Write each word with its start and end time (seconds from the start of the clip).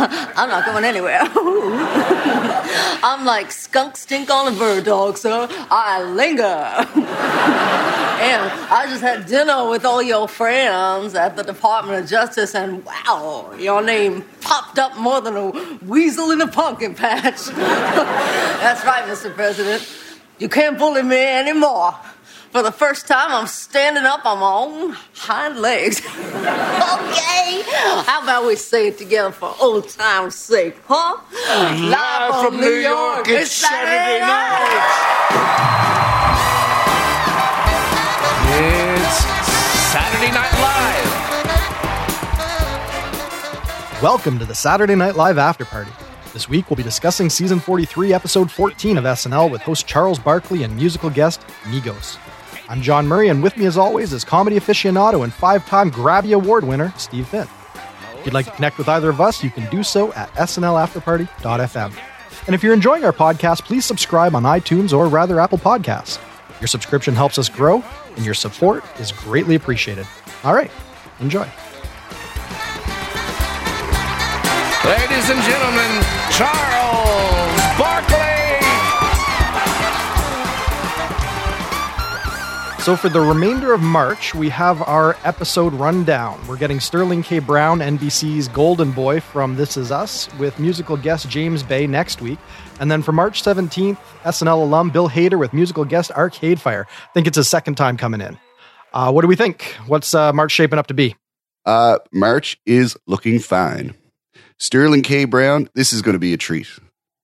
I'm 0.00 0.48
not 0.48 0.64
going 0.64 0.84
anywhere. 0.84 1.20
I'm 3.02 3.24
like 3.24 3.50
skunk 3.52 3.96
stink 3.96 4.30
on 4.30 4.52
a 4.52 4.56
bird 4.56 4.84
dog, 4.84 5.16
sir. 5.16 5.48
I 5.70 6.02
linger. 6.02 6.42
and 8.20 8.50
I 8.70 8.86
just 8.88 9.02
had 9.02 9.26
dinner 9.26 9.68
with 9.68 9.84
all 9.84 10.02
your 10.02 10.26
friends 10.28 11.14
at 11.14 11.36
the 11.36 11.42
Department 11.42 12.02
of 12.02 12.10
Justice, 12.10 12.54
and 12.54 12.84
wow, 12.84 13.54
your 13.58 13.82
name 13.82 14.24
popped 14.40 14.78
up 14.78 14.96
more 14.98 15.20
than 15.20 15.36
a 15.36 15.78
weasel 15.84 16.30
in 16.30 16.40
a 16.40 16.48
pumpkin 16.48 16.94
patch. 16.94 17.46
That's 17.46 18.84
right, 18.84 19.04
Mr. 19.04 19.32
President. 19.32 19.88
You 20.38 20.48
can't 20.48 20.78
bully 20.78 21.02
me 21.02 21.24
anymore. 21.24 21.94
For 22.50 22.62
the 22.62 22.72
first 22.72 23.06
time, 23.06 23.30
I'm 23.30 23.46
standing 23.46 24.04
up 24.04 24.24
on 24.24 24.38
my 24.38 24.50
own 24.50 24.96
hind 25.12 25.60
legs. 25.60 26.00
okay? 26.06 27.62
How 28.06 28.22
about 28.22 28.46
we 28.46 28.56
say 28.56 28.88
it 28.88 28.96
together 28.96 29.32
for 29.32 29.54
old 29.60 29.90
time's 29.90 30.34
sake, 30.34 30.74
huh? 30.86 31.18
Live 31.90 32.46
from 32.46 32.58
New 32.58 32.72
York, 32.72 33.28
it's 33.28 33.52
Saturday 33.52 34.20
night. 34.20 34.64
It's 38.56 39.16
Saturday 39.92 40.32
Night 40.32 40.52
Live. 43.92 44.02
Welcome 44.02 44.38
to 44.38 44.46
the 44.46 44.54
Saturday 44.54 44.94
Night 44.94 45.16
Live 45.16 45.36
After 45.36 45.66
Party. 45.66 45.90
This 46.32 46.48
week 46.48 46.70
we'll 46.70 46.78
be 46.78 46.82
discussing 46.82 47.28
season 47.28 47.60
43, 47.60 48.14
episode 48.14 48.50
14 48.50 48.96
of 48.96 49.04
SNL 49.04 49.50
with 49.50 49.60
host 49.60 49.86
Charles 49.86 50.18
Barkley 50.18 50.62
and 50.62 50.74
musical 50.74 51.10
guest 51.10 51.42
Migos. 51.64 52.16
I'm 52.70 52.82
John 52.82 53.06
Murray, 53.06 53.28
and 53.28 53.42
with 53.42 53.56
me, 53.56 53.64
as 53.64 53.78
always, 53.78 54.12
is 54.12 54.24
comedy 54.24 54.56
aficionado 54.56 55.24
and 55.24 55.32
five 55.32 55.66
time 55.66 55.90
Grabby 55.90 56.34
Award 56.34 56.64
winner, 56.64 56.92
Steve 56.98 57.26
Finn. 57.26 57.48
If 58.18 58.26
you'd 58.26 58.34
like 58.34 58.44
to 58.44 58.52
connect 58.52 58.76
with 58.76 58.88
either 58.90 59.08
of 59.08 59.22
us, 59.22 59.42
you 59.42 59.48
can 59.48 59.68
do 59.70 59.82
so 59.82 60.12
at 60.12 60.30
snlafterparty.fm. 60.34 61.98
And 62.46 62.54
if 62.54 62.62
you're 62.62 62.74
enjoying 62.74 63.04
our 63.04 63.12
podcast, 63.12 63.64
please 63.64 63.86
subscribe 63.86 64.34
on 64.34 64.42
iTunes 64.42 64.92
or 64.96 65.08
rather 65.08 65.40
Apple 65.40 65.56
Podcasts. 65.56 66.20
Your 66.60 66.68
subscription 66.68 67.14
helps 67.14 67.38
us 67.38 67.48
grow, 67.48 67.82
and 68.16 68.24
your 68.24 68.34
support 68.34 68.84
is 69.00 69.12
greatly 69.12 69.54
appreciated. 69.54 70.06
All 70.44 70.52
right, 70.52 70.70
enjoy. 71.20 71.48
Ladies 74.84 75.30
and 75.30 75.42
gentlemen, 75.42 76.04
Charles 76.32 77.78
Barkley. 77.78 78.37
So, 82.88 82.96
for 82.96 83.10
the 83.10 83.20
remainder 83.20 83.74
of 83.74 83.82
March, 83.82 84.34
we 84.34 84.48
have 84.48 84.80
our 84.80 85.14
episode 85.22 85.74
rundown. 85.74 86.40
We're 86.48 86.56
getting 86.56 86.80
Sterling 86.80 87.22
K. 87.22 87.38
Brown, 87.38 87.80
NBC's 87.80 88.48
Golden 88.48 88.92
Boy 88.92 89.20
from 89.20 89.56
This 89.56 89.76
Is 89.76 89.92
Us, 89.92 90.26
with 90.38 90.58
musical 90.58 90.96
guest 90.96 91.28
James 91.28 91.62
Bay 91.62 91.86
next 91.86 92.22
week. 92.22 92.38
And 92.80 92.90
then 92.90 93.02
for 93.02 93.12
March 93.12 93.42
17th, 93.42 93.98
SNL 94.24 94.62
alum 94.62 94.88
Bill 94.88 95.06
Hader 95.06 95.38
with 95.38 95.52
musical 95.52 95.84
guest 95.84 96.10
Arcade 96.12 96.62
Fire. 96.62 96.86
I 96.88 97.12
think 97.12 97.26
it's 97.26 97.36
his 97.36 97.46
second 97.46 97.74
time 97.74 97.98
coming 97.98 98.22
in. 98.22 98.38
Uh, 98.94 99.12
what 99.12 99.20
do 99.20 99.28
we 99.28 99.36
think? 99.36 99.64
What's 99.86 100.14
uh, 100.14 100.32
March 100.32 100.52
shaping 100.52 100.78
up 100.78 100.86
to 100.86 100.94
be? 100.94 101.14
Uh, 101.66 101.98
March 102.10 102.58
is 102.64 102.96
looking 103.06 103.38
fine. 103.38 103.96
Sterling 104.58 105.02
K. 105.02 105.26
Brown, 105.26 105.68
this 105.74 105.92
is 105.92 106.00
going 106.00 106.14
to 106.14 106.18
be 106.18 106.32
a 106.32 106.38
treat. 106.38 106.68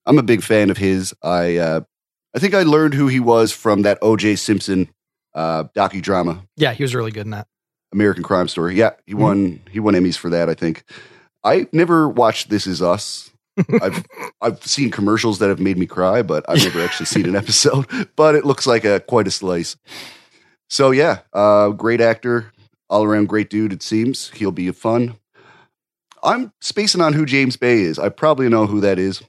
I'm 0.05 0.19
a 0.19 0.23
big 0.23 0.43
fan 0.43 0.69
of 0.69 0.77
his. 0.77 1.15
I 1.23 1.57
uh, 1.57 1.81
I 2.37 2.39
think 2.39 2.53
I 2.53 2.65
learned 2.65 2.93
who 2.93 3.07
he 3.07 3.19
was 3.19 3.51
from 3.51 3.81
that 3.81 3.97
O.J. 4.03 4.37
Simpson 4.37 4.91
uh, 5.35 5.65
docudrama, 5.77 6.47
Yeah, 6.57 6.73
he 6.73 6.83
was 6.83 6.95
really 6.95 7.11
good 7.11 7.27
in 7.27 7.31
that. 7.31 7.47
American 7.93 8.23
Crime 8.25 8.49
Story. 8.49 8.75
Yeah, 8.75 8.91
he 9.07 9.15
won 9.15 9.61
he 9.71 9.81
won 9.81 9.95
Emmys 9.95 10.17
for 10.17 10.31
that. 10.31 10.49
I 10.49 10.55
think. 10.55 10.85
I 11.45 11.67
never 11.73 12.09
watched 12.09 12.49
This 12.51 12.67
Is 12.67 12.81
Us. 12.83 13.31
I've 13.83 14.05
I've 14.41 14.65
seen 14.65 14.91
commercials 14.91 15.39
that 15.39 15.49
have 15.49 15.61
made 15.61 15.79
me 15.79 15.87
cry, 15.87 16.23
but 16.23 16.45
I've 16.49 16.59
never 16.65 16.83
actually 16.83 17.07
seen 17.07 17.27
an 17.27 17.37
episode. 17.37 17.87
But 18.17 18.35
it 18.35 18.45
looks 18.45 18.67
like 18.67 18.85
a 18.85 19.01
quite 19.01 19.27
a 19.29 19.31
slice. 19.31 19.77
So 20.69 20.91
yeah, 20.91 21.21
uh, 21.33 21.69
great 21.71 22.01
actor, 22.01 22.53
all 22.89 23.05
around 23.05 23.29
great 23.29 23.51
dude. 23.51 23.73
It 23.73 23.83
seems 23.83 24.31
he'll 24.31 24.51
be 24.53 24.71
fun. 24.73 25.15
I'm 26.23 26.53
spacing 26.61 27.03
on 27.03 27.13
who 27.13 27.27
James 27.27 27.57
Bay 27.57 27.83
is. 27.83 27.99
I 27.99 28.09
probably 28.09 28.49
know 28.49 28.67
who 28.67 28.81
that 28.81 28.99
is 28.99 29.23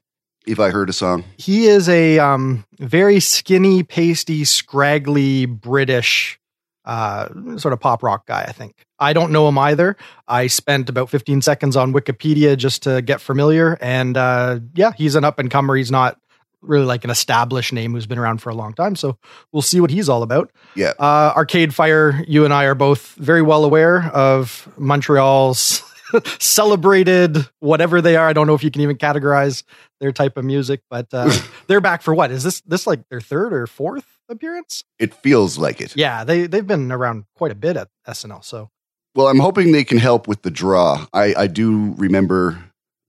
if 0.48 0.60
I 0.60 0.70
heard 0.70 0.90
a 0.90 0.94
song. 0.94 1.24
He 1.38 1.68
is 1.68 1.90
a 1.90 2.20
um, 2.20 2.66
very 2.80 3.20
skinny, 3.20 3.84
pasty, 3.84 4.44
scraggly 4.46 5.46
British 5.46 6.40
uh, 6.86 7.58
sort 7.58 7.74
of 7.74 7.80
pop 7.80 8.04
rock 8.04 8.28
guy, 8.28 8.46
I 8.48 8.52
think. 8.52 8.86
I 9.00 9.14
don't 9.14 9.32
know 9.32 9.48
him 9.48 9.58
either. 9.58 9.98
I 10.28 10.48
spent 10.48 10.90
about 10.90 11.10
15 11.10 11.42
seconds 11.42 11.76
on 11.76 11.94
Wikipedia 11.94 12.56
just 12.56 12.84
to 12.84 13.02
get 13.02 13.22
familiar. 13.22 13.78
And 13.82 14.16
uh, 14.16 14.60
yeah, 14.76 14.92
he's 14.96 15.16
an 15.16 15.24
up 15.24 15.40
and 15.40 15.50
comer. 15.50 15.76
He's 15.76 15.92
not 15.92 16.20
really 16.62 16.86
like 16.86 17.04
an 17.04 17.10
established 17.10 17.74
name 17.74 17.94
who's 17.94 18.08
been 18.08 18.18
around 18.18 18.40
for 18.40 18.50
a 18.50 18.56
long 18.56 18.74
time. 18.74 18.96
So 18.96 19.18
we'll 19.52 19.62
see 19.62 19.80
what 19.80 19.92
he's 19.92 20.10
all 20.10 20.24
about. 20.24 20.52
Yeah. 20.76 20.94
Uh, 20.98 21.34
Arcade 21.36 21.74
Fire, 21.74 22.24
you 22.28 22.46
and 22.46 22.54
I 22.54 22.66
are 22.66 22.76
both 22.76 23.14
very 23.16 23.42
well 23.42 23.66
aware 23.66 24.04
of 24.14 24.68
Montreal's 24.78 25.84
celebrated 26.40 27.38
whatever 27.60 28.02
they 28.02 28.16
are. 28.16 28.28
I 28.28 28.34
don't 28.34 28.48
know 28.48 28.54
if 28.56 28.64
you 28.64 28.72
can 28.72 28.82
even 28.82 28.98
categorize 28.98 29.64
their 30.00 30.12
type 30.12 30.38
of 30.38 30.46
music, 30.46 30.82
but 30.90 31.08
uh, 31.14 31.32
they're 31.68 31.82
back 31.82 32.02
for 32.02 32.14
what? 32.14 32.32
Is 32.32 32.44
this 32.44 32.62
this 32.62 32.88
like 32.88 33.08
their 33.10 33.22
third 33.22 33.54
or 33.54 33.68
fourth 33.68 34.06
appearance? 34.30 34.84
It 35.00 35.14
feels 35.14 35.58
like 35.58 35.82
it. 35.82 35.96
Yeah, 35.96 36.24
they 36.24 36.48
they've 36.48 36.66
been 36.66 36.92
around 36.92 37.26
quite 37.36 37.52
a 37.52 37.56
bit 37.56 37.78
at 37.78 37.90
SNL. 38.08 38.44
So 38.44 38.70
Well, 39.16 39.28
I'm 39.28 39.40
hoping 39.40 39.72
they 39.72 39.84
can 39.84 39.98
help 39.98 40.28
with 40.28 40.42
the 40.42 40.52
draw. 40.52 41.06
I, 41.14 41.34
I 41.36 41.48
do 41.48 41.94
remember 41.98 42.64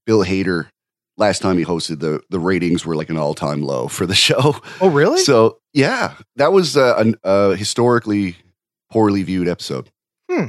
Bill 0.07 0.25
Hader 0.25 0.69
last 1.19 1.41
time 1.41 1.59
he 1.59 1.65
hosted 1.65 2.01
the 2.01 2.21
the 2.31 2.39
ratings 2.39 2.85
were 2.85 2.97
like 2.97 3.11
an 3.11 3.17
all 3.17 3.35
time 3.35 3.63
low 3.63 3.89
for 3.89 4.07
the 4.07 4.15
show. 4.27 4.57
oh 4.81 4.89
really? 4.89 5.21
So 5.21 5.59
yeah, 5.73 6.15
that 6.37 6.53
was 6.53 6.77
uh, 6.77 6.95
an, 6.99 7.17
a 7.25 7.57
historically 7.57 8.37
poorly 8.91 9.23
viewed 9.23 9.49
episode. 9.49 9.91
Hmm. 10.31 10.47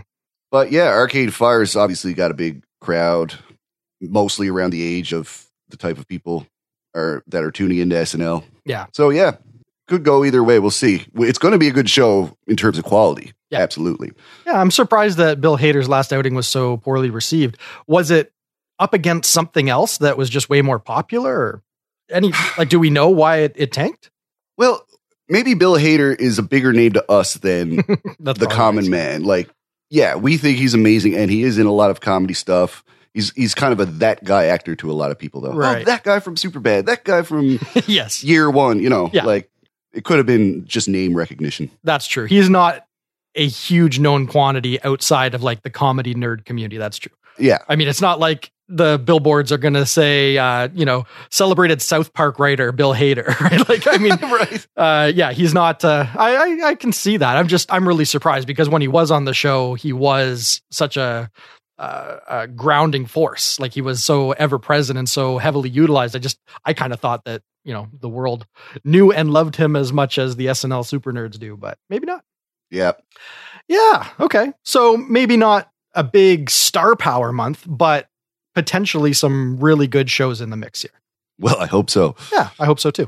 But 0.52 0.72
yeah, 0.72 0.88
Arcade 0.88 1.34
Fire's 1.34 1.76
obviously 1.76 2.14
got 2.14 2.32
a 2.32 2.36
big 2.36 2.64
crowd, 2.80 3.36
mostly 4.02 4.48
around 4.50 4.72
the 4.72 4.84
age 4.84 5.14
of 5.14 5.46
the 5.70 5.78
type 5.78 5.98
of 5.98 6.08
people 6.08 6.48
are 6.96 7.24
that 7.28 7.44
are 7.44 7.52
tuning 7.52 7.80
into 7.80 7.96
SNL. 7.96 8.44
yeah, 8.66 8.86
So 8.94 9.10
yeah, 9.10 9.38
could 9.88 10.04
go 10.04 10.24
either 10.24 10.44
way. 10.44 10.60
We'll 10.60 10.72
see. 10.72 11.06
It's 11.16 11.40
going 11.40 11.52
to 11.54 11.58
be 11.58 11.68
a 11.68 11.74
good 11.74 11.90
show 11.90 12.38
in 12.48 12.56
terms 12.56 12.78
of 12.78 12.84
quality. 12.84 13.34
Yeah. 13.50 13.60
Absolutely. 13.60 14.12
yeah. 14.46 14.60
I'm 14.60 14.72
surprised 14.72 15.18
that 15.20 15.40
Bill 15.40 15.58
Hader's 15.58 15.88
last 15.88 16.12
outing 16.12 16.36
was 16.36 16.48
so 16.48 16.78
poorly 16.78 17.10
received. 17.10 17.58
Was 17.88 18.12
it 18.12 18.34
up 18.80 18.94
against 18.94 19.32
something 19.32 19.70
else 19.70 20.00
that 20.00 20.18
was 20.18 20.30
just 20.30 20.50
way 20.50 20.62
more 20.62 20.80
popular? 20.80 21.34
Or 21.34 21.64
any 22.10 22.34
like, 22.58 22.70
do 22.70 22.80
we 22.80 22.90
know 22.90 23.10
why 23.10 23.38
it, 23.38 23.54
it 23.56 23.72
tanked? 23.72 24.12
Well, 24.58 24.86
maybe 25.30 25.54
Bill 25.54 25.76
Hader 25.76 26.20
is 26.20 26.40
a 26.40 26.44
bigger 26.44 26.74
name 26.74 26.94
to 26.94 27.12
us 27.12 27.36
than 27.36 27.76
the 28.20 28.48
common 28.52 28.90
man. 28.90 29.24
Like, 29.24 29.50
yeah, 29.90 30.16
we 30.16 30.38
think 30.38 30.58
he's 30.58 30.74
amazing, 30.74 31.16
and 31.16 31.30
he 31.32 31.44
is 31.44 31.58
in 31.58 31.66
a 31.66 31.72
lot 31.72 31.92
of 31.92 32.02
comedy 32.02 32.34
stuff. 32.34 32.84
He's 33.14 33.32
he's 33.34 33.56
kind 33.56 33.74
of 33.74 33.80
a 33.80 33.86
that 33.86 34.24
guy 34.24 34.46
actor 34.46 34.76
to 34.76 34.92
a 34.92 34.94
lot 34.94 35.12
of 35.12 35.18
people, 35.18 35.42
though. 35.42 35.52
Oh, 35.52 35.56
right. 35.58 35.82
Oh, 35.82 35.86
that 35.86 36.04
guy 36.04 36.20
from 36.20 36.36
Superbad, 36.36 36.86
that 36.86 37.04
guy 37.04 37.22
from 37.24 37.60
yes, 37.88 38.24
Year 38.24 38.50
One. 38.50 38.80
You 38.80 38.90
know, 38.90 39.10
Yeah. 39.14 39.24
like 39.26 39.50
it 39.94 40.04
could 40.04 40.18
have 40.18 40.28
been 40.28 40.66
just 40.66 40.88
name 40.88 41.16
recognition. 41.16 41.72
That's 41.84 42.06
true. 42.06 42.26
He's 42.26 42.50
not 42.50 42.86
a 43.34 43.48
huge 43.48 44.00
known 44.00 44.28
quantity 44.28 44.82
outside 44.84 45.34
of 45.34 45.42
like 45.44 45.64
the 45.64 45.70
comedy 45.70 46.14
nerd 46.16 46.46
community. 46.46 46.78
That's 46.78 46.98
true. 46.98 47.12
Yeah, 47.40 47.60
I 47.70 47.76
mean, 47.76 47.88
it's 47.88 48.02
not 48.02 48.20
like 48.20 48.52
the 48.70 48.98
billboards 49.00 49.52
are 49.52 49.58
going 49.58 49.74
to 49.74 49.86
say, 49.86 50.38
uh, 50.38 50.70
you 50.74 50.86
know, 50.86 51.06
celebrated 51.32 51.82
South 51.82 52.14
Park 52.14 52.40
writer 52.40 52.72
Bill 52.72 52.94
Hader, 52.94 53.28
right? 53.40 53.68
Like, 53.68 53.88
I 53.88 53.98
mean, 53.98 54.16
right. 54.22 54.68
uh, 54.76 55.12
yeah, 55.14 55.32
he's 55.32 55.54
not. 55.54 55.84
Uh, 55.86 56.06
I, 56.16 56.36
I 56.36 56.68
I 56.70 56.76
can 56.76 56.92
see 56.92 57.18
that. 57.18 57.38
I'm 57.38 57.48
just 57.48 57.72
I'm 57.72 57.88
really 57.88 58.06
surprised 58.06 58.48
because 58.48 58.70
when 58.70 58.82
he 58.82 58.88
was 58.88 59.12
on 59.12 59.26
the 59.26 59.34
show, 59.34 59.74
he 59.74 59.94
was 59.94 60.62
such 60.72 60.98
a. 60.98 61.30
Uh, 61.80 62.18
a 62.28 62.48
grounding 62.48 63.06
force 63.06 63.60
like 63.60 63.72
he 63.72 63.82
was 63.82 64.04
so 64.04 64.32
ever 64.32 64.58
present 64.58 64.98
and 64.98 65.08
so 65.08 65.38
heavily 65.38 65.70
utilized 65.70 66.16
i 66.16 66.18
just 66.18 66.40
i 66.66 66.74
kind 66.74 66.92
of 66.92 67.00
thought 67.00 67.24
that 67.26 67.44
you 67.64 67.72
know 67.72 67.88
the 68.00 68.10
world 68.10 68.48
knew 68.84 69.12
and 69.12 69.30
loved 69.30 69.56
him 69.56 69.76
as 69.76 69.94
much 69.94 70.18
as 70.18 70.38
the 70.38 70.48
snl 70.48 70.84
super 70.84 71.14
nerds 71.14 71.38
do 71.38 71.56
but 71.56 71.78
maybe 71.88 72.08
not 72.08 72.24
Yeah, 72.72 72.94
yeah. 73.68 74.08
Okay. 74.20 74.54
So 74.64 74.98
maybe 74.98 75.38
not 75.38 75.70
a 75.94 76.04
big 76.04 76.50
star 76.50 76.96
power 76.96 77.32
month, 77.32 77.64
but 77.68 78.08
potentially 78.58 79.14
some 79.14 79.60
really 79.60 79.86
good 79.86 80.10
shows 80.10 80.42
in 80.42 80.50
the 80.50 80.58
mix 80.58 80.82
here. 80.82 81.00
well, 81.38 81.58
I 81.60 81.68
hope 81.68 81.92
so. 81.92 82.16
Yeah, 82.34 82.50
I 82.60 82.66
hope 82.66 82.80
so 82.80 82.90
too. 82.90 83.08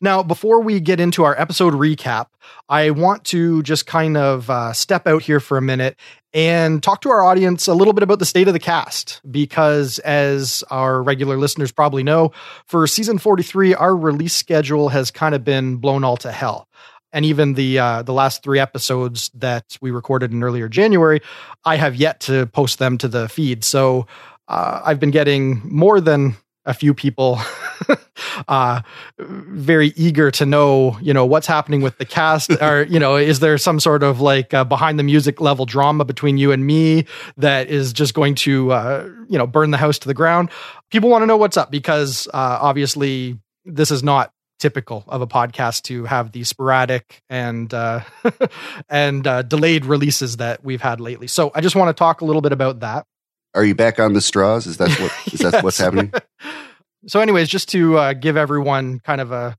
Now, 0.00 0.24
before 0.24 0.60
we 0.60 0.80
get 0.80 0.98
into 0.98 1.22
our 1.22 1.40
episode 1.40 1.74
recap, 1.74 2.26
I 2.68 2.90
want 2.90 3.22
to 3.26 3.62
just 3.62 3.86
kind 3.86 4.16
of 4.16 4.50
uh, 4.50 4.72
step 4.72 5.06
out 5.06 5.22
here 5.22 5.38
for 5.38 5.56
a 5.56 5.62
minute 5.62 5.96
and 6.34 6.82
talk 6.82 7.02
to 7.02 7.10
our 7.10 7.22
audience 7.22 7.68
a 7.68 7.74
little 7.74 7.92
bit 7.92 8.02
about 8.02 8.18
the 8.18 8.24
state 8.24 8.48
of 8.48 8.54
the 8.54 8.58
cast. 8.58 9.20
Because, 9.30 10.00
as 10.00 10.64
our 10.70 11.00
regular 11.00 11.36
listeners 11.36 11.70
probably 11.70 12.02
know, 12.02 12.32
for 12.66 12.84
season 12.88 13.18
43, 13.18 13.76
our 13.76 13.94
release 13.94 14.34
schedule 14.34 14.88
has 14.88 15.12
kind 15.12 15.36
of 15.36 15.44
been 15.44 15.76
blown 15.76 16.02
all 16.02 16.16
to 16.16 16.32
hell. 16.32 16.66
And 17.12 17.24
even 17.24 17.54
the 17.54 17.78
uh, 17.78 18.02
the 18.02 18.14
last 18.14 18.42
three 18.42 18.58
episodes 18.58 19.30
that 19.34 19.76
we 19.80 19.90
recorded 19.90 20.32
in 20.32 20.42
earlier 20.42 20.68
January, 20.68 21.20
I 21.64 21.76
have 21.76 21.94
yet 21.94 22.20
to 22.20 22.46
post 22.46 22.78
them 22.78 22.96
to 22.98 23.06
the 23.06 23.28
feed. 23.28 23.64
So 23.64 24.06
uh, 24.52 24.82
I've 24.84 25.00
been 25.00 25.10
getting 25.10 25.62
more 25.64 26.00
than 26.00 26.36
a 26.64 26.74
few 26.74 26.94
people 26.94 27.40
uh, 28.48 28.82
very 29.18 29.88
eager 29.96 30.30
to 30.30 30.46
know, 30.46 30.96
you 31.00 31.12
know, 31.12 31.24
what's 31.24 31.46
happening 31.46 31.80
with 31.80 31.96
the 31.98 32.04
cast. 32.04 32.52
or, 32.62 32.84
you 32.84 33.00
know, 33.00 33.16
is 33.16 33.40
there 33.40 33.56
some 33.58 33.80
sort 33.80 34.02
of 34.02 34.20
like 34.20 34.52
uh, 34.52 34.62
behind 34.62 34.98
the 34.98 35.02
music 35.02 35.40
level 35.40 35.64
drama 35.64 36.04
between 36.04 36.36
you 36.36 36.52
and 36.52 36.66
me 36.66 37.06
that 37.38 37.68
is 37.68 37.92
just 37.92 38.14
going 38.14 38.34
to, 38.36 38.70
uh, 38.72 39.08
you 39.26 39.38
know, 39.38 39.46
burn 39.46 39.70
the 39.70 39.78
house 39.78 39.98
to 40.00 40.06
the 40.06 40.14
ground? 40.14 40.50
People 40.90 41.08
want 41.08 41.22
to 41.22 41.26
know 41.26 41.38
what's 41.38 41.56
up 41.56 41.70
because 41.70 42.28
uh, 42.28 42.58
obviously 42.60 43.38
this 43.64 43.90
is 43.90 44.02
not 44.02 44.32
typical 44.58 45.02
of 45.08 45.22
a 45.22 45.26
podcast 45.26 45.82
to 45.82 46.04
have 46.04 46.30
the 46.30 46.44
sporadic 46.44 47.20
and 47.28 47.74
uh, 47.74 48.00
and 48.88 49.26
uh, 49.26 49.42
delayed 49.42 49.86
releases 49.86 50.36
that 50.36 50.62
we've 50.62 50.82
had 50.82 51.00
lately. 51.00 51.26
So 51.26 51.50
I 51.54 51.62
just 51.62 51.74
want 51.74 51.88
to 51.88 51.98
talk 51.98 52.20
a 52.20 52.24
little 52.24 52.42
bit 52.42 52.52
about 52.52 52.80
that. 52.80 53.06
Are 53.54 53.64
you 53.64 53.74
back 53.74 54.00
on 54.00 54.14
the 54.14 54.20
straws? 54.20 54.66
Is 54.66 54.78
that 54.78 54.90
what 55.00 55.12
is 55.32 55.40
yes. 55.40 55.52
that 55.52 55.64
what's 55.64 55.78
happening? 55.78 56.12
so, 57.06 57.20
anyways, 57.20 57.48
just 57.48 57.68
to 57.70 57.98
uh, 57.98 58.12
give 58.14 58.36
everyone 58.36 59.00
kind 59.00 59.20
of 59.20 59.32
a 59.32 59.56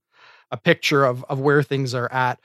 a 0.51 0.57
picture 0.57 1.05
of 1.05 1.23
of 1.25 1.39
where 1.39 1.63
things 1.63 1.93
are 1.93 2.11
at, 2.11 2.39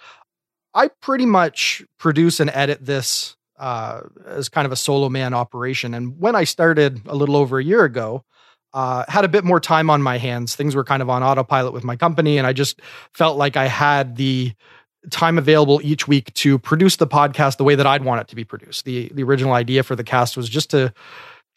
I 0.74 0.88
pretty 1.00 1.26
much 1.26 1.82
produce 1.98 2.40
and 2.40 2.50
edit 2.50 2.84
this 2.84 3.36
uh, 3.58 4.02
as 4.26 4.48
kind 4.48 4.66
of 4.66 4.72
a 4.72 4.76
solo 4.76 5.08
man 5.08 5.34
operation. 5.34 5.94
And 5.94 6.18
when 6.18 6.34
I 6.34 6.44
started 6.44 7.00
a 7.06 7.14
little 7.14 7.36
over 7.36 7.58
a 7.58 7.64
year 7.64 7.84
ago, 7.84 8.24
uh, 8.72 9.04
had 9.08 9.24
a 9.24 9.28
bit 9.28 9.44
more 9.44 9.60
time 9.60 9.90
on 9.90 10.02
my 10.02 10.18
hands. 10.18 10.54
Things 10.54 10.74
were 10.74 10.84
kind 10.84 11.02
of 11.02 11.10
on 11.10 11.22
autopilot 11.22 11.72
with 11.72 11.84
my 11.84 11.96
company, 11.96 12.38
and 12.38 12.46
I 12.46 12.52
just 12.52 12.80
felt 13.14 13.36
like 13.36 13.56
I 13.56 13.66
had 13.66 14.16
the 14.16 14.52
time 15.10 15.38
available 15.38 15.80
each 15.82 16.06
week 16.06 16.32
to 16.34 16.58
produce 16.58 16.96
the 16.96 17.06
podcast 17.06 17.56
the 17.56 17.64
way 17.64 17.74
that 17.74 17.86
I'd 17.86 18.04
want 18.04 18.20
it 18.20 18.28
to 18.28 18.36
be 18.36 18.44
produced. 18.44 18.84
The 18.84 19.10
the 19.14 19.22
original 19.22 19.52
idea 19.52 19.82
for 19.82 19.96
the 19.96 20.04
cast 20.04 20.36
was 20.36 20.48
just 20.48 20.70
to 20.70 20.92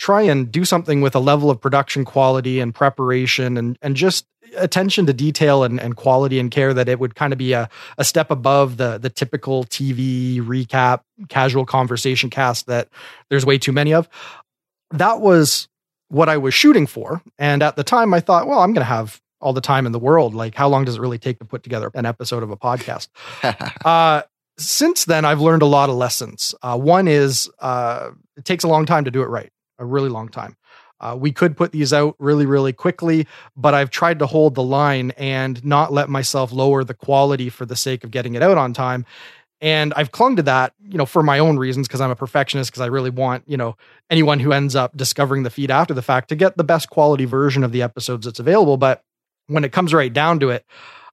try 0.02 0.24
and 0.24 0.52
do 0.52 0.66
something 0.66 1.00
with 1.00 1.14
a 1.14 1.20
level 1.20 1.52
of 1.52 1.62
production 1.62 2.04
quality 2.04 2.60
and 2.60 2.74
preparation 2.74 3.56
and 3.56 3.78
and 3.84 3.96
just 3.96 4.26
attention 4.58 5.06
to 5.06 5.14
detail 5.14 5.64
and, 5.64 5.80
and 5.80 5.96
quality 5.96 6.40
and 6.40 6.50
care 6.50 6.74
that 6.74 6.90
it 6.90 7.00
would 7.00 7.14
kind 7.14 7.32
of 7.32 7.38
be 7.38 7.54
a, 7.54 7.70
a 8.00 8.04
step 8.04 8.32
above 8.32 8.78
the 8.78 8.98
the 8.98 9.12
typical 9.12 9.64
TV 9.66 10.42
recap 10.42 11.02
casual 11.30 11.68
conversation 11.68 12.32
cast 12.32 12.66
that 12.66 12.90
there's 13.30 13.46
way 13.46 13.60
too 13.60 13.72
many 13.72 13.94
of. 13.94 14.10
That 14.90 15.22
was 15.22 15.70
what 16.08 16.30
I 16.30 16.38
was 16.38 16.56
shooting 16.56 16.88
for. 16.88 17.22
And 17.38 17.62
at 17.62 17.76
the 17.76 17.84
time 17.84 18.12
I 18.12 18.22
thought, 18.22 18.48
well, 18.48 18.60
I'm 18.60 18.74
going 18.74 18.86
to 18.86 18.94
have 18.94 19.22
all 19.40 19.54
the 19.54 19.62
time 19.62 19.86
in 19.86 19.92
the 19.92 20.00
world. 20.00 20.34
Like, 20.34 20.56
how 20.56 20.68
long 20.68 20.84
does 20.84 20.98
it 20.98 21.02
really 21.02 21.20
take 21.20 21.38
to 21.40 21.46
put 21.46 21.64
together 21.64 21.90
an 21.94 22.06
episode 22.06 22.44
of 22.44 22.50
a 22.50 22.58
podcast? 22.58 23.08
uh, 23.86 24.24
since 24.58 25.06
then, 25.06 25.24
I've 25.26 25.40
learned 25.40 25.62
a 25.62 25.68
lot 25.68 25.90
of 25.90 25.96
lessons. 25.96 26.54
Uh, 26.62 26.78
one 26.78 27.08
is 27.08 27.50
uh, 27.60 28.10
it 28.36 28.44
takes 28.44 28.64
a 28.64 28.68
long 28.68 28.86
time 28.86 29.06
to 29.06 29.12
do 29.12 29.22
it 29.22 29.28
right 29.28 29.52
a 29.82 29.86
really 29.86 30.10
long 30.10 30.30
time. 30.30 30.56
Uh, 31.02 31.18
we 31.20 31.32
could 31.32 31.58
put 31.58 31.72
these 31.72 31.92
out 31.92 32.16
really, 32.20 32.46
really 32.46 32.72
quickly, 32.72 33.28
but 33.58 33.74
I've 33.74 33.90
tried 33.90 34.20
to 34.20 34.28
hold 34.28 34.54
the 34.54 34.64
line 34.64 35.12
and 35.18 35.64
not 35.66 35.92
let 35.92 36.10
myself 36.10 36.52
lower 36.52 36.84
the 36.84 36.94
quality 36.94 37.50
for 37.50 37.66
the 37.66 37.76
sake 37.76 38.04
of 38.04 38.12
getting 38.12 38.36
it 38.36 38.44
out 38.44 38.58
on 38.58 38.72
time. 38.72 39.06
And 39.62 39.94
I've 39.96 40.12
clung 40.12 40.36
to 40.38 40.44
that, 40.44 40.74
you 40.88 40.98
know, 40.98 41.06
for 41.06 41.24
my 41.24 41.40
own 41.40 41.58
reasons, 41.58 41.88
because 41.88 42.02
I'm 42.02 42.12
a 42.12 42.16
perfectionist, 42.16 42.72
because 42.72 42.82
I 42.82 42.88
really 42.88 43.10
want, 43.10 43.44
you 43.48 43.58
know, 43.58 43.78
anyone 44.10 44.40
who 44.40 44.52
ends 44.52 44.76
up 44.76 44.96
discovering 44.96 45.44
the 45.44 45.50
feed 45.50 45.72
after 45.72 45.94
the 45.94 46.02
fact 46.02 46.30
to 46.30 46.36
get 46.36 46.58
the 46.58 46.64
best 46.64 46.90
quality 46.90 47.26
version 47.26 47.64
of 47.64 47.72
the 47.72 47.82
episodes 47.82 48.26
that's 48.26 48.40
available. 48.40 48.78
But 48.78 49.04
when 49.48 49.64
it 49.64 49.72
comes 49.72 49.94
right 49.94 50.12
down 50.12 50.40
to 50.40 50.50
it, 50.50 50.66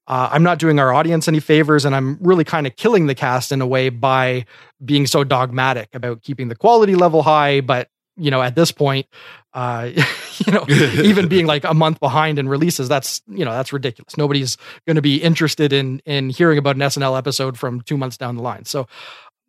uh, 0.07 0.31
I'm 0.33 0.43
not 0.43 0.59
doing 0.59 0.79
our 0.79 0.95
audience 0.95 1.29
any 1.29 1.41
favors, 1.41 1.85
and 1.85 1.95
I'm 1.95 2.19
really 2.23 2.45
kind 2.45 2.67
of 2.67 2.77
killing 2.77 3.07
the 3.07 3.15
cast 3.15 3.53
in 3.53 3.61
a 3.61 3.67
way 3.67 3.91
by 3.91 4.47
being 4.83 5.07
so 5.07 5.25
dogmatic 5.25 5.95
about 5.95 6.23
keeping 6.23 6.49
the 6.49 6.57
quality 6.57 6.95
level 6.95 7.23
high, 7.23 7.61
but 7.61 7.91
you 8.19 8.31
know, 8.31 8.43
at 8.43 8.55
this 8.55 8.73
point, 8.73 9.07
uh, 9.55 9.91
you 10.47 10.53
know, 10.53 10.65
even 10.69 11.29
being 11.29 11.47
like 11.47 11.65
a 11.65 11.75
month 11.75 12.01
behind 12.01 12.39
in 12.39 12.49
releases, 12.49 12.89
that's 12.89 13.23
you 13.29 13.45
know, 13.45 13.53
that's 13.53 13.73
ridiculous. 13.73 14.17
Nobody's 14.17 14.57
going 14.87 14.97
to 14.97 15.03
be 15.03 15.17
interested 15.17 15.73
in 15.73 16.01
in 16.05 16.31
hearing 16.31 16.59
about 16.59 16.77
an 16.77 16.83
SNL 16.83 17.17
episode 17.17 17.59
from 17.59 17.81
two 17.83 17.97
months 17.97 18.17
down 18.17 18.37
the 18.37 18.43
line. 18.43 18.65
So 18.65 18.87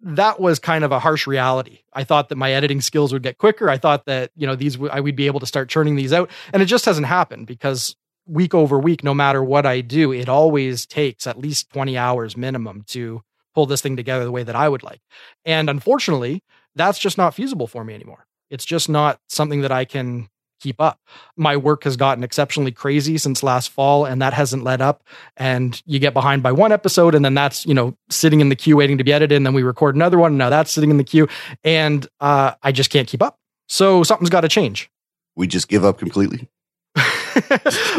that 0.01 0.39
was 0.39 0.59
kind 0.59 0.83
of 0.83 0.91
a 0.91 0.99
harsh 0.99 1.27
reality. 1.27 1.79
I 1.93 2.03
thought 2.03 2.29
that 2.29 2.37
my 2.37 2.53
editing 2.53 2.81
skills 2.81 3.11
would 3.11 3.23
get 3.23 3.37
quicker. 3.37 3.69
I 3.69 3.77
thought 3.77 4.05
that 4.05 4.31
you 4.35 4.47
know 4.47 4.55
these 4.55 4.77
I 4.91 4.99
would 4.99 5.15
be 5.15 5.27
able 5.27 5.39
to 5.41 5.45
start 5.45 5.69
churning 5.69 5.95
these 5.95 6.13
out, 6.13 6.29
and 6.53 6.61
it 6.61 6.67
just 6.67 6.85
hasn't 6.85 7.07
happened 7.07 7.47
because 7.47 7.95
week 8.25 8.53
over 8.53 8.79
week, 8.79 9.03
no 9.03 9.13
matter 9.13 9.43
what 9.43 9.65
I 9.65 9.81
do, 9.81 10.11
it 10.13 10.29
always 10.29 10.85
takes 10.85 11.27
at 11.27 11.39
least 11.39 11.69
twenty 11.71 11.97
hours 11.97 12.37
minimum 12.37 12.83
to 12.87 13.21
pull 13.53 13.65
this 13.65 13.81
thing 13.81 13.97
together 13.97 14.23
the 14.23 14.31
way 14.31 14.43
that 14.43 14.55
I 14.55 14.69
would 14.69 14.83
like. 14.83 15.01
And 15.43 15.69
unfortunately, 15.69 16.43
that's 16.75 16.99
just 16.99 17.17
not 17.17 17.33
feasible 17.33 17.67
for 17.67 17.83
me 17.83 17.93
anymore. 17.93 18.25
It's 18.49 18.65
just 18.65 18.89
not 18.89 19.19
something 19.27 19.61
that 19.61 19.71
I 19.71 19.85
can 19.85 20.29
keep 20.59 20.79
up. 20.81 20.99
My 21.35 21.57
work 21.57 21.83
has 21.85 21.95
gotten 21.95 22.23
exceptionally 22.23 22.71
crazy 22.71 23.17
since 23.17 23.43
last 23.43 23.69
fall 23.69 24.05
and 24.05 24.21
that 24.21 24.33
hasn't 24.33 24.63
let 24.63 24.81
up 24.81 25.03
and 25.37 25.81
you 25.85 25.99
get 25.99 26.13
behind 26.13 26.43
by 26.43 26.51
one 26.51 26.71
episode 26.71 27.15
and 27.15 27.23
then 27.23 27.33
that's, 27.33 27.65
you 27.65 27.73
know, 27.73 27.95
sitting 28.09 28.41
in 28.41 28.49
the 28.49 28.55
queue 28.55 28.75
waiting 28.75 28.97
to 28.97 29.03
be 29.03 29.13
edited 29.13 29.37
and 29.37 29.45
then 29.45 29.53
we 29.53 29.63
record 29.63 29.95
another 29.95 30.17
one 30.17 30.31
and 30.31 30.37
now 30.37 30.49
that's 30.49 30.71
sitting 30.71 30.89
in 30.89 30.97
the 30.97 31.03
queue 31.03 31.27
and 31.63 32.07
uh, 32.19 32.53
I 32.61 32.71
just 32.71 32.89
can't 32.89 33.07
keep 33.07 33.21
up. 33.21 33.37
So 33.67 34.03
something's 34.03 34.29
got 34.29 34.41
to 34.41 34.49
change. 34.49 34.89
We 35.35 35.47
just 35.47 35.69
give 35.69 35.85
up 35.85 35.97
completely. 35.97 36.49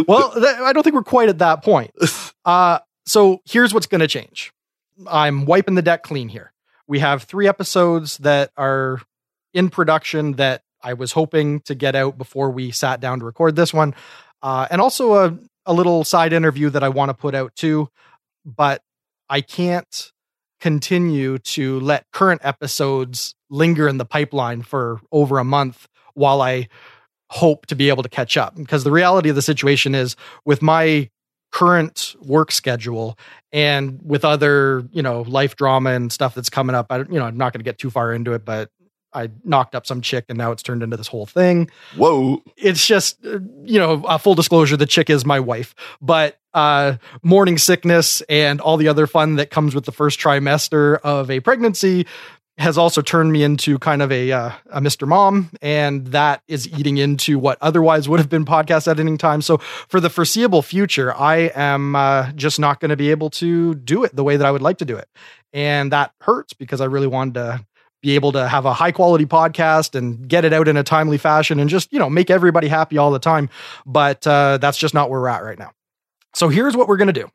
well, 0.06 0.32
th- 0.32 0.44
I 0.44 0.72
don't 0.72 0.82
think 0.82 0.94
we're 0.94 1.02
quite 1.02 1.28
at 1.28 1.38
that 1.38 1.62
point. 1.62 1.90
Uh, 2.42 2.78
so 3.04 3.42
here's 3.44 3.74
what's 3.74 3.86
going 3.86 4.00
to 4.00 4.08
change. 4.08 4.50
I'm 5.06 5.44
wiping 5.44 5.74
the 5.74 5.82
deck 5.82 6.02
clean 6.02 6.30
here. 6.30 6.54
We 6.88 7.00
have 7.00 7.24
three 7.24 7.46
episodes 7.46 8.16
that 8.18 8.50
are 8.56 9.02
in 9.54 9.68
production 9.70 10.32
that 10.32 10.62
I 10.82 10.94
was 10.94 11.12
hoping 11.12 11.60
to 11.60 11.74
get 11.74 11.94
out 11.94 12.16
before 12.18 12.50
we 12.50 12.70
sat 12.70 13.00
down 13.00 13.20
to 13.20 13.24
record 13.24 13.56
this 13.56 13.72
one. 13.72 13.94
Uh, 14.42 14.66
and 14.70 14.80
also 14.80 15.14
a, 15.14 15.38
a 15.66 15.72
little 15.72 16.04
side 16.04 16.32
interview 16.32 16.70
that 16.70 16.82
I 16.82 16.88
want 16.88 17.10
to 17.10 17.14
put 17.14 17.34
out 17.34 17.54
too. 17.54 17.88
But 18.44 18.82
I 19.28 19.40
can't 19.42 20.12
continue 20.60 21.38
to 21.38 21.80
let 21.80 22.04
current 22.12 22.40
episodes 22.44 23.34
linger 23.48 23.88
in 23.88 23.98
the 23.98 24.04
pipeline 24.04 24.62
for 24.62 25.00
over 25.12 25.38
a 25.38 25.44
month 25.44 25.88
while 26.14 26.42
I 26.42 26.68
hope 27.30 27.66
to 27.66 27.76
be 27.76 27.88
able 27.88 28.02
to 28.02 28.08
catch 28.08 28.36
up. 28.36 28.56
Because 28.56 28.84
the 28.84 28.90
reality 28.90 29.28
of 29.28 29.36
the 29.36 29.42
situation 29.42 29.94
is 29.94 30.16
with 30.44 30.62
my 30.62 31.08
current 31.52 32.14
work 32.20 32.52
schedule 32.52 33.18
and 33.52 34.00
with 34.04 34.24
other, 34.24 34.84
you 34.92 35.02
know, 35.02 35.22
life 35.22 35.56
drama 35.56 35.90
and 35.90 36.12
stuff 36.12 36.34
that's 36.34 36.50
coming 36.50 36.74
up, 36.76 36.86
I, 36.90 36.98
you 36.98 37.18
know, 37.18 37.24
I'm 37.24 37.36
not 37.36 37.52
going 37.52 37.60
to 37.60 37.64
get 37.64 37.78
too 37.78 37.90
far 37.90 38.12
into 38.12 38.32
it, 38.32 38.44
but 38.44 38.70
I 39.12 39.30
knocked 39.44 39.74
up 39.74 39.86
some 39.86 40.00
chick 40.00 40.26
and 40.28 40.38
now 40.38 40.52
it's 40.52 40.62
turned 40.62 40.82
into 40.82 40.96
this 40.96 41.08
whole 41.08 41.26
thing. 41.26 41.70
Whoa. 41.96 42.42
It's 42.56 42.86
just, 42.86 43.24
uh, 43.24 43.40
you 43.64 43.78
know, 43.78 44.04
uh, 44.04 44.18
full 44.18 44.34
disclosure, 44.34 44.76
the 44.76 44.86
chick 44.86 45.10
is 45.10 45.24
my 45.24 45.40
wife, 45.40 45.74
but 46.00 46.38
uh, 46.54 46.96
morning 47.22 47.58
sickness 47.58 48.22
and 48.22 48.60
all 48.60 48.76
the 48.76 48.88
other 48.88 49.06
fun 49.06 49.36
that 49.36 49.50
comes 49.50 49.74
with 49.74 49.84
the 49.84 49.92
first 49.92 50.18
trimester 50.18 50.98
of 51.00 51.30
a 51.30 51.40
pregnancy 51.40 52.06
has 52.60 52.76
also 52.76 53.00
turned 53.00 53.32
me 53.32 53.42
into 53.42 53.78
kind 53.78 54.02
of 54.02 54.12
a, 54.12 54.30
uh, 54.30 54.50
a 54.70 54.80
Mr. 54.82 55.08
Mom, 55.08 55.50
and 55.62 56.08
that 56.08 56.42
is 56.46 56.68
eating 56.68 56.98
into 56.98 57.38
what 57.38 57.56
otherwise 57.62 58.06
would 58.06 58.20
have 58.20 58.28
been 58.28 58.44
podcast 58.44 58.86
editing 58.86 59.16
time. 59.16 59.40
So 59.40 59.56
for 59.88 59.98
the 59.98 60.10
foreseeable 60.10 60.60
future, 60.60 61.14
I 61.14 61.50
am 61.54 61.96
uh, 61.96 62.32
just 62.32 62.60
not 62.60 62.78
going 62.78 62.90
to 62.90 62.96
be 62.96 63.10
able 63.10 63.30
to 63.30 63.74
do 63.76 64.04
it 64.04 64.14
the 64.14 64.22
way 64.22 64.36
that 64.36 64.46
I 64.46 64.50
would 64.50 64.60
like 64.60 64.76
to 64.78 64.84
do 64.84 64.96
it, 64.96 65.08
and 65.54 65.90
that 65.92 66.12
hurts 66.20 66.52
because 66.52 66.82
I 66.82 66.84
really 66.84 67.06
wanted 67.06 67.34
to 67.34 67.66
be 68.02 68.14
able 68.14 68.32
to 68.32 68.48
have 68.48 68.64
a 68.64 68.72
high 68.72 68.92
quality 68.92 69.26
podcast 69.26 69.94
and 69.94 70.28
get 70.28 70.44
it 70.44 70.52
out 70.52 70.68
in 70.68 70.76
a 70.76 70.82
timely 70.82 71.18
fashion 71.18 71.60
and 71.60 71.68
just, 71.68 71.92
you 71.92 71.98
know, 71.98 72.08
make 72.08 72.30
everybody 72.30 72.68
happy 72.68 72.98
all 72.98 73.10
the 73.10 73.18
time. 73.18 73.50
But 73.84 74.26
uh, 74.26 74.58
that's 74.58 74.78
just 74.78 74.94
not 74.94 75.10
where 75.10 75.20
we're 75.20 75.28
at 75.28 75.42
right 75.42 75.58
now. 75.58 75.72
So 76.34 76.48
here's 76.48 76.76
what 76.76 76.88
we're 76.88 76.96
going 76.96 77.12
to 77.12 77.12
do 77.12 77.30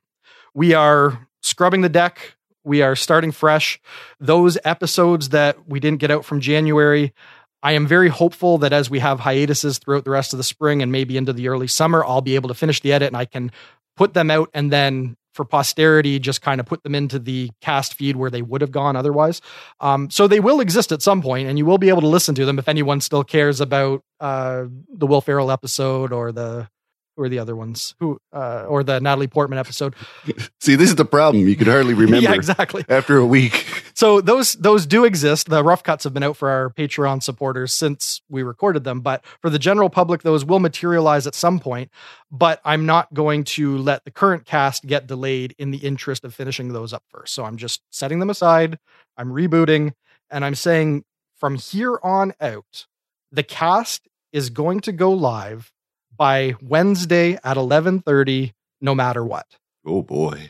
we 0.54 0.74
are 0.74 1.28
scrubbing 1.42 1.82
the 1.82 1.90
deck. 1.90 2.36
We 2.64 2.82
are 2.82 2.96
starting 2.96 3.32
fresh. 3.32 3.80
Those 4.20 4.58
episodes 4.66 5.30
that 5.30 5.68
we 5.68 5.80
didn't 5.80 6.00
get 6.00 6.10
out 6.10 6.26
from 6.26 6.40
January, 6.40 7.14
I 7.62 7.74
am 7.74 7.86
very 7.86 8.10
hopeful 8.10 8.58
that 8.60 8.74
as 8.74 8.90
we 8.90 9.00
have 9.00 9.20
hiatuses 9.20 9.78
throughout 9.78 10.04
the 10.04 10.12
rest 10.12 10.34
of 10.34 10.38
the 10.38 10.44
spring 10.44 10.82
and 10.82 10.92
maybe 10.92 11.18
into 11.18 11.34
the 11.34 11.48
early 11.50 11.68
summer, 11.68 12.04
I'll 12.04 12.22
be 12.22 12.36
able 12.36 12.48
to 12.50 12.56
finish 12.56 12.82
the 12.82 12.94
edit 12.94 13.08
and 13.08 13.18
I 13.18 13.26
can 13.26 13.52
put 13.96 14.14
them 14.14 14.32
out 14.32 14.50
and 14.54 14.72
then 14.72 15.16
for 15.36 15.46
posterity, 15.46 16.18
just 16.18 16.42
kind 16.42 16.60
of 16.60 16.66
put 16.66 16.82
them 16.84 16.96
into 16.96 17.20
the 17.20 17.52
cast 17.62 17.94
feed 17.94 18.16
where 18.16 18.32
they 18.32 18.42
would 18.42 18.62
have 18.62 18.72
gone 18.72 18.96
otherwise. 18.96 19.42
Um, 19.82 20.10
so 20.10 20.28
they 20.28 20.40
will 20.40 20.62
exist 20.62 20.92
at 20.92 21.02
some 21.02 21.22
point, 21.22 21.50
and 21.50 21.58
you 21.58 21.66
will 21.66 21.78
be 21.78 21.90
able 21.90 22.02
to 22.02 22.08
listen 22.08 22.34
to 22.36 22.46
them 22.46 22.58
if 22.58 22.70
anyone 22.70 23.02
still 23.02 23.24
cares 23.24 23.60
about 23.60 24.02
uh, 24.22 24.64
the 24.90 25.06
Will 25.06 25.22
Ferrell 25.22 25.52
episode 25.52 26.14
or 26.14 26.32
the 26.32 26.70
who 27.16 27.24
are 27.24 27.30
the 27.30 27.40
other 27.40 27.56
ones? 27.56 27.96
Who 28.00 28.20
uh, 28.34 28.66
or 28.68 28.84
the 28.84 29.00
Natalie 29.00 29.28
Portman 29.28 29.60
episode? 29.60 29.96
See, 30.60 30.76
this 30.76 30.90
is 30.90 30.96
the 30.96 31.06
problem. 31.06 31.48
You 31.48 31.56
can 31.56 31.68
hardly 31.68 31.94
remember. 31.96 32.24
yeah, 32.24 32.34
exactly. 32.34 32.84
After 32.90 33.18
a 33.18 33.26
week. 33.26 33.66
So 33.98 34.20
those 34.20 34.56
those 34.56 34.86
do 34.86 35.06
exist. 35.06 35.48
The 35.48 35.64
rough 35.64 35.82
cuts 35.82 36.04
have 36.04 36.14
been 36.14 36.22
out 36.22 36.36
for 36.36 36.50
our 36.50 36.70
Patreon 36.70 37.24
supporters 37.24 37.74
since 37.74 38.22
we 38.28 38.44
recorded 38.44 38.84
them, 38.84 39.00
but 39.00 39.24
for 39.42 39.50
the 39.50 39.58
general 39.58 39.90
public, 39.90 40.22
those 40.22 40.44
will 40.44 40.60
materialize 40.60 41.26
at 41.26 41.34
some 41.34 41.62
point. 41.62 41.90
But 42.30 42.60
I'm 42.66 42.86
not 42.86 43.14
going 43.14 43.46
to 43.46 43.78
let 43.78 44.04
the 44.04 44.12
current 44.12 44.44
cast 44.44 44.86
get 44.86 45.08
delayed 45.08 45.56
in 45.58 45.72
the 45.72 45.78
interest 45.78 46.26
of 46.26 46.36
finishing 46.36 46.74
those 46.74 46.92
up 46.92 47.04
first. 47.08 47.34
So 47.34 47.46
I'm 47.46 47.56
just 47.56 47.84
setting 47.90 48.20
them 48.20 48.30
aside. 48.30 48.80
I'm 49.16 49.30
rebooting, 49.30 49.94
and 50.30 50.44
I'm 50.44 50.56
saying 50.56 51.06
from 51.38 51.56
here 51.56 51.98
on 52.04 52.34
out, 52.42 52.88
the 53.32 53.44
cast 53.44 54.10
is 54.34 54.50
going 54.50 54.82
to 54.82 54.92
go 54.92 55.14
live 55.14 55.72
by 56.18 56.56
Wednesday 56.62 57.38
at 57.44 57.58
11:30 57.58 58.54
no 58.82 58.96
matter 58.96 59.24
what. 59.24 59.46
Oh 59.86 60.02
boy. 60.02 60.50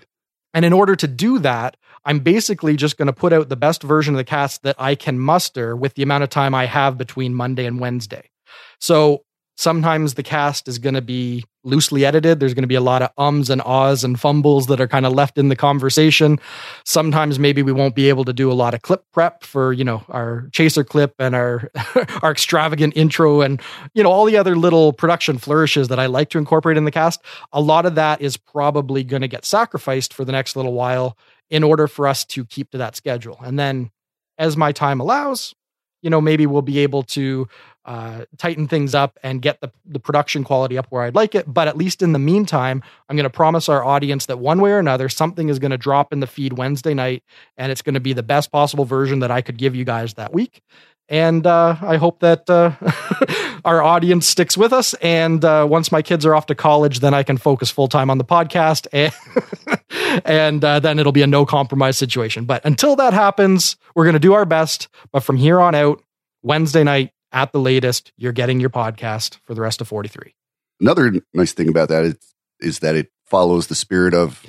And 0.54 0.64
in 0.64 0.72
order 0.72 0.96
to 0.96 1.08
do 1.08 1.40
that, 1.40 1.76
I'm 2.06 2.20
basically 2.20 2.78
just 2.78 2.98
going 2.98 3.08
to 3.08 3.14
put 3.14 3.34
out 3.34 3.50
the 3.50 3.58
best 3.58 3.84
version 3.84 4.14
of 4.14 4.18
the 4.18 4.24
cast 4.24 4.64
that 4.64 4.78
I 4.80 4.96
can 4.96 5.20
muster 5.20 5.76
with 5.76 5.96
the 5.96 6.04
amount 6.04 6.24
of 6.24 6.30
time 6.30 6.56
I 6.56 6.66
have 6.66 6.98
between 6.98 7.34
Monday 7.34 7.66
and 7.66 7.80
Wednesday. 7.80 8.30
So 8.80 9.25
sometimes 9.56 10.14
the 10.14 10.24
cast 10.24 10.68
is 10.68 10.80
going 10.80 10.94
to 10.96 11.02
be 11.02 11.44
loosely 11.64 12.06
edited. 12.06 12.40
There's 12.40 12.54
going 12.54 12.64
to 12.64 12.68
be 12.68 12.76
a 12.76 12.82
lot 12.82 13.02
of 13.02 13.10
ums 13.18 13.50
and 13.50 13.62
ahs 13.64 14.04
and 14.04 14.20
fumbles 14.20 14.68
that 14.68 14.80
are 14.80 14.88
kind 14.88 15.06
of 15.06 15.14
left 15.14 15.38
in 15.38 15.50
the 15.50 15.56
conversation. 15.56 16.40
Sometimes 16.84 17.40
maybe 17.40 17.64
we 17.64 17.72
won't 17.72 17.96
be 17.96 18.10
able 18.10 18.26
to 18.26 18.34
do 18.34 18.52
a 18.52 18.54
lot 18.54 18.74
of 18.74 18.82
clip 18.82 19.04
prep 19.12 19.44
for, 19.44 19.74
you 19.74 19.84
know, 19.84 20.04
our 20.10 20.50
chaser 20.52 20.84
clip 20.84 21.16
and 21.18 21.34
our 21.34 21.72
our 22.22 22.32
extravagant 22.32 22.96
intro 22.96 23.42
and, 23.42 23.62
you 23.94 24.04
know, 24.04 24.12
all 24.12 24.26
the 24.26 24.38
other 24.38 24.56
little 24.56 24.94
production 24.94 25.38
flourishes 25.38 25.88
that 25.88 26.00
I 26.00 26.06
like 26.06 26.30
to 26.30 26.38
incorporate 26.38 26.78
in 26.78 26.86
the 26.86 26.92
cast. 26.92 27.22
A 27.52 27.62
lot 27.62 27.86
of 27.86 27.96
that 27.96 28.22
is 28.22 28.38
probably 28.38 29.04
going 29.04 29.22
to 29.22 29.28
get 29.28 29.46
sacrificed 29.46 30.14
for 30.14 30.26
the 30.26 30.32
next 30.32 30.56
little 30.56 30.74
while 30.74 31.18
in 31.50 31.64
order 31.64 31.88
for 31.88 32.08
us 32.08 32.26
to 32.26 32.46
keep 32.46 32.72
to 32.72 32.78
that 32.78 32.96
schedule. 32.96 33.40
And 33.44 33.58
then 33.58 33.92
as 34.38 34.58
my 34.58 34.72
time 34.72 35.00
allows, 35.00 35.54
you 36.02 36.10
know, 36.10 36.22
maybe 36.22 36.46
we'll 36.46 36.62
be 36.62 36.80
able 36.80 37.04
to 37.04 37.48
uh, 37.86 38.26
tighten 38.38 38.68
things 38.68 38.96
up 38.96 39.18
and 39.22 39.42
get 39.42 39.62
the, 39.62 39.72
the 39.86 40.00
production 40.00 40.44
quality 40.44 40.78
up 40.78 40.88
where 40.90 41.04
I'd 41.04 41.16
like 41.16 41.36
it. 41.36 41.52
But 41.52 41.68
at 41.68 41.78
least 41.78 42.02
in 42.02 42.14
the 42.14 42.20
meantime, 42.20 42.82
I'm 43.08 43.16
going 43.16 43.26
to 43.26 43.30
promise 43.30 43.70
our 43.70 43.84
audience 43.84 44.26
that 44.26 44.40
one 44.40 44.60
way 44.60 44.72
or 44.72 44.80
another, 44.80 45.08
something 45.08 45.50
is 45.50 45.60
going 45.60 45.72
to 45.72 45.78
drop 45.78 46.12
in 46.12 46.20
the 46.20 46.28
feed 46.28 46.54
Wednesday 46.54 46.94
night, 46.94 47.24
and 47.58 47.72
it's 47.72 47.82
going 47.82 47.94
to 47.94 48.00
be 48.00 48.14
the 48.14 48.24
best 48.24 48.52
possible 48.52 48.86
version 48.86 49.20
that 49.20 49.32
I 49.32 49.42
could 49.42 49.58
give 49.58 49.76
you 49.76 49.86
guys 49.86 50.16
that 50.16 50.34
week. 50.34 50.62
And 51.08 51.46
uh, 51.46 51.76
I 51.82 51.98
hope 51.98 52.22
that 52.22 52.50
uh, 52.50 52.72
our 53.66 53.84
audience 53.84 54.28
sticks 54.28 54.58
with 54.58 54.74
us. 54.74 54.96
And 54.96 55.46
uh, 55.46 55.68
once 55.70 55.92
my 55.92 56.02
kids 56.02 56.26
are 56.26 56.34
off 56.34 56.48
to 56.48 56.56
college, 56.56 57.00
then 57.00 57.14
I 57.14 57.22
can 57.22 57.38
focus 57.38 57.70
full 57.70 57.88
time 57.88 58.10
on 58.10 58.18
the 58.18 58.26
podcast, 58.26 58.88
and 58.92 59.14
and 60.26 60.64
uh, 60.64 60.80
then 60.80 60.98
it'll 60.98 61.12
be 61.12 61.22
a 61.22 61.28
no 61.28 61.46
compromise 61.46 61.98
situation. 61.98 62.46
But 62.46 62.66
until 62.66 62.96
that 62.96 63.14
happens, 63.14 63.78
we're 63.94 64.06
going 64.06 64.14
to 64.14 64.20
do 64.20 64.34
our 64.34 64.46
best. 64.46 64.88
But 65.12 65.20
from 65.20 65.38
here 65.38 65.62
on 65.62 65.76
out, 65.76 66.02
Wednesday 66.42 66.84
night, 66.84 67.12
at 67.36 67.52
the 67.52 67.60
latest, 67.60 68.14
you're 68.18 68.32
getting 68.32 68.60
your 68.60 68.72
podcast 68.72 69.38
for 69.44 69.54
the 69.54 69.62
rest 69.62 69.82
of 69.82 69.88
43. 69.88 70.34
Another 70.80 71.14
nice 71.34 71.52
thing 71.52 71.70
about 71.70 71.90
that 71.90 72.06
is, 72.06 72.16
is 72.60 72.80
that 72.80 72.96
it 72.96 73.12
follows 73.26 73.68
the 73.68 73.76
spirit 73.76 74.14
of 74.14 74.44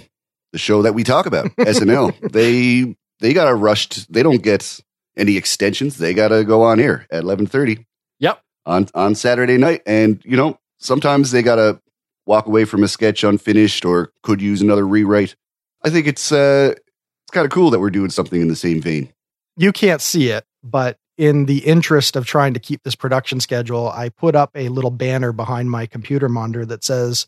the 0.52 0.58
show 0.58 0.82
that 0.82 0.94
we 0.94 1.04
talk 1.04 1.26
about, 1.26 1.46
SNL. 1.58 2.32
They 2.32 2.96
they 3.20 3.32
got 3.32 3.46
to 3.46 3.54
rush. 3.54 3.88
They 4.06 4.22
don't 4.22 4.42
get 4.42 4.80
any 5.16 5.36
extensions. 5.36 5.98
They 5.98 6.14
got 6.14 6.28
to 6.28 6.44
go 6.44 6.62
on 6.62 6.80
air 6.80 7.06
at 7.10 7.24
11:30. 7.24 7.84
Yep. 8.20 8.40
On 8.64 8.88
on 8.94 9.14
Saturday 9.14 9.58
night 9.58 9.82
and 9.84 10.22
you 10.24 10.36
know, 10.36 10.58
sometimes 10.78 11.32
they 11.32 11.42
got 11.42 11.56
to 11.56 11.80
walk 12.24 12.46
away 12.46 12.64
from 12.64 12.82
a 12.84 12.88
sketch 12.88 13.24
unfinished 13.24 13.84
or 13.84 14.12
could 14.22 14.40
use 14.40 14.62
another 14.62 14.86
rewrite. 14.86 15.36
I 15.82 15.90
think 15.90 16.06
it's 16.06 16.30
uh 16.32 16.74
it's 16.74 17.32
kind 17.32 17.44
of 17.44 17.50
cool 17.50 17.70
that 17.70 17.80
we're 17.80 17.90
doing 17.90 18.10
something 18.10 18.40
in 18.40 18.48
the 18.48 18.56
same 18.56 18.80
vein. 18.80 19.12
You 19.56 19.72
can't 19.72 20.00
see 20.00 20.28
it, 20.28 20.44
but 20.62 20.98
in 21.16 21.46
the 21.46 21.58
interest 21.58 22.16
of 22.16 22.26
trying 22.26 22.54
to 22.54 22.60
keep 22.60 22.82
this 22.82 22.94
production 22.94 23.40
schedule, 23.40 23.88
I 23.88 24.08
put 24.10 24.34
up 24.34 24.50
a 24.54 24.68
little 24.68 24.90
banner 24.90 25.32
behind 25.32 25.70
my 25.70 25.86
computer 25.86 26.28
monitor 26.28 26.66
that 26.66 26.84
says, 26.84 27.26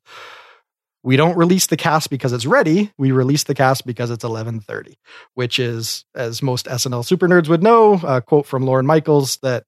"We 1.02 1.16
don't 1.16 1.38
release 1.38 1.66
the 1.66 1.76
cast 1.76 2.11
because 2.11 2.33
it's 2.33 2.45
ready. 2.45 2.92
We 2.99 3.12
release 3.12 3.45
the 3.45 3.54
cast 3.54 3.87
because 3.87 4.11
it's 4.11 4.25
11:30," 4.25 4.99
which 5.35 5.59
is, 5.59 6.04
as 6.14 6.42
most 6.42 6.66
SNL 6.66 7.02
super 7.02 7.28
nerds 7.28 7.49
would 7.49 7.62
know, 7.62 8.00
a 8.04 8.21
quote 8.21 8.47
from 8.47 8.66
Lorne 8.66 8.85
Michaels 8.85 9.38
that 9.42 9.64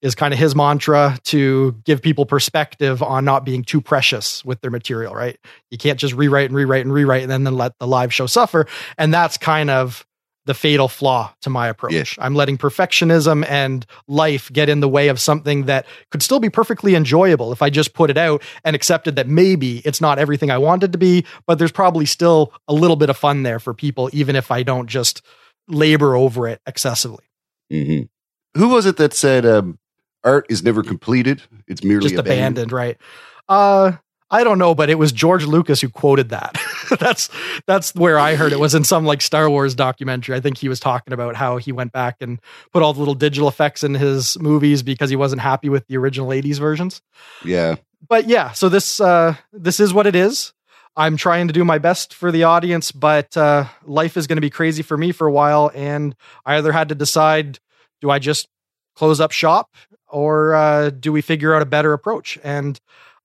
is 0.00 0.14
kind 0.14 0.32
of 0.32 0.38
his 0.38 0.54
mantra 0.54 1.18
to 1.24 1.76
give 1.84 2.00
people 2.00 2.24
perspective 2.24 3.02
on 3.02 3.24
not 3.24 3.44
being 3.44 3.64
too 3.64 3.80
precious 3.80 4.44
with 4.44 4.60
their 4.60 4.70
material. 4.70 5.14
Right? 5.14 5.36
You 5.70 5.78
can't 5.78 5.98
just 5.98 6.14
rewrite 6.14 6.46
and 6.48 6.56
rewrite 6.56 6.84
and 6.84 6.94
rewrite 6.94 7.22
and 7.22 7.30
then, 7.30 7.44
then 7.44 7.56
let 7.56 7.72
the 7.80 7.86
live 7.86 8.14
show 8.14 8.26
suffer. 8.26 8.66
And 8.96 9.12
that's 9.12 9.36
kind 9.36 9.68
of 9.68 10.06
the 10.48 10.54
fatal 10.54 10.88
flaw 10.88 11.30
to 11.42 11.50
my 11.50 11.68
approach. 11.68 11.92
Yes. 11.92 12.14
I'm 12.18 12.34
letting 12.34 12.56
perfectionism 12.56 13.46
and 13.50 13.84
life 14.06 14.50
get 14.50 14.70
in 14.70 14.80
the 14.80 14.88
way 14.88 15.08
of 15.08 15.20
something 15.20 15.66
that 15.66 15.84
could 16.10 16.22
still 16.22 16.40
be 16.40 16.48
perfectly 16.48 16.94
enjoyable 16.94 17.52
if 17.52 17.60
I 17.60 17.68
just 17.68 17.92
put 17.92 18.08
it 18.08 18.16
out 18.16 18.42
and 18.64 18.74
accepted 18.74 19.14
that 19.16 19.28
maybe 19.28 19.82
it's 19.84 20.00
not 20.00 20.18
everything 20.18 20.50
I 20.50 20.56
wanted 20.56 20.92
to 20.92 20.98
be, 20.98 21.26
but 21.46 21.58
there's 21.58 21.70
probably 21.70 22.06
still 22.06 22.54
a 22.66 22.72
little 22.72 22.96
bit 22.96 23.10
of 23.10 23.18
fun 23.18 23.42
there 23.42 23.60
for 23.60 23.74
people, 23.74 24.08
even 24.14 24.36
if 24.36 24.50
I 24.50 24.62
don't 24.62 24.88
just 24.88 25.20
labor 25.68 26.16
over 26.16 26.48
it 26.48 26.62
excessively. 26.66 27.26
Mm-hmm. 27.70 28.58
Who 28.58 28.68
was 28.70 28.86
it 28.86 28.96
that 28.96 29.12
said 29.12 29.44
um, 29.44 29.78
art 30.24 30.46
is 30.48 30.62
never 30.62 30.82
completed? 30.82 31.42
It's 31.66 31.84
merely 31.84 32.08
Just 32.08 32.18
abandoned, 32.18 32.72
right? 32.72 32.96
Uh, 33.50 33.92
I 34.30 34.44
don't 34.44 34.58
know, 34.58 34.74
but 34.74 34.88
it 34.88 34.94
was 34.94 35.12
George 35.12 35.44
Lucas 35.44 35.82
who 35.82 35.90
quoted 35.90 36.30
that. 36.30 36.58
that's 36.98 37.28
that's 37.66 37.94
where 37.94 38.18
I 38.18 38.34
heard 38.34 38.52
it 38.52 38.60
was 38.60 38.74
in 38.74 38.84
some 38.84 39.04
like 39.04 39.20
Star 39.20 39.48
Wars 39.50 39.74
documentary. 39.74 40.36
I 40.36 40.40
think 40.40 40.58
he 40.58 40.68
was 40.68 40.80
talking 40.80 41.12
about 41.12 41.36
how 41.36 41.56
he 41.56 41.72
went 41.72 41.92
back 41.92 42.16
and 42.20 42.40
put 42.72 42.82
all 42.82 42.92
the 42.92 42.98
little 42.98 43.14
digital 43.14 43.48
effects 43.48 43.84
in 43.84 43.94
his 43.94 44.38
movies 44.40 44.82
because 44.82 45.10
he 45.10 45.16
wasn't 45.16 45.40
happy 45.40 45.68
with 45.68 45.86
the 45.86 45.96
original 45.96 46.28
80s 46.28 46.58
versions. 46.58 47.02
Yeah. 47.44 47.76
But 48.06 48.28
yeah, 48.28 48.52
so 48.52 48.68
this 48.68 49.00
uh 49.00 49.34
this 49.52 49.80
is 49.80 49.92
what 49.92 50.06
it 50.06 50.14
is. 50.14 50.52
I'm 50.96 51.16
trying 51.16 51.46
to 51.46 51.52
do 51.52 51.64
my 51.64 51.78
best 51.78 52.14
for 52.14 52.32
the 52.32 52.44
audience, 52.44 52.92
but 52.92 53.36
uh 53.36 53.66
life 53.84 54.16
is 54.16 54.26
going 54.26 54.36
to 54.36 54.42
be 54.42 54.50
crazy 54.50 54.82
for 54.82 54.96
me 54.96 55.12
for 55.12 55.26
a 55.26 55.32
while 55.32 55.70
and 55.74 56.14
I 56.44 56.56
either 56.56 56.72
had 56.72 56.88
to 56.90 56.94
decide 56.94 57.58
do 58.00 58.10
I 58.10 58.18
just 58.18 58.48
close 58.94 59.20
up 59.20 59.32
shop 59.32 59.70
or 60.08 60.54
uh 60.54 60.90
do 60.90 61.12
we 61.12 61.22
figure 61.22 61.54
out 61.54 61.62
a 61.62 61.66
better 61.66 61.92
approach? 61.92 62.38
And 62.42 62.80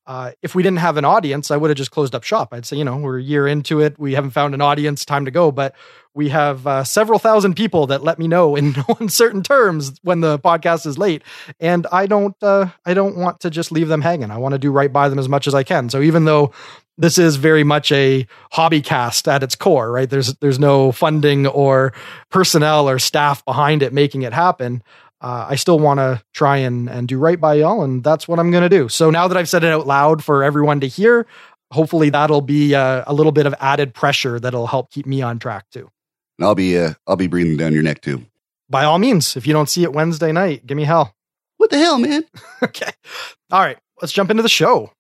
uh, 0.05 0.31
if 0.41 0.53
we 0.53 0.63
didn't 0.63 0.79
have 0.79 0.98
an 0.98 1.05
audience, 1.05 1.50
I 1.50 1.57
would 1.57 1.69
have 1.69 1.77
just 1.77 1.91
closed 1.91 2.13
up 2.13 2.24
shop. 2.24 2.50
I'd 2.51 2.65
say, 2.65 2.77
you 2.77 2.83
know, 2.83 2.98
we're 2.98 3.19
a 3.19 3.24
year 3.24 3.48
into 3.48 3.79
it. 3.79 3.98
We 3.98 4.13
haven't 4.13 4.31
found 4.31 4.53
an 4.53 4.62
audience, 4.62 5.05
time 5.05 5.25
to 5.25 5.31
go. 5.31 5.51
But 5.51 5.75
we 6.13 6.29
have 6.29 6.67
uh, 6.67 6.83
several 6.83 7.19
thousand 7.19 7.55
people 7.55 7.88
that 7.88 8.03
let 8.03 8.19
me 8.19 8.27
know 8.27 8.55
in 8.55 8.74
no 8.74 8.83
uncertain 9.00 9.43
terms 9.43 9.93
when 10.03 10.19
the 10.19 10.39
podcast 10.39 10.86
is 10.86 10.98
late. 10.98 11.24
And 11.60 11.88
I 11.91 12.05
don't, 12.05 12.36
uh, 12.43 12.67
I 12.86 12.93
don't 12.93 13.15
want 13.15 13.39
to 13.41 13.50
just 13.50 13.72
leave 13.72 13.88
them 13.88 14.01
hanging. 14.01 14.29
I 14.29 14.38
want 14.38 14.53
to 14.53 14.60
do 14.60 14.72
right 14.72 14.91
by 14.91 15.07
them 15.10 15.19
as 15.19 15.29
much 15.29 15.48
as 15.48 15.55
I 15.55 15.63
can. 15.63 15.89
So 15.89 16.01
even 16.01 16.25
though 16.25 16.51
this 16.98 17.17
is 17.17 17.38
very 17.38 17.63
much 17.63 17.91
a 17.91 18.27
hobby 18.51 18.81
cast 18.81 19.27
at 19.27 19.41
its 19.41 19.55
core, 19.55 19.91
right? 19.91 20.10
There's, 20.10 20.36
there's 20.36 20.60
no 20.60 20.91
funding 20.91 21.48
or 21.48 21.93
personnel 22.29 22.88
or 22.88 23.00
staff 23.00 23.43
behind 23.45 23.81
it 23.81 23.93
making 23.93 24.22
it 24.22 24.33
happen 24.33 24.83
uh, 25.24 25.48
I 25.50 25.56
still 25.56 25.80
want 25.80 26.00
to 26.00 26.22
try 26.34 26.58
and, 26.58 26.89
and 26.89 27.08
do 27.08 27.18
right 27.18 27.39
by 27.39 27.56
y'all, 27.56 27.82
and 27.82 28.03
that's 28.03 28.27
what 28.27 28.39
I'm 28.39 28.51
going 28.51 28.63
to 28.63 28.70
do. 28.70 28.89
So 28.89 29.10
now 29.10 29.27
that 29.30 29.38
I've 29.38 29.48
said 29.48 29.63
it 29.63 29.72
out 29.72 29.88
loud 29.88 30.22
for 30.22 30.44
everyone 30.44 30.82
to 30.82 30.88
hear, 30.88 31.25
hopefully 31.72 32.10
that'll 32.10 32.42
be 32.42 32.75
uh, 32.75 33.06
a 33.08 33.13
little 33.13 33.32
bit 33.32 33.46
of 33.46 33.56
added 33.62 33.94
pressure 33.94 34.38
that'll 34.38 34.68
help 34.68 34.92
keep 34.92 35.06
me 35.06 35.22
on 35.22 35.39
track 35.39 35.65
too. 35.72 35.89
And 36.38 36.46
I'll 36.46 36.56
be 36.56 36.77
uh, 36.77 36.94
I'll 37.08 37.15
be 37.15 37.27
breathing 37.27 37.56
down 37.56 37.72
your 37.72 37.84
neck 37.84 38.01
too. 38.01 38.25
By 38.70 38.84
all 38.84 39.00
means, 39.00 39.38
if 39.38 39.48
you 39.48 39.53
don't 39.53 39.70
see 39.70 39.84
it 39.84 39.94
Wednesday 39.94 40.32
night, 40.32 40.65
give 40.65 40.75
me 40.75 40.84
hell. 40.84 41.15
What 41.58 41.70
the 41.70 41.77
hell, 41.77 42.00
man? 42.00 42.25
okay. 42.63 42.92
All 43.50 43.62
right, 43.62 43.77
let's 44.01 44.13
jump 44.13 44.30
into 44.30 44.44
the 44.44 44.50
show. 44.50 44.92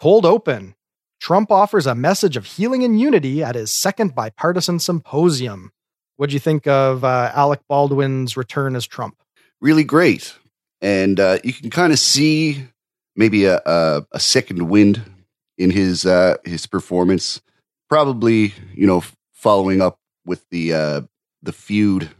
Cold 0.00 0.24
open. 0.24 0.76
Trump 1.20 1.50
offers 1.50 1.86
a 1.86 1.94
message 1.94 2.36
of 2.36 2.44
healing 2.44 2.84
and 2.84 3.00
unity 3.00 3.42
at 3.42 3.54
his 3.54 3.70
second 3.70 4.14
bipartisan 4.14 4.78
symposium. 4.78 5.72
What 6.16 6.30
do 6.30 6.34
you 6.34 6.40
think 6.40 6.66
of 6.66 7.04
uh, 7.04 7.32
Alec 7.34 7.60
Baldwin's 7.68 8.36
return 8.36 8.76
as 8.76 8.86
Trump? 8.86 9.21
Really 9.62 9.84
great. 9.84 10.34
And 10.82 11.18
uh, 11.18 11.38
you 11.42 11.54
can 11.54 11.70
kind 11.70 11.92
of 11.92 11.98
see 11.98 12.66
maybe 13.16 13.46
a, 13.46 13.62
a, 13.64 14.04
a, 14.12 14.20
second 14.20 14.68
wind 14.68 15.00
in 15.56 15.70
his 15.70 16.04
uh, 16.04 16.36
his 16.44 16.66
performance. 16.66 17.40
Probably, 17.88 18.52
you 18.74 18.86
know, 18.86 19.04
following 19.32 19.80
up 19.80 19.98
with 20.26 20.44
the 20.50 20.74
uh, 20.74 21.00
the 21.42 21.52
feud. 21.52 22.10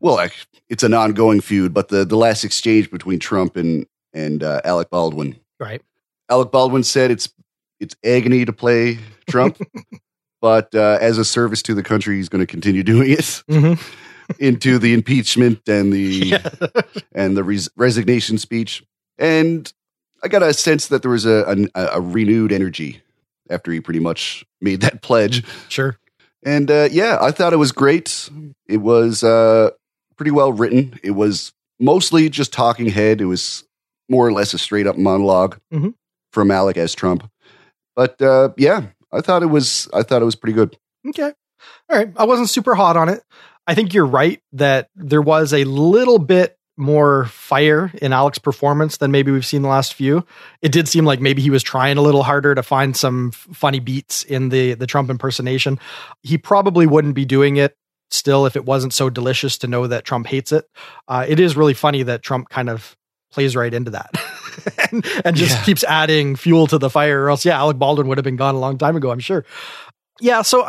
Well, 0.00 0.28
it's 0.68 0.82
an 0.82 0.94
ongoing 0.94 1.40
feud, 1.40 1.72
but 1.72 1.88
the 1.88 2.04
the 2.04 2.16
last 2.16 2.44
exchange 2.44 2.90
between 2.90 3.18
Trump 3.18 3.56
and 3.56 3.86
and 4.12 4.42
uh, 4.42 4.60
Alec 4.64 4.90
Baldwin. 4.90 5.36
Right. 5.58 5.82
Alec 6.28 6.50
Baldwin 6.50 6.82
said 6.82 7.10
it's 7.10 7.30
it's 7.80 7.96
agony 8.04 8.44
to 8.44 8.52
play 8.52 8.98
Trump, 9.30 9.58
but 10.42 10.74
uh, 10.74 10.98
as 11.00 11.16
a 11.16 11.24
service 11.24 11.62
to 11.62 11.74
the 11.74 11.82
country, 11.82 12.16
he's 12.16 12.28
going 12.28 12.40
to 12.40 12.46
continue 12.46 12.82
doing 12.82 13.12
it. 13.12 13.42
Mm-hmm 13.48 13.80
into 14.38 14.78
the 14.78 14.92
impeachment 14.92 15.68
and 15.68 15.92
the 15.92 15.98
yeah. 16.26 16.48
and 17.12 17.36
the 17.36 17.44
res- 17.44 17.70
resignation 17.76 18.38
speech, 18.38 18.84
and 19.18 19.72
I 20.22 20.28
got 20.28 20.42
a 20.42 20.52
sense 20.52 20.88
that 20.88 21.02
there 21.02 21.10
was 21.10 21.26
a, 21.26 21.68
a, 21.74 21.86
a 21.94 22.00
renewed 22.00 22.52
energy 22.52 23.02
after 23.48 23.72
he 23.72 23.80
pretty 23.80 24.00
much 24.00 24.44
made 24.60 24.80
that 24.82 25.02
pledge. 25.02 25.44
Sure. 25.68 25.98
And 26.42 26.70
uh, 26.70 26.88
yeah, 26.90 27.18
I 27.20 27.32
thought 27.32 27.52
it 27.52 27.58
was 27.58 27.72
great. 27.72 28.30
It 28.66 28.78
was 28.78 29.22
uh, 29.22 29.70
pretty 30.16 30.30
well 30.30 30.52
written. 30.52 30.98
It 31.02 31.10
was 31.12 31.52
mostly 31.78 32.28
just 32.28 32.52
talking 32.52 32.86
head. 32.86 33.20
It 33.20 33.26
was 33.26 33.64
more 34.08 34.26
or 34.26 34.32
less 34.32 34.54
a 34.54 34.58
straight 34.58 34.86
up 34.86 34.96
monolog 34.96 35.58
mm-hmm. 35.72 35.90
from 36.32 36.50
Alec 36.50 36.76
as 36.76 36.94
Trump. 36.94 37.30
But 37.94 38.20
uh, 38.22 38.50
yeah, 38.56 38.86
I 39.12 39.20
thought 39.20 39.42
it 39.42 39.46
was. 39.46 39.88
I 39.92 40.02
thought 40.02 40.22
it 40.22 40.26
was 40.26 40.36
pretty 40.36 40.54
good. 40.54 40.78
Okay. 41.06 41.32
All 41.90 41.96
right. 41.96 42.10
I 42.16 42.24
wasn't 42.24 42.48
super 42.48 42.74
hot 42.74 42.96
on 42.96 43.08
it. 43.08 43.22
I 43.66 43.74
think 43.74 43.94
you're 43.94 44.06
right 44.06 44.40
that 44.52 44.88
there 44.96 45.22
was 45.22 45.52
a 45.52 45.64
little 45.64 46.18
bit 46.18 46.56
more 46.76 47.26
fire 47.26 47.92
in 48.00 48.12
Alec's 48.12 48.38
performance 48.38 48.96
than 48.96 49.10
maybe 49.10 49.30
we've 49.30 49.46
seen 49.46 49.62
the 49.62 49.68
last 49.68 49.94
few. 49.94 50.24
It 50.62 50.72
did 50.72 50.88
seem 50.88 51.04
like 51.04 51.20
maybe 51.20 51.42
he 51.42 51.50
was 51.50 51.62
trying 51.62 51.98
a 51.98 52.02
little 52.02 52.22
harder 52.22 52.54
to 52.54 52.62
find 52.62 52.96
some 52.96 53.30
funny 53.32 53.80
beats 53.80 54.22
in 54.24 54.48
the 54.48 54.74
the 54.74 54.86
Trump 54.86 55.10
impersonation. 55.10 55.78
He 56.22 56.38
probably 56.38 56.86
wouldn't 56.86 57.14
be 57.14 57.26
doing 57.26 57.56
it 57.56 57.76
still 58.10 58.46
if 58.46 58.56
it 58.56 58.64
wasn't 58.64 58.92
so 58.92 59.10
delicious 59.10 59.58
to 59.58 59.66
know 59.66 59.86
that 59.86 60.04
Trump 60.04 60.26
hates 60.26 60.52
it. 60.52 60.64
Uh, 61.06 61.24
it 61.28 61.38
is 61.38 61.56
really 61.56 61.74
funny 61.74 62.02
that 62.02 62.22
Trump 62.22 62.48
kind 62.48 62.68
of 62.68 62.96
plays 63.30 63.54
right 63.54 63.72
into 63.72 63.92
that 63.92 64.10
and, 64.90 65.06
and, 65.24 65.36
just 65.36 65.56
yeah. 65.56 65.64
keeps 65.64 65.84
adding 65.84 66.34
fuel 66.34 66.66
to 66.66 66.78
the 66.78 66.90
fire 66.90 67.22
or 67.22 67.30
else 67.30 67.44
yeah 67.44 67.56
alec 67.56 67.78
baldwin 67.78 68.08
would 68.08 68.18
have 68.18 68.24
been 68.24 68.34
gone 68.34 68.56
a 68.56 68.58
long 68.58 68.76
time 68.76 68.96
ago 68.96 69.10
i'm 69.12 69.20
sure 69.20 69.44
yeah 70.20 70.42
so 70.42 70.68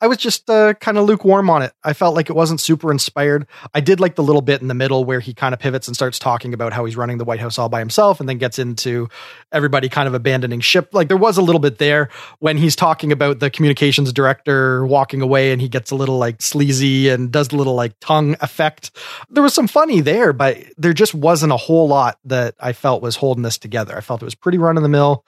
I 0.00 0.06
was 0.06 0.18
just 0.18 0.48
uh, 0.48 0.74
kind 0.74 0.96
of 0.96 1.06
lukewarm 1.06 1.50
on 1.50 1.62
it. 1.62 1.72
I 1.82 1.92
felt 1.92 2.14
like 2.14 2.30
it 2.30 2.36
wasn't 2.36 2.60
super 2.60 2.92
inspired. 2.92 3.46
I 3.74 3.80
did 3.80 3.98
like 3.98 4.14
the 4.14 4.22
little 4.22 4.42
bit 4.42 4.62
in 4.62 4.68
the 4.68 4.74
middle 4.74 5.04
where 5.04 5.18
he 5.18 5.34
kind 5.34 5.52
of 5.52 5.58
pivots 5.58 5.88
and 5.88 5.96
starts 5.96 6.20
talking 6.20 6.54
about 6.54 6.72
how 6.72 6.84
he's 6.84 6.96
running 6.96 7.18
the 7.18 7.24
White 7.24 7.40
House 7.40 7.58
all 7.58 7.68
by 7.68 7.80
himself 7.80 8.20
and 8.20 8.28
then 8.28 8.38
gets 8.38 8.60
into 8.60 9.08
everybody 9.50 9.88
kind 9.88 10.06
of 10.06 10.14
abandoning 10.14 10.60
ship. 10.60 10.90
Like 10.92 11.08
there 11.08 11.16
was 11.16 11.36
a 11.36 11.42
little 11.42 11.58
bit 11.58 11.78
there 11.78 12.10
when 12.38 12.56
he's 12.56 12.76
talking 12.76 13.10
about 13.10 13.40
the 13.40 13.50
communications 13.50 14.12
director 14.12 14.86
walking 14.86 15.20
away 15.20 15.50
and 15.50 15.60
he 15.60 15.68
gets 15.68 15.90
a 15.90 15.96
little 15.96 16.18
like 16.18 16.40
sleazy 16.42 17.08
and 17.08 17.32
does 17.32 17.48
the 17.48 17.56
little 17.56 17.74
like 17.74 17.98
tongue 18.00 18.36
effect. 18.40 18.96
There 19.30 19.42
was 19.42 19.54
some 19.54 19.66
funny 19.66 20.00
there, 20.00 20.32
but 20.32 20.58
there 20.76 20.92
just 20.92 21.12
wasn't 21.12 21.52
a 21.52 21.56
whole 21.56 21.88
lot 21.88 22.18
that 22.24 22.54
I 22.60 22.72
felt 22.72 23.02
was 23.02 23.16
holding 23.16 23.42
this 23.42 23.58
together. 23.58 23.96
I 23.96 24.00
felt 24.00 24.22
it 24.22 24.26
was 24.26 24.36
pretty 24.36 24.58
run 24.58 24.76
of 24.76 24.84
the 24.84 24.88
mill 24.88 25.24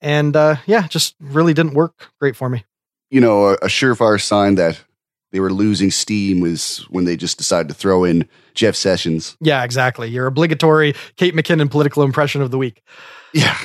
and 0.00 0.36
uh, 0.36 0.56
yeah, 0.66 0.86
just 0.86 1.16
really 1.18 1.54
didn't 1.54 1.74
work 1.74 2.10
great 2.20 2.36
for 2.36 2.48
me 2.48 2.64
you 3.12 3.20
know, 3.20 3.48
a, 3.48 3.52
a 3.54 3.66
surefire 3.66 4.20
sign 4.20 4.56
that 4.56 4.82
they 5.32 5.38
were 5.38 5.52
losing 5.52 5.90
steam 5.90 6.40
was 6.40 6.78
when 6.90 7.04
they 7.04 7.16
just 7.16 7.38
decided 7.38 7.68
to 7.68 7.74
throw 7.74 8.04
in 8.04 8.26
Jeff 8.54 8.74
Sessions. 8.74 9.36
Yeah, 9.40 9.62
exactly. 9.62 10.08
Your 10.08 10.26
obligatory 10.26 10.94
Kate 11.16 11.34
McKinnon 11.34 11.70
political 11.70 12.02
impression 12.02 12.42
of 12.42 12.50
the 12.50 12.58
week. 12.58 12.82
Yeah. 13.32 13.56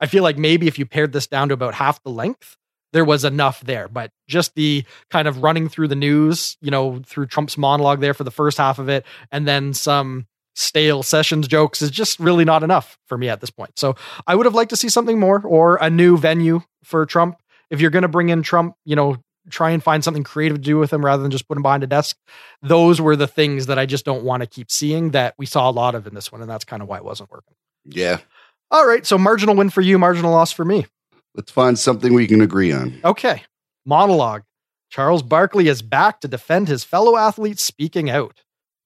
I 0.00 0.06
feel 0.06 0.22
like 0.22 0.38
maybe 0.38 0.66
if 0.66 0.78
you 0.78 0.86
pared 0.86 1.12
this 1.12 1.26
down 1.26 1.48
to 1.48 1.54
about 1.54 1.74
half 1.74 2.02
the 2.02 2.10
length, 2.10 2.56
there 2.92 3.04
was 3.04 3.24
enough 3.24 3.60
there. 3.60 3.88
But 3.88 4.12
just 4.28 4.54
the 4.54 4.84
kind 5.10 5.26
of 5.26 5.42
running 5.42 5.68
through 5.68 5.88
the 5.88 5.96
news, 5.96 6.56
you 6.60 6.70
know, 6.70 7.00
through 7.06 7.26
Trump's 7.26 7.56
monologue 7.56 8.00
there 8.00 8.14
for 8.14 8.24
the 8.24 8.30
first 8.30 8.58
half 8.58 8.78
of 8.78 8.88
it, 8.88 9.04
and 9.30 9.46
then 9.48 9.72
some 9.74 10.26
stale 10.54 11.02
sessions 11.02 11.48
jokes 11.48 11.80
is 11.80 11.90
just 11.90 12.18
really 12.18 12.44
not 12.44 12.62
enough 12.62 12.98
for 13.06 13.16
me 13.16 13.28
at 13.28 13.40
this 13.40 13.50
point. 13.50 13.78
So 13.78 13.94
I 14.26 14.34
would 14.34 14.46
have 14.46 14.54
liked 14.54 14.70
to 14.70 14.76
see 14.76 14.88
something 14.88 15.18
more 15.18 15.42
or 15.44 15.76
a 15.76 15.88
new 15.88 16.18
venue 16.18 16.62
for 16.82 17.06
Trump 17.06 17.36
if 17.70 17.80
you're 17.80 17.90
going 17.90 18.02
to 18.02 18.08
bring 18.08 18.28
in 18.28 18.42
Trump, 18.42 18.74
you 18.84 18.96
know, 18.96 19.16
try 19.48 19.70
and 19.70 19.82
find 19.82 20.04
something 20.04 20.24
creative 20.24 20.58
to 20.58 20.62
do 20.62 20.78
with 20.78 20.92
him 20.92 21.04
rather 21.04 21.22
than 21.22 21.30
just 21.30 21.48
put 21.48 21.56
him 21.56 21.62
behind 21.62 21.82
a 21.82 21.86
desk. 21.86 22.16
Those 22.62 23.00
were 23.00 23.16
the 23.16 23.26
things 23.26 23.66
that 23.66 23.78
I 23.78 23.86
just 23.86 24.04
don't 24.04 24.24
want 24.24 24.42
to 24.42 24.46
keep 24.46 24.70
seeing 24.70 25.10
that 25.10 25.34
we 25.38 25.46
saw 25.46 25.68
a 25.68 25.72
lot 25.72 25.94
of 25.94 26.06
in 26.06 26.14
this 26.14 26.30
one. 26.30 26.40
And 26.40 26.50
that's 26.50 26.64
kind 26.64 26.82
of 26.82 26.88
why 26.88 26.98
it 26.98 27.04
wasn't 27.04 27.30
working. 27.30 27.54
Yeah. 27.84 28.18
All 28.70 28.86
right. 28.86 29.06
So 29.06 29.18
marginal 29.18 29.56
win 29.56 29.70
for 29.70 29.80
you, 29.80 29.98
marginal 29.98 30.32
loss 30.32 30.52
for 30.52 30.64
me. 30.64 30.86
Let's 31.34 31.50
find 31.50 31.78
something 31.78 32.12
we 32.12 32.26
can 32.26 32.40
agree 32.40 32.72
on. 32.72 33.00
Okay. 33.04 33.44
Monologue. 33.86 34.42
Charles 34.90 35.22
Barkley 35.22 35.68
is 35.68 35.82
back 35.82 36.20
to 36.20 36.28
defend 36.28 36.68
his 36.68 36.82
fellow 36.82 37.16
athletes 37.16 37.62
speaking 37.62 38.10
out. 38.10 38.40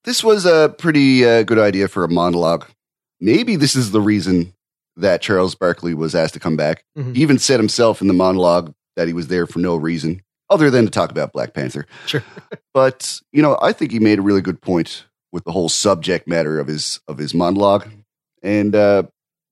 This 0.04 0.22
was 0.22 0.44
a 0.44 0.74
pretty 0.76 1.24
uh, 1.24 1.42
good 1.44 1.58
idea 1.58 1.88
for 1.88 2.04
a 2.04 2.08
monologue. 2.08 2.66
Maybe 3.20 3.56
this 3.56 3.74
is 3.74 3.90
the 3.90 4.02
reason 4.02 4.52
that 4.96 5.22
Charles 5.22 5.54
Barkley 5.54 5.94
was 5.94 6.14
asked 6.14 6.34
to 6.34 6.40
come 6.40 6.56
back. 6.56 6.84
Mm-hmm. 6.96 7.14
He 7.14 7.22
even 7.22 7.38
said 7.38 7.58
himself 7.58 8.00
in 8.00 8.08
the 8.08 8.14
monologue 8.14 8.74
that 8.96 9.08
he 9.08 9.12
was 9.12 9.28
there 9.28 9.46
for 9.46 9.58
no 9.58 9.76
reason 9.76 10.22
other 10.50 10.70
than 10.70 10.84
to 10.84 10.90
talk 10.90 11.10
about 11.10 11.32
Black 11.32 11.54
Panther. 11.54 11.86
Sure. 12.06 12.22
but, 12.74 13.20
you 13.32 13.42
know, 13.42 13.58
I 13.60 13.72
think 13.72 13.90
he 13.90 13.98
made 13.98 14.18
a 14.18 14.22
really 14.22 14.40
good 14.40 14.60
point 14.60 15.06
with 15.32 15.44
the 15.44 15.52
whole 15.52 15.68
subject 15.68 16.28
matter 16.28 16.60
of 16.60 16.68
his 16.68 17.00
of 17.08 17.18
his 17.18 17.34
monologue. 17.34 17.88
And 18.42 18.74
uh 18.76 19.04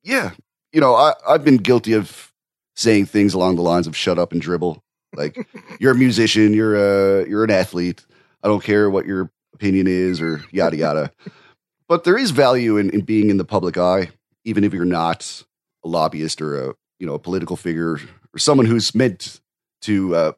yeah, 0.04 0.30
you 0.72 0.80
know, 0.80 0.94
I, 0.94 1.14
I've 1.28 1.44
been 1.44 1.56
guilty 1.56 1.92
of 1.92 2.32
saying 2.76 3.06
things 3.06 3.34
along 3.34 3.56
the 3.56 3.62
lines 3.62 3.87
of 3.87 3.96
shut 3.96 4.18
up 4.18 4.32
and 4.32 4.40
dribble. 4.40 4.82
Like 5.14 5.46
you're 5.80 5.92
a 5.92 5.96
musician, 5.96 6.54
you're 6.54 6.76
a 6.76 7.28
you're 7.28 7.44
an 7.44 7.50
athlete. 7.50 8.07
I 8.42 8.48
don't 8.48 8.62
care 8.62 8.88
what 8.90 9.07
your 9.07 9.31
opinion 9.55 9.87
is 9.88 10.20
or 10.20 10.44
yada 10.52 10.76
yada. 10.76 11.12
but 11.88 12.05
there 12.05 12.16
is 12.16 12.31
value 12.31 12.76
in, 12.76 12.90
in 12.90 13.00
being 13.00 13.28
in 13.28 13.37
the 13.37 13.44
public 13.44 13.76
eye 13.76 14.11
even 14.44 14.64
if 14.64 14.72
you're 14.72 14.85
not 14.85 15.44
a 15.85 15.88
lobbyist 15.88 16.40
or 16.40 16.70
a 16.70 16.74
you 16.98 17.07
know 17.07 17.14
a 17.14 17.18
political 17.18 17.57
figure 17.57 17.98
or 18.35 18.38
someone 18.38 18.66
who's 18.66 18.94
meant 18.94 19.40
to 19.83 20.14
uh, 20.14 20.33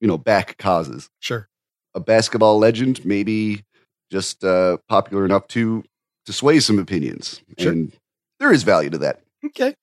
you 0.00 0.08
know 0.08 0.18
back 0.18 0.56
causes. 0.58 1.08
Sure, 1.20 1.48
a 1.94 2.00
basketball 2.00 2.58
legend, 2.58 3.04
maybe 3.04 3.64
just 4.10 4.44
uh, 4.44 4.78
popular 4.88 5.24
enough 5.24 5.46
to 5.48 5.84
to 6.26 6.32
sway 6.32 6.60
some 6.60 6.78
opinions, 6.78 7.42
sure. 7.58 7.72
and 7.72 7.92
there 8.38 8.52
is 8.52 8.62
value 8.62 8.90
to 8.90 8.98
that. 8.98 9.22
Okay. 9.44 9.74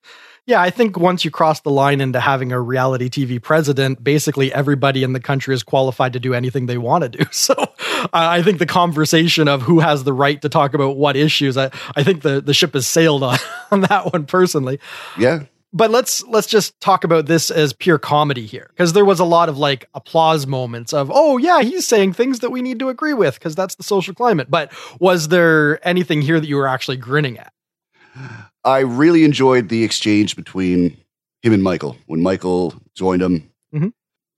Yeah, 0.48 0.62
I 0.62 0.70
think 0.70 0.96
once 0.96 1.26
you 1.26 1.30
cross 1.30 1.60
the 1.60 1.70
line 1.70 2.00
into 2.00 2.20
having 2.20 2.52
a 2.52 2.60
reality 2.60 3.10
TV 3.10 3.40
president, 3.40 4.02
basically 4.02 4.50
everybody 4.50 5.02
in 5.02 5.12
the 5.12 5.20
country 5.20 5.54
is 5.54 5.62
qualified 5.62 6.14
to 6.14 6.20
do 6.20 6.32
anything 6.32 6.64
they 6.64 6.78
want 6.78 7.02
to 7.02 7.10
do. 7.10 7.24
So 7.32 7.54
uh, 7.54 8.08
I 8.12 8.42
think 8.42 8.58
the 8.58 8.66
conversation 8.66 9.46
of 9.46 9.60
who 9.60 9.80
has 9.80 10.04
the 10.04 10.12
right 10.14 10.40
to 10.40 10.48
talk 10.48 10.72
about 10.72 10.96
what 10.96 11.16
issues, 11.16 11.58
I, 11.58 11.70
I 11.94 12.02
think 12.02 12.22
the, 12.22 12.40
the 12.40 12.54
ship 12.54 12.72
has 12.72 12.86
sailed 12.86 13.22
on, 13.22 13.38
on 13.70 13.82
that 13.82 14.10
one 14.10 14.24
personally. 14.24 14.80
Yeah. 15.18 15.44
But 15.74 15.90
let's 15.90 16.24
let's 16.24 16.46
just 16.46 16.80
talk 16.80 17.04
about 17.04 17.26
this 17.26 17.50
as 17.50 17.74
pure 17.74 17.98
comedy 17.98 18.46
here 18.46 18.70
because 18.70 18.94
there 18.94 19.04
was 19.04 19.20
a 19.20 19.24
lot 19.24 19.50
of 19.50 19.58
like 19.58 19.86
applause 19.92 20.46
moments 20.46 20.94
of 20.94 21.10
oh 21.12 21.36
yeah 21.36 21.60
he's 21.60 21.86
saying 21.86 22.14
things 22.14 22.38
that 22.38 22.48
we 22.48 22.62
need 22.62 22.78
to 22.78 22.88
agree 22.88 23.12
with 23.12 23.34
because 23.34 23.54
that's 23.54 23.74
the 23.74 23.82
social 23.82 24.14
climate. 24.14 24.50
But 24.50 24.72
was 24.98 25.28
there 25.28 25.86
anything 25.86 26.22
here 26.22 26.40
that 26.40 26.48
you 26.48 26.56
were 26.56 26.68
actually 26.68 26.96
grinning 26.96 27.38
at? 27.38 27.52
I 28.68 28.80
really 28.80 29.24
enjoyed 29.24 29.70
the 29.70 29.82
exchange 29.82 30.36
between 30.36 30.98
him 31.40 31.54
and 31.54 31.62
Michael 31.62 31.96
when 32.04 32.20
Michael 32.20 32.74
joined 32.94 33.22
him. 33.22 33.50
Mm-hmm. 33.74 33.88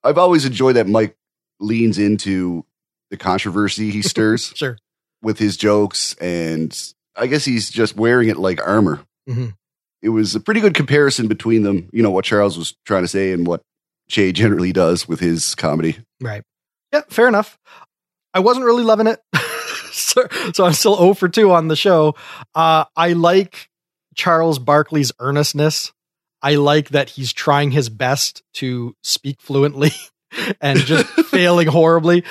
I've 0.05 0.19
always 0.19 0.45
enjoyed 0.45 0.77
that 0.77 0.87
Mike 0.87 1.17
leans 1.59 1.99
into 1.99 2.65
the 3.11 3.17
controversy 3.17 3.91
he 3.91 4.03
stirs 4.13 4.53
sure. 4.55 4.79
with 5.21 5.41
his 5.41 5.57
jokes, 5.57 6.15
and 6.21 6.77
I 7.17 7.27
guess 7.27 7.45
he's 7.45 7.71
just 7.71 7.97
wearing 7.97 8.29
it 8.29 8.37
like 8.37 8.65
armor. 8.65 9.01
Mm-hmm. 9.29 9.49
It 10.01 10.11
was 10.11 10.37
a 10.37 10.41
pretty 10.41 10.61
good 10.61 10.75
comparison 10.75 11.27
between 11.27 11.65
them. 11.65 11.91
You 11.93 12.05
know 12.05 12.13
what 12.13 12.25
Charles 12.25 12.57
was 12.57 12.77
trying 12.85 13.03
to 13.03 13.09
say 13.09 13.33
and 13.33 13.49
what 13.49 13.63
Che 14.09 14.31
generally 14.31 14.73
does 14.73 15.09
with 15.09 15.19
his 15.19 15.57
comedy. 15.57 15.99
Right. 16.21 16.45
Yeah, 16.93 17.03
fair 17.11 17.27
enough. 17.27 17.59
I 18.33 18.39
wasn't 18.39 18.65
really 18.65 18.85
loving 18.85 19.09
it. 19.09 19.21
so, 19.91 20.23
so, 20.53 20.65
I'm 20.65 20.73
still 20.73 20.97
0 20.97 21.15
for 21.15 21.29
2 21.29 21.51
on 21.51 21.67
the 21.67 21.75
show. 21.75 22.15
Uh, 22.55 22.85
I 22.97 23.13
like 23.15 23.70
Charles 24.15 24.59
Barkley's 24.59 25.13
earnestness. 25.19 25.93
I 26.43 26.55
like 26.55 26.91
that 26.91 27.11
he's 27.11 27.33
trying 27.33 27.71
his 27.71 27.89
best 27.89 28.43
to 28.55 28.97
speak 29.03 29.41
fluently 29.41 29.93
and 30.61 30.79
just 30.79 31.07
failing 31.27 31.69
horribly. 31.69 32.25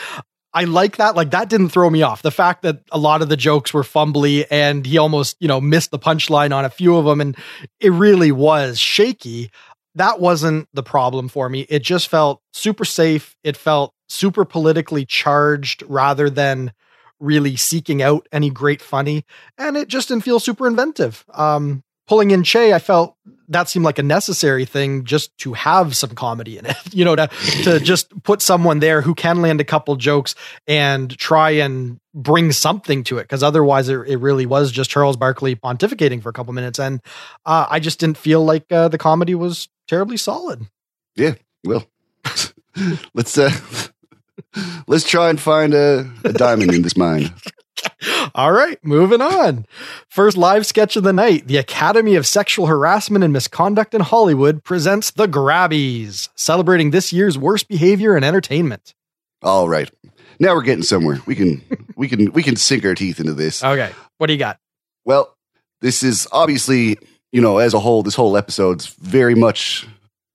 I 0.52 0.64
like 0.64 0.98
that. 0.98 1.16
Like 1.16 1.32
that 1.32 1.50
didn't 1.50 1.70
throw 1.70 1.90
me 1.90 2.02
off. 2.02 2.24
The 2.24 2.32
fact 2.32 2.64
that 2.64 2.82
a 2.92 2.98
lot 2.98 3.22
of 3.22 3.30
the 3.30 3.38
jokes 3.38 3.74
were 3.74 3.84
fumbly 3.84 4.46
and 4.50 4.86
he 4.86 4.98
almost, 4.98 5.38
you 5.40 5.48
know, 5.48 5.62
missed 5.62 5.92
the 5.92 6.00
punchline 6.00 6.56
on 6.56 6.66
a 6.66 6.70
few 6.70 6.98
of 6.98 7.06
them 7.06 7.22
and 7.22 7.38
it 7.80 7.92
really 7.92 8.32
was 8.32 8.80
shaky. 8.80 9.52
That 9.96 10.20
wasn't 10.20 10.68
the 10.74 10.84
problem 10.84 11.30
for 11.30 11.50
me. 11.50 11.62
It 11.70 11.84
just 11.84 12.08
felt 12.08 12.42
super 12.54 12.86
safe. 12.86 13.36
It 13.44 13.58
felt 13.58 13.94
super 14.08 14.44
politically 14.44 15.06
charged 15.06 15.84
rather 15.88 16.32
than 16.32 16.74
really 17.20 17.56
seeking 17.56 18.02
out 18.02 18.28
any 18.32 18.50
great 18.50 18.82
funny, 18.82 19.26
and 19.58 19.78
it 19.78 19.88
just 19.88 20.08
didn't 20.08 20.24
feel 20.24 20.40
super 20.40 20.68
inventive. 20.68 21.26
Um, 21.34 21.84
pulling 22.08 22.32
in 22.32 22.44
Che, 22.44 22.74
I 22.74 22.80
felt 22.80 23.16
that 23.50 23.70
seemed 23.70 23.86
like 23.86 24.00
a 24.00 24.04
necessary 24.04 24.66
thing 24.66 25.06
just 25.06 25.36
to 25.40 25.54
have 25.54 25.96
some 25.96 26.12
comedy 26.12 26.58
in 26.58 26.66
it, 26.66 26.76
you 26.94 27.06
know, 27.06 27.16
to 27.16 27.28
to 27.64 27.80
just 27.84 28.24
put 28.24 28.42
someone 28.42 28.80
there 28.80 29.02
who 29.02 29.16
can 29.16 29.42
land 29.42 29.62
a 29.62 29.64
couple 29.66 29.96
jokes 29.96 30.36
and 30.68 31.16
try 31.18 31.52
and 31.52 32.00
bring 32.14 32.52
something 32.52 33.04
to 33.06 33.18
it, 33.18 33.24
because 33.24 33.44
otherwise 33.44 33.90
it, 33.90 34.00
it 34.08 34.18
really 34.18 34.46
was 34.46 34.72
just 34.72 34.90
Charles 34.90 35.18
Barkley 35.18 35.56
pontificating 35.56 36.22
for 36.22 36.30
a 36.30 36.34
couple 36.34 36.54
minutes, 36.54 36.80
and 36.80 37.02
uh, 37.46 37.68
I 37.70 37.80
just 37.80 38.00
didn't 38.00 38.18
feel 38.18 38.44
like 38.44 38.72
uh, 38.72 38.88
the 38.88 38.98
comedy 38.98 39.36
was 39.36 39.70
terribly 39.88 40.18
solid. 40.18 40.68
Yeah, 41.16 41.36
well, 41.64 41.86
let's 43.14 43.38
uh, 43.38 43.52
Let's 44.88 45.08
try 45.08 45.30
and 45.30 45.40
find 45.40 45.74
a, 45.74 46.10
a 46.24 46.34
diamond 46.34 46.74
in 46.74 46.82
this 46.82 46.98
mine. 46.98 47.34
All 48.36 48.52
right, 48.52 48.78
moving 48.84 49.22
on. 49.22 49.66
First 50.10 50.38
live 50.38 50.66
sketch 50.66 50.96
of 50.96 51.04
the 51.04 51.14
night 51.14 51.48
The 51.48 51.58
Academy 51.58 52.16
of 52.16 52.28
Sexual 52.28 52.68
Harassment 52.68 53.24
and 53.24 53.34
Misconduct 53.34 53.94
in 53.94 54.02
Hollywood 54.02 54.64
presents 54.64 55.12
The 55.12 55.28
Grabbies, 55.28 56.30
celebrating 56.36 56.92
this 56.92 57.14
year's 57.14 57.38
worst 57.38 57.68
behavior 57.68 58.18
in 58.18 58.24
entertainment. 58.24 58.94
All 59.42 59.70
right. 59.70 59.90
Now 60.40 60.56
we're 60.56 60.64
getting 60.64 60.84
somewhere. 60.84 61.20
We 61.26 61.36
can 61.36 61.64
we 61.96 62.08
can 62.08 62.32
we 62.32 62.44
can 62.44 62.56
sink 62.56 62.86
our 62.86 62.96
teeth 62.96 63.20
into 63.20 63.34
this. 63.34 63.64
Okay. 63.64 63.92
What 64.18 64.28
do 64.28 64.34
you 64.34 64.40
got? 64.40 64.58
Well, 65.06 65.36
this 65.82 66.04
is 66.04 66.28
obviously, 66.32 66.98
you 67.32 67.42
know, 67.42 67.58
as 67.58 67.74
a 67.74 67.80
whole, 67.80 68.04
this 68.04 68.16
whole 68.16 68.38
episode's 68.38 68.88
very 68.88 69.36
much 69.36 69.88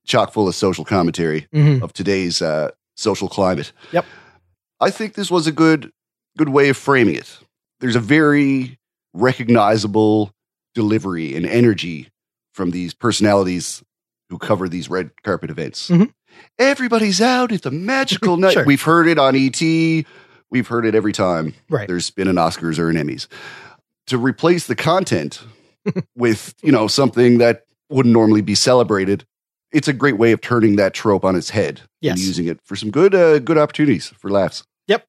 chock 0.07 0.33
full 0.33 0.49
of 0.49 0.55
social 0.55 0.85
commentary 0.85 1.47
mm-hmm. 1.55 1.83
of 1.83 1.93
today's 1.93 2.43
uh, 2.43 2.71
social 2.97 3.29
climate. 3.29 3.73
Yep. 3.93 4.05
I 4.81 4.91
think 4.91 5.15
this 5.15 5.31
was 5.31 5.47
a 5.47 5.53
good 5.53 5.91
good 6.37 6.49
way 6.49 6.69
of 6.69 6.77
framing 6.77 7.15
it. 7.15 7.39
There's 7.81 7.97
a 7.97 8.01
very 8.01 8.79
recognizable 9.13 10.33
delivery 10.75 11.35
and 11.37 11.47
energy 11.47 12.09
from 12.53 12.71
these 12.71 12.95
personalities 12.95 13.83
who 14.31 14.39
cover 14.39 14.69
these 14.69 14.89
red 14.89 15.11
carpet 15.23 15.51
events. 15.51 15.91
Mhm. 15.91 16.11
Everybody's 16.59 17.21
out. 17.21 17.53
It's 17.53 17.67
a 17.67 17.71
magical 17.71 18.37
night. 18.45 18.55
Sure. 18.55 18.65
We've 18.65 18.83
heard 18.83 19.07
it 19.07 19.19
on 19.19 19.37
ET. 19.37 19.61
We've 20.51 20.67
heard 20.67 20.87
it 20.87 20.95
every 20.95 21.13
time 21.13 21.55
Right. 21.69 21.87
there's 21.89 22.11
been 22.11 22.29
an 22.29 22.37
Oscars 22.37 22.79
or 22.79 22.89
an 22.89 22.97
Emmys. 22.97 23.27
To 24.09 24.19
replace 24.19 24.67
the 24.67 24.77
content 24.77 25.41
with, 26.17 26.55
you 26.63 26.73
know, 26.73 26.87
something 26.89 27.39
that 27.39 27.65
wouldn't 27.91 28.13
normally 28.13 28.41
be 28.41 28.55
celebrated, 28.55 29.25
it's 29.75 29.89
a 29.89 29.93
great 29.93 30.17
way 30.17 30.33
of 30.33 30.41
turning 30.41 30.77
that 30.77 30.95
trope 30.95 31.25
on 31.25 31.37
its 31.37 31.51
head 31.51 31.83
Yes. 32.01 32.19
and 32.19 32.27
using 32.27 32.47
it 32.47 32.61
for 32.65 32.77
some 32.77 32.91
good 32.91 33.15
uh, 33.15 33.39
good 33.41 33.59
opportunities 33.59 34.09
for 34.19 34.31
laughs. 34.31 34.63
Yep. 34.87 35.07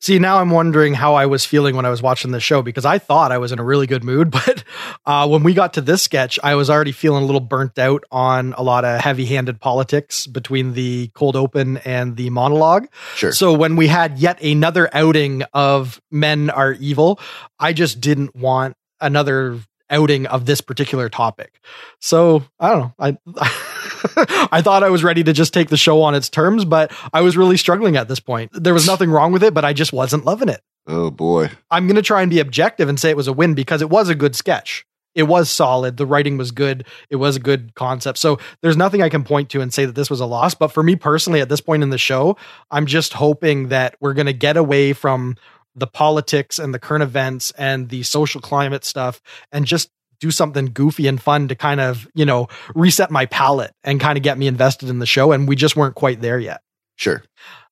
See, 0.00 0.18
now 0.18 0.38
I'm 0.40 0.50
wondering 0.50 0.94
how 0.94 1.14
I 1.14 1.26
was 1.26 1.44
feeling 1.44 1.76
when 1.76 1.84
I 1.86 1.90
was 1.90 2.02
watching 2.02 2.32
this 2.32 2.42
show 2.42 2.60
because 2.60 2.84
I 2.84 2.98
thought 2.98 3.30
I 3.30 3.38
was 3.38 3.52
in 3.52 3.60
a 3.60 3.62
really 3.64 3.86
good 3.86 4.02
mood, 4.02 4.30
but 4.46 4.64
uh, 5.06 5.28
when 5.28 5.44
we 5.44 5.54
got 5.54 5.74
to 5.74 5.80
this 5.80 6.02
sketch, 6.02 6.40
I 6.42 6.56
was 6.56 6.68
already 6.70 6.90
feeling 6.90 7.22
a 7.22 7.26
little 7.26 7.40
burnt 7.40 7.78
out 7.78 8.02
on 8.10 8.52
a 8.54 8.62
lot 8.64 8.84
of 8.84 9.00
heavy-handed 9.00 9.60
politics 9.60 10.26
between 10.26 10.72
the 10.72 11.08
cold 11.14 11.36
open 11.36 11.76
and 11.78 12.16
the 12.16 12.30
monologue. 12.30 12.88
Sure. 13.14 13.30
So 13.32 13.52
when 13.52 13.76
we 13.76 13.86
had 13.86 14.18
yet 14.18 14.42
another 14.42 14.88
outing 14.92 15.44
of 15.52 16.00
men 16.10 16.50
are 16.50 16.72
evil, 16.72 17.20
I 17.60 17.72
just 17.72 18.00
didn't 18.00 18.34
want 18.34 18.74
another 19.00 19.60
outing 19.92 20.26
of 20.26 20.46
this 20.46 20.60
particular 20.60 21.08
topic. 21.08 21.60
So 22.00 22.44
I 22.58 22.70
don't 22.70 22.80
know. 22.80 22.94
I 22.98 23.18
I 24.50 24.62
thought 24.62 24.82
I 24.82 24.88
was 24.88 25.04
ready 25.04 25.22
to 25.22 25.32
just 25.32 25.54
take 25.54 25.68
the 25.68 25.76
show 25.76 26.02
on 26.02 26.14
its 26.14 26.28
terms, 26.28 26.64
but 26.64 26.92
I 27.12 27.20
was 27.20 27.36
really 27.36 27.56
struggling 27.56 27.96
at 27.96 28.08
this 28.08 28.18
point. 28.20 28.50
There 28.52 28.74
was 28.74 28.86
nothing 28.86 29.10
wrong 29.10 29.32
with 29.32 29.44
it, 29.44 29.54
but 29.54 29.64
I 29.64 29.72
just 29.72 29.92
wasn't 29.92 30.24
loving 30.24 30.48
it. 30.48 30.60
oh 30.88 31.10
boy. 31.10 31.50
I'm 31.70 31.86
going 31.86 31.96
to 31.96 32.02
try 32.02 32.22
and 32.22 32.30
be 32.30 32.40
objective 32.40 32.88
and 32.88 32.98
say 32.98 33.10
it 33.10 33.16
was 33.16 33.28
a 33.28 33.32
win 33.32 33.54
because 33.54 33.80
it 33.82 33.90
was 33.90 34.08
a 34.08 34.14
good 34.16 34.34
sketch. 34.34 34.84
It 35.14 35.24
was 35.24 35.50
solid. 35.50 35.98
The 35.98 36.06
writing 36.06 36.38
was 36.38 36.52
good. 36.52 36.86
It 37.10 37.16
was 37.16 37.36
a 37.36 37.40
good 37.40 37.74
concept. 37.74 38.18
So 38.18 38.38
there's 38.62 38.78
nothing 38.78 39.02
I 39.02 39.10
can 39.10 39.24
point 39.24 39.50
to 39.50 39.60
and 39.60 39.72
say 39.72 39.84
that 39.84 39.94
this 39.94 40.08
was 40.08 40.20
a 40.20 40.26
loss. 40.26 40.54
But 40.54 40.68
for 40.68 40.82
me 40.82 40.96
personally, 40.96 41.42
at 41.42 41.50
this 41.50 41.60
point 41.60 41.82
in 41.82 41.90
the 41.90 41.98
show, 41.98 42.38
I'm 42.70 42.86
just 42.86 43.12
hoping 43.12 43.68
that 43.68 43.94
we're 44.00 44.14
going 44.14 44.26
to 44.26 44.32
get 44.32 44.56
away 44.56 44.94
from 44.94 45.36
the 45.74 45.86
politics 45.86 46.58
and 46.58 46.74
the 46.74 46.78
current 46.78 47.02
events 47.02 47.52
and 47.58 47.88
the 47.88 48.02
social 48.02 48.40
climate 48.40 48.84
stuff 48.84 49.20
and 49.50 49.64
just 49.64 49.90
do 50.20 50.30
something 50.30 50.66
goofy 50.66 51.08
and 51.08 51.20
fun 51.20 51.48
to 51.48 51.54
kind 51.54 51.80
of, 51.80 52.06
you 52.14 52.24
know, 52.24 52.48
reset 52.74 53.10
my 53.10 53.26
palate 53.26 53.72
and 53.82 54.00
kind 54.00 54.16
of 54.16 54.22
get 54.22 54.38
me 54.38 54.46
invested 54.46 54.88
in 54.88 55.00
the 55.00 55.06
show. 55.06 55.32
And 55.32 55.48
we 55.48 55.56
just 55.56 55.76
weren't 55.76 55.96
quite 55.96 56.20
there 56.20 56.38
yet. 56.38 56.60
Sure. 56.96 57.22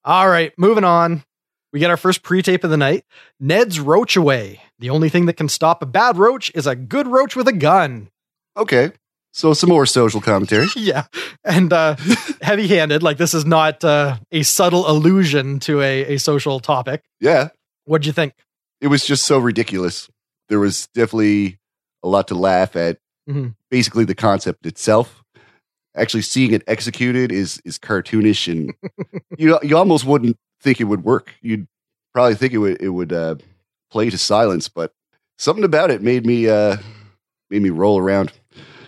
All 0.05 0.29
right, 0.29 0.53
moving 0.59 0.85
on. 0.85 1.23
We 1.73 1.79
get 1.79 1.91
our 1.91 1.97
first 1.97 2.23
pre-tape 2.23 2.65
of 2.65 2.71
the 2.71 2.77
night. 2.77 3.05
Ned's 3.39 3.79
roach 3.79 4.17
away. 4.17 4.63
The 4.81 4.91
only 4.91 5.09
thing 5.09 5.27
that 5.27 5.35
can 5.35 5.49
stop 5.49 5.83
a 5.83 5.87
bad 5.87 6.17
roach 6.17 6.51
is 6.55 6.67
a 6.67 6.75
good 6.75 7.07
roach 7.07 7.37
with 7.37 7.47
a 7.47 7.53
gun. 7.53 8.09
Okay. 8.57 8.93
So 9.33 9.55
some 9.55 9.69
more 9.69 9.87
social 9.87 10.21
commentary. 10.21 10.67
yeah, 10.77 11.07
and 11.45 11.73
uh, 11.73 11.97
heavy-handed. 12.43 13.03
Like 13.03 13.17
this 13.17 13.33
is 13.33 13.45
not 13.45 13.85
uh, 13.85 14.17
a 14.33 14.43
subtle 14.43 14.91
allusion 14.91 15.61
to 15.61 15.81
a, 15.81 16.15
a 16.15 16.19
social 16.19 16.59
topic. 16.59 17.05
Yeah. 17.21 17.51
What'd 17.85 18.07
you 18.07 18.12
think? 18.12 18.35
It 18.81 18.87
was 18.88 19.05
just 19.05 19.25
so 19.25 19.38
ridiculous. 19.38 20.09
There 20.49 20.61
was 20.61 20.87
definitely 20.95 21.59
a 22.03 22.09
lot 22.09 22.29
to 22.29 22.35
laugh 22.35 22.77
at. 22.77 22.99
Mhm. 23.29 23.55
Basically 23.71 24.05
the 24.05 24.14
concept 24.14 24.66
itself. 24.66 25.23
Actually 25.95 26.23
seeing 26.23 26.53
it 26.53 26.62
executed 26.66 27.31
is 27.33 27.61
is 27.64 27.79
cartoonish 27.79 28.51
and 28.51 28.75
you 29.38 29.59
you 29.62 29.77
almost 29.77 30.05
wouldn't 30.05 30.37
think 30.61 30.81
it 30.81 30.85
would 30.85 31.05
work. 31.05 31.33
You'd 31.43 31.66
probably 32.14 32.35
think 32.35 32.53
it 32.53 32.59
would 32.59 32.81
it 32.81 32.88
would 32.90 33.12
uh, 33.12 33.37
play 33.90 34.09
to 34.11 34.19
silence, 34.19 34.69
but 34.69 34.93
something 35.38 35.64
about 35.64 35.90
it 35.90 36.01
made 36.03 36.25
me 36.27 36.49
uh, 36.49 36.77
made 37.51 37.62
me 37.62 37.71
roll 37.71 37.99
around. 37.99 38.33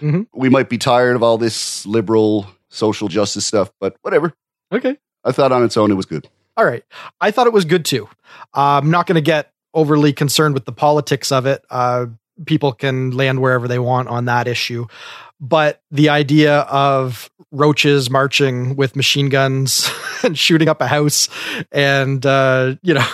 Mhm. 0.01 0.27
We 0.35 0.49
might 0.49 0.69
be 0.69 0.79
tired 0.79 1.15
of 1.17 1.23
all 1.23 1.39
this 1.39 1.85
liberal 1.87 2.47
social 2.71 3.09
justice 3.09 3.47
stuff, 3.47 3.71
but 3.81 3.97
whatever. 4.03 4.33
Okay. 4.73 4.97
I 5.25 5.31
thought 5.33 5.53
on 5.53 5.63
its 5.63 5.77
own 5.77 5.91
it 5.91 5.95
was 5.95 6.07
good. 6.07 6.29
All 6.57 6.65
right. 6.65 6.85
I 7.21 7.31
thought 7.31 7.47
it 7.47 7.53
was 7.53 7.65
good 7.65 7.85
too. 7.85 8.09
Uh, 8.55 8.81
I'm 8.81 8.91
not 8.91 9.07
going 9.07 9.17
to 9.17 9.23
get 9.23 9.53
overly 9.75 10.13
concerned 10.13 10.55
with 10.55 10.65
the 10.65 10.73
politics 10.73 11.33
of 11.33 11.47
it. 11.47 11.65
Uh, 11.71 12.07
people 12.47 12.73
can 12.73 13.11
land 13.13 13.41
wherever 13.41 13.69
they 13.69 13.79
want 13.79 14.09
on 14.09 14.27
that 14.27 14.47
issue. 14.47 14.87
But 15.41 15.83
the 15.91 16.09
idea 16.09 16.61
of 16.61 17.29
roaches 17.51 18.09
marching 18.09 18.77
with 18.77 18.95
machine 18.95 19.29
guns 19.29 19.91
and 20.23 20.39
shooting 20.39 20.69
up 20.69 20.81
a 20.81 20.87
house 20.87 21.29
and, 21.73 22.25
uh, 22.25 22.77
you 22.83 22.95
know, 22.95 23.07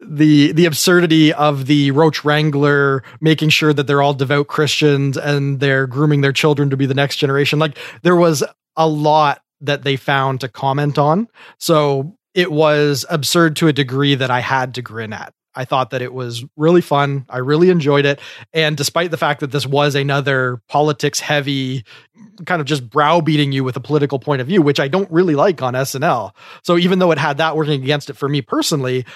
the, 0.00 0.52
the 0.52 0.64
absurdity 0.64 1.34
of 1.34 1.66
the 1.66 1.90
roach 1.90 2.24
wrangler 2.24 3.02
making 3.20 3.50
sure 3.50 3.74
that 3.74 3.86
they're 3.86 4.00
all 4.00 4.14
devout 4.14 4.46
Christians 4.46 5.18
and 5.18 5.60
they're 5.60 5.86
grooming 5.86 6.22
their 6.22 6.32
children 6.32 6.70
to 6.70 6.78
be 6.78 6.86
the 6.86 6.94
next 6.94 7.16
generation. 7.16 7.58
Like 7.58 7.76
there 8.02 8.16
was 8.16 8.42
a 8.76 8.88
lot 8.88 9.42
that 9.60 9.84
they 9.84 9.96
found 9.96 10.40
to 10.40 10.48
comment 10.48 10.98
on. 10.98 11.28
So 11.58 12.16
it 12.36 12.52
was 12.52 13.06
absurd 13.08 13.56
to 13.56 13.66
a 13.66 13.72
degree 13.72 14.14
that 14.14 14.30
I 14.30 14.40
had 14.40 14.74
to 14.74 14.82
grin 14.82 15.14
at. 15.14 15.32
I 15.54 15.64
thought 15.64 15.88
that 15.90 16.02
it 16.02 16.12
was 16.12 16.44
really 16.54 16.82
fun. 16.82 17.24
I 17.30 17.38
really 17.38 17.70
enjoyed 17.70 18.04
it. 18.04 18.20
And 18.52 18.76
despite 18.76 19.10
the 19.10 19.16
fact 19.16 19.40
that 19.40 19.52
this 19.52 19.66
was 19.66 19.94
another 19.94 20.60
politics 20.68 21.18
heavy, 21.18 21.82
kind 22.44 22.60
of 22.60 22.66
just 22.66 22.90
browbeating 22.90 23.52
you 23.52 23.64
with 23.64 23.74
a 23.74 23.80
political 23.80 24.18
point 24.18 24.42
of 24.42 24.46
view, 24.46 24.60
which 24.60 24.78
I 24.78 24.86
don't 24.86 25.10
really 25.10 25.34
like 25.34 25.62
on 25.62 25.72
SNL. 25.72 26.32
So 26.62 26.76
even 26.76 26.98
though 26.98 27.10
it 27.10 27.16
had 27.16 27.38
that 27.38 27.56
working 27.56 27.82
against 27.82 28.10
it 28.10 28.18
for 28.18 28.28
me 28.28 28.42
personally, 28.42 29.06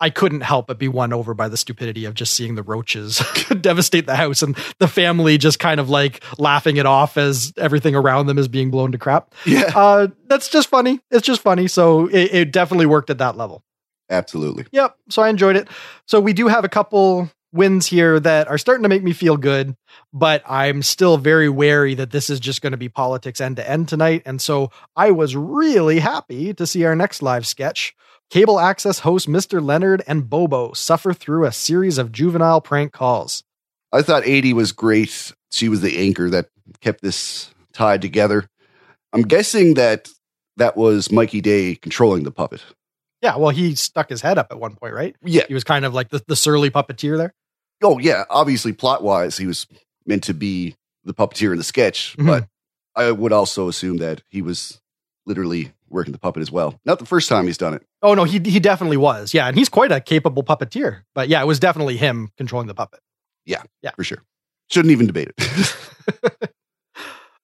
I 0.00 0.10
couldn't 0.10 0.40
help 0.40 0.66
but 0.66 0.78
be 0.78 0.88
won 0.88 1.12
over 1.12 1.34
by 1.34 1.48
the 1.48 1.56
stupidity 1.56 2.04
of 2.04 2.14
just 2.14 2.34
seeing 2.34 2.54
the 2.54 2.62
roaches 2.62 3.22
devastate 3.60 4.06
the 4.06 4.16
house 4.16 4.42
and 4.42 4.56
the 4.78 4.88
family 4.88 5.36
just 5.36 5.58
kind 5.58 5.78
of 5.78 5.90
like 5.90 6.22
laughing 6.38 6.76
it 6.78 6.86
off 6.86 7.16
as 7.16 7.52
everything 7.56 7.94
around 7.94 8.26
them 8.26 8.38
is 8.38 8.48
being 8.48 8.70
blown 8.70 8.92
to 8.92 8.98
crap. 8.98 9.34
Yeah. 9.44 9.70
Uh, 9.74 10.08
that's 10.26 10.48
just 10.48 10.68
funny. 10.68 11.00
It's 11.10 11.26
just 11.26 11.42
funny. 11.42 11.68
So 11.68 12.06
it, 12.06 12.34
it 12.34 12.52
definitely 12.52 12.86
worked 12.86 13.10
at 13.10 13.18
that 13.18 13.36
level. 13.36 13.62
Absolutely. 14.08 14.66
Yep. 14.72 14.96
So 15.10 15.22
I 15.22 15.28
enjoyed 15.28 15.56
it. 15.56 15.68
So 16.06 16.20
we 16.20 16.32
do 16.32 16.48
have 16.48 16.64
a 16.64 16.68
couple 16.68 17.30
wins 17.52 17.86
here 17.86 18.20
that 18.20 18.48
are 18.48 18.58
starting 18.58 18.82
to 18.82 18.88
make 18.88 19.02
me 19.02 19.12
feel 19.12 19.36
good, 19.36 19.74
but 20.12 20.42
I'm 20.46 20.82
still 20.82 21.16
very 21.16 21.48
wary 21.48 21.94
that 21.94 22.10
this 22.10 22.30
is 22.30 22.40
just 22.40 22.62
going 22.62 22.72
to 22.72 22.76
be 22.76 22.88
politics 22.88 23.40
end 23.40 23.56
to 23.56 23.68
end 23.68 23.88
tonight. 23.88 24.22
And 24.24 24.40
so 24.40 24.70
I 24.96 25.10
was 25.10 25.36
really 25.36 25.98
happy 25.98 26.54
to 26.54 26.66
see 26.66 26.84
our 26.84 26.94
next 26.94 27.22
live 27.22 27.46
sketch. 27.46 27.94
Cable 28.30 28.60
access 28.60 29.00
host 29.00 29.28
Mr. 29.28 29.62
Leonard 29.64 30.02
and 30.06 30.28
Bobo 30.30 30.72
suffer 30.72 31.12
through 31.12 31.44
a 31.46 31.52
series 31.52 31.98
of 31.98 32.12
juvenile 32.12 32.60
prank 32.60 32.92
calls. 32.92 33.42
I 33.92 34.02
thought 34.02 34.22
Aidy 34.22 34.52
was 34.52 34.70
great. 34.70 35.32
She 35.50 35.68
was 35.68 35.80
the 35.80 35.98
anchor 35.98 36.30
that 36.30 36.46
kept 36.80 37.02
this 37.02 37.50
tied 37.72 38.00
together. 38.02 38.46
I'm 39.12 39.22
guessing 39.22 39.74
that 39.74 40.08
that 40.58 40.76
was 40.76 41.10
Mikey 41.10 41.40
Day 41.40 41.74
controlling 41.74 42.22
the 42.22 42.30
puppet. 42.30 42.62
Yeah, 43.20 43.36
well, 43.36 43.50
he 43.50 43.74
stuck 43.74 44.08
his 44.08 44.22
head 44.22 44.38
up 44.38 44.46
at 44.52 44.60
one 44.60 44.76
point, 44.76 44.94
right? 44.94 45.16
Yeah. 45.24 45.42
He 45.48 45.54
was 45.54 45.64
kind 45.64 45.84
of 45.84 45.92
like 45.92 46.10
the, 46.10 46.22
the 46.28 46.36
surly 46.36 46.70
puppeteer 46.70 47.16
there. 47.18 47.34
Oh, 47.82 47.98
yeah. 47.98 48.24
Obviously, 48.30 48.72
plot 48.72 49.02
wise, 49.02 49.36
he 49.38 49.46
was 49.46 49.66
meant 50.06 50.22
to 50.24 50.34
be 50.34 50.76
the 51.04 51.12
puppeteer 51.14 51.50
in 51.50 51.58
the 51.58 51.64
sketch, 51.64 52.16
Mhm. 52.16 52.26
but 52.26 52.46
I 52.94 53.10
would 53.10 53.32
also 53.32 53.68
assume 53.68 53.96
that 53.96 54.22
he 54.28 54.40
was 54.40 54.80
literally 55.26 55.72
working 55.90 56.12
the 56.12 56.18
puppet 56.18 56.40
as 56.40 56.50
well. 56.50 56.78
Not 56.84 56.98
the 56.98 57.06
first 57.06 57.28
time 57.28 57.46
he's 57.46 57.58
done 57.58 57.74
it. 57.74 57.82
Oh 58.02 58.14
no, 58.14 58.24
he 58.24 58.38
he 58.38 58.60
definitely 58.60 58.96
was. 58.96 59.34
Yeah, 59.34 59.48
and 59.48 59.56
he's 59.56 59.68
quite 59.68 59.92
a 59.92 60.00
capable 60.00 60.42
puppeteer. 60.42 61.02
But 61.14 61.28
yeah, 61.28 61.42
it 61.42 61.46
was 61.46 61.58
definitely 61.58 61.96
him 61.96 62.30
controlling 62.36 62.68
the 62.68 62.74
puppet. 62.74 63.00
Yeah, 63.44 63.62
yeah, 63.82 63.90
for 63.96 64.04
sure. 64.04 64.22
Shouldn't 64.70 64.92
even 64.92 65.06
debate 65.06 65.32
it. 65.36 65.76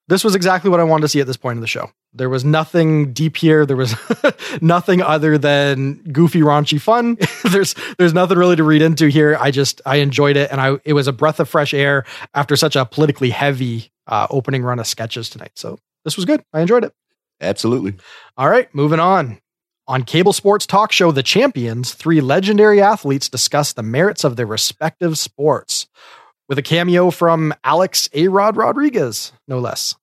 This 0.09 0.23
was 0.23 0.37
exactly 0.37 0.71
what 0.71 0.79
I 0.79 0.85
wanted 0.85 1.03
to 1.03 1.09
see 1.09 1.21
at 1.21 1.27
this 1.27 1.37
point 1.37 1.57
in 1.57 1.61
the 1.61 1.67
show. 1.67 1.91
There 2.13 2.29
was 2.29 2.45
nothing 2.45 3.13
deep 3.13 3.37
here. 3.37 3.67
There 3.67 3.77
was 3.77 3.97
nothing 4.61 5.03
other 5.03 5.37
than 5.37 5.95
goofy, 6.13 6.43
raunchy 6.43 6.81
fun. 6.81 7.19
there's 7.51 7.75
there's 7.99 8.15
nothing 8.15 8.39
really 8.39 8.55
to 8.55 8.63
read 8.63 8.83
into 8.83 9.09
here. 9.09 9.37
I 9.41 9.51
just 9.51 9.81
I 9.85 9.97
enjoyed 9.97 10.37
it, 10.37 10.53
and 10.53 10.61
I 10.61 10.77
it 10.85 10.93
was 10.93 11.09
a 11.09 11.13
breath 11.13 11.41
of 11.41 11.49
fresh 11.49 11.75
air 11.75 12.05
after 12.35 12.55
such 12.55 12.77
a 12.77 12.85
politically 12.85 13.31
heavy 13.31 13.91
uh, 14.07 14.29
opening 14.31 14.63
run 14.63 14.79
of 14.79 14.87
sketches 14.87 15.29
tonight. 15.29 15.53
So 15.55 15.81
this 16.05 16.15
was 16.15 16.25
good. 16.25 16.45
I 16.53 16.61
enjoyed 16.61 16.85
it. 16.85 16.93
Absolutely. 17.41 17.95
All 18.37 18.49
right, 18.49 18.73
moving 18.75 19.01
on. 19.01 19.39
On 19.89 20.03
cable 20.03 20.33
sports 20.33 20.67
talk 20.67 20.91
show 20.91 21.13
The 21.13 21.23
Champions, 21.23 21.93
three 21.95 22.21
legendary 22.21 22.81
athletes 22.83 23.29
discuss 23.29 23.73
the 23.73 23.83
merits 23.85 24.25
of 24.25 24.35
their 24.37 24.47
respective 24.47 25.17
sports 25.19 25.87
with 26.49 26.59
a 26.59 26.63
cameo 26.63 27.11
from 27.11 27.55
Alex 27.63 28.09
A. 28.13 28.29
Rod 28.29 28.57
Rodriguez, 28.57 29.33
no 29.47 29.59
less. 29.59 29.95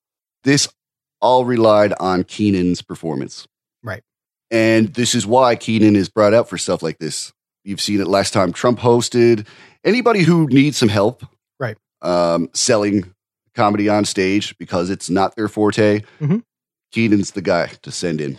This 0.42 0.68
all 1.20 1.44
relied 1.44 1.92
on 2.00 2.24
Kenan's 2.24 2.82
performance. 2.82 3.46
Right. 3.82 4.02
And 4.50 4.92
this 4.94 5.14
is 5.14 5.26
why 5.26 5.56
Kenan 5.56 5.96
is 5.96 6.08
brought 6.08 6.34
out 6.34 6.48
for 6.48 6.56
stuff 6.58 6.82
like 6.82 6.98
this. 6.98 7.32
You've 7.64 7.80
seen 7.80 8.00
it 8.00 8.06
last 8.06 8.32
time 8.32 8.52
Trump 8.52 8.78
hosted. 8.78 9.46
Anybody 9.84 10.22
who 10.22 10.46
needs 10.46 10.76
some 10.76 10.90
help, 10.90 11.24
Right. 11.58 11.76
um, 12.02 12.48
selling 12.54 13.12
comedy 13.54 13.88
on 13.88 14.04
stage 14.04 14.56
because 14.58 14.90
it's 14.90 15.08
not 15.08 15.34
their 15.36 15.48
forte, 15.48 16.02
Mhm. 16.20 16.42
Kenan's 16.94 17.32
the 17.32 17.42
guy 17.42 17.72
to 17.82 17.90
send 17.90 18.20
in. 18.20 18.38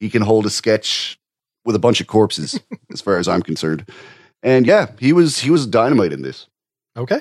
He 0.00 0.10
can 0.10 0.22
hold 0.22 0.44
a 0.44 0.50
sketch 0.50 1.18
with 1.64 1.76
a 1.76 1.78
bunch 1.78 2.00
of 2.00 2.08
corpses, 2.08 2.58
as 2.92 3.00
far 3.00 3.18
as 3.18 3.28
I'm 3.28 3.42
concerned. 3.42 3.88
And 4.42 4.66
yeah, 4.66 4.88
he 4.98 5.12
was 5.12 5.38
he 5.38 5.50
was 5.50 5.66
dynamite 5.66 6.12
in 6.12 6.22
this. 6.22 6.48
Okay. 6.96 7.20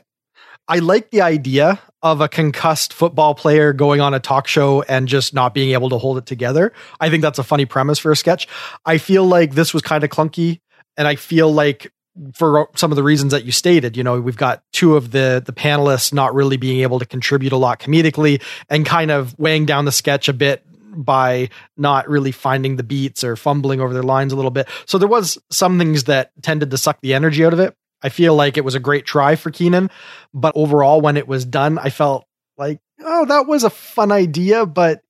I 0.68 0.80
like 0.80 1.12
the 1.12 1.22
idea 1.22 1.80
of 2.02 2.20
a 2.20 2.28
concussed 2.28 2.94
football 2.94 3.36
player 3.36 3.74
going 3.74 4.02
on 4.02 4.14
a 4.16 4.20
talk 4.20 4.48
show 4.48 4.82
and 4.84 5.08
just 5.08 5.34
not 5.34 5.54
being 5.54 5.72
able 5.74 5.90
to 5.90 6.00
hold 6.00 6.18
it 6.18 6.26
together. 6.26 6.74
I 7.00 7.10
think 7.10 7.22
that's 7.22 7.38
a 7.38 7.44
funny 7.44 7.66
premise 7.66 8.00
for 8.00 8.12
a 8.12 8.16
sketch. 8.16 8.48
I 8.86 8.98
feel 8.98 9.26
like 9.26 9.54
this 9.54 9.74
was 9.74 9.84
kind 9.84 10.04
of 10.04 10.10
clunky 10.10 10.62
and 10.98 11.08
I 11.08 11.16
feel 11.16 11.52
like 11.54 11.92
for 12.34 12.70
some 12.76 12.92
of 12.92 12.96
the 12.96 13.04
reasons 13.04 13.32
that 13.32 13.46
you 13.46 13.52
stated, 13.52 13.96
you 13.96 14.04
know, 14.04 14.20
we've 14.20 14.38
got 14.38 14.64
two 14.74 14.96
of 14.96 15.12
the 15.12 15.44
the 15.46 15.54
panelists 15.54 16.12
not 16.12 16.34
really 16.34 16.58
being 16.58 16.82
able 16.82 17.00
to 17.00 17.06
contribute 17.06 17.52
a 17.52 17.58
lot 17.58 17.80
comedically 17.80 18.42
and 18.70 18.86
kind 18.86 19.12
of 19.12 19.38
weighing 19.38 19.66
down 19.66 19.86
the 19.86 19.92
sketch 19.92 20.28
a 20.28 20.34
bit 20.34 20.66
by 20.92 21.50
not 21.78 22.10
really 22.10 22.32
finding 22.32 22.76
the 22.76 22.84
beats 22.84 23.24
or 23.24 23.36
fumbling 23.36 23.82
over 23.82 23.94
their 23.94 24.04
lines 24.04 24.34
a 24.34 24.36
little 24.36 24.52
bit. 24.52 24.68
So 24.86 24.98
there 24.98 25.08
was 25.08 25.38
some 25.50 25.78
things 25.78 26.06
that 26.06 26.32
tended 26.42 26.72
to 26.72 26.78
suck 26.78 27.00
the 27.02 27.14
energy 27.14 27.46
out 27.46 27.54
of 27.54 27.60
it. 27.60 27.76
I 28.04 28.10
feel 28.10 28.36
like 28.36 28.58
it 28.58 28.66
was 28.66 28.76
a 28.76 28.80
great 28.80 29.06
try 29.06 29.36
for 29.36 29.52
Kenan, 29.52 29.90
but 30.34 30.54
overall 30.56 31.02
when 31.02 31.18
it 31.18 31.28
was 31.28 31.46
done, 31.46 31.78
I 31.78 31.90
felt 31.90 32.26
like, 32.58 32.80
oh, 33.00 33.26
that 33.26 33.48
was 33.48 33.64
a 33.64 33.70
fun 33.70 34.12
idea, 34.12 34.66
but 34.66 35.02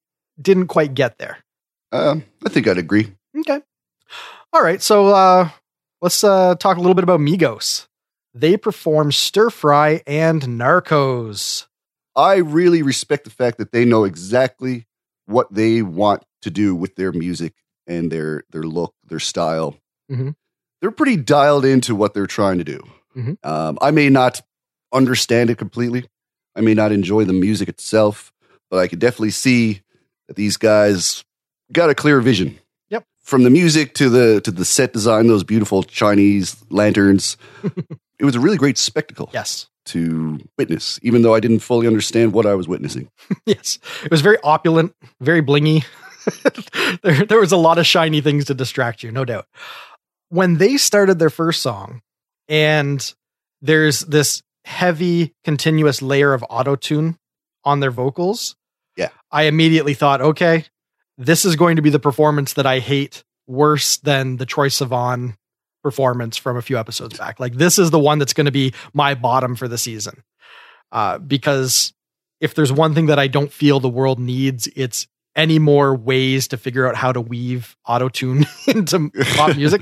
didn't 0.41 0.67
quite 0.67 0.93
get 0.93 1.17
there. 1.17 1.37
Um, 1.91 2.23
I 2.45 2.49
think 2.49 2.67
I'd 2.67 2.77
agree. 2.77 3.13
Okay. 3.37 3.61
All 4.53 4.61
right. 4.61 4.81
So 4.81 5.07
uh, 5.07 5.49
let's 6.01 6.23
uh, 6.23 6.55
talk 6.55 6.77
a 6.77 6.81
little 6.81 6.95
bit 6.95 7.03
about 7.03 7.19
Migos. 7.19 7.87
They 8.33 8.57
perform 8.57 9.11
Stir 9.11 9.49
Fry 9.49 10.01
and 10.07 10.41
Narcos. 10.41 11.67
I 12.15 12.35
really 12.37 12.81
respect 12.81 13.23
the 13.23 13.29
fact 13.29 13.57
that 13.57 13.71
they 13.71 13.85
know 13.85 14.03
exactly 14.03 14.85
what 15.31 15.51
they 15.53 15.81
want 15.81 16.23
to 16.43 16.49
do 16.51 16.75
with 16.75 16.95
their 16.95 17.11
music 17.11 17.53
and 17.87 18.11
their 18.11 18.43
their 18.51 18.63
look, 18.63 18.93
their 19.05 19.19
style. 19.19 19.77
Mhm. 20.11 20.35
They're 20.81 20.91
pretty 20.91 21.17
dialed 21.17 21.65
into 21.65 21.95
what 21.95 22.13
they're 22.13 22.27
trying 22.27 22.57
to 22.57 22.63
do. 22.63 22.81
Mhm. 23.15 23.37
Um, 23.45 23.77
I 23.81 23.91
may 23.91 24.09
not 24.09 24.41
understand 24.93 25.49
it 25.49 25.57
completely. 25.57 26.05
I 26.55 26.61
may 26.61 26.73
not 26.73 26.91
enjoy 26.91 27.23
the 27.25 27.33
music 27.33 27.69
itself, 27.69 28.33
but 28.69 28.77
I 28.79 28.87
could 28.87 28.99
definitely 28.99 29.31
see 29.31 29.81
that 30.27 30.35
these 30.35 30.57
guys 30.57 31.23
got 31.71 31.89
a 31.89 31.95
clear 31.95 32.19
vision. 32.21 32.59
Yep. 32.89 33.05
From 33.23 33.43
the 33.43 33.49
music 33.49 33.93
to 33.95 34.09
the 34.09 34.41
to 34.41 34.51
the 34.51 34.65
set 34.65 34.91
design, 34.93 35.27
those 35.27 35.43
beautiful 35.43 35.83
Chinese 35.83 36.55
lanterns. 36.69 37.37
it 38.19 38.25
was 38.25 38.35
a 38.35 38.39
really 38.39 38.57
great 38.57 38.77
spectacle 38.77 39.29
Yes. 39.33 39.67
To 39.87 40.39
witness, 40.57 40.99
even 41.01 41.23
though 41.23 41.33
I 41.33 41.39
didn't 41.39 41.59
fully 41.59 41.87
understand 41.87 42.33
what 42.33 42.45
I 42.45 42.53
was 42.53 42.67
witnessing. 42.67 43.09
Yes. 43.45 43.79
It 44.03 44.11
was 44.11 44.21
very 44.21 44.37
opulent, 44.43 44.93
very 45.19 45.41
blingy. 45.41 45.83
there, 47.01 47.25
there 47.25 47.39
was 47.39 47.51
a 47.51 47.57
lot 47.57 47.79
of 47.79 47.87
shiny 47.87 48.21
things 48.21 48.45
to 48.45 48.53
distract 48.53 49.01
you, 49.01 49.11
no 49.11 49.25
doubt. 49.25 49.47
When 50.29 50.57
they 50.57 50.77
started 50.77 51.17
their 51.17 51.31
first 51.31 51.61
song, 51.61 52.01
and 52.47 53.13
there's 53.61 54.01
this 54.01 54.43
heavy, 54.65 55.33
continuous 55.43 56.01
layer 56.01 56.33
of 56.33 56.45
auto 56.49 56.75
tune 56.75 57.17
on 57.65 57.79
their 57.79 57.91
vocals, 57.91 58.55
Yeah. 58.95 59.09
I 59.31 59.43
immediately 59.43 59.95
thought, 59.95 60.21
okay, 60.21 60.65
this 61.17 61.43
is 61.43 61.55
going 61.55 61.75
to 61.77 61.81
be 61.81 61.89
the 61.89 61.99
performance 61.99 62.53
that 62.53 62.65
I 62.67 62.79
hate 62.79 63.23
worse 63.47 63.97
than 63.97 64.37
the 64.37 64.45
Troye 64.45 64.69
Sivan 64.69 65.35
performance 65.83 66.37
from 66.37 66.57
a 66.57 66.61
few 66.61 66.77
episodes 66.77 67.17
back. 67.17 67.39
Like, 67.39 67.55
this 67.55 67.79
is 67.79 67.91
the 67.91 67.99
one 67.99 68.19
that's 68.19 68.33
going 68.33 68.45
to 68.45 68.51
be 68.51 68.73
my 68.93 69.15
bottom 69.15 69.55
for 69.55 69.67
the 69.67 69.77
season. 69.77 70.23
Uh, 70.91 71.17
because 71.17 71.93
if 72.39 72.55
there's 72.55 72.71
one 72.71 72.93
thing 72.93 73.05
that 73.07 73.19
I 73.19 73.27
don't 73.27 73.51
feel 73.51 73.79
the 73.79 73.89
world 73.89 74.19
needs, 74.19 74.67
it's 74.75 75.07
any 75.35 75.59
more 75.59 75.95
ways 75.95 76.49
to 76.49 76.57
figure 76.57 76.87
out 76.87 76.95
how 76.95 77.11
to 77.11 77.21
weave 77.21 77.77
auto 77.87 78.09
tune 78.09 78.45
into 78.67 79.09
pop 79.35 79.55
music. 79.57 79.81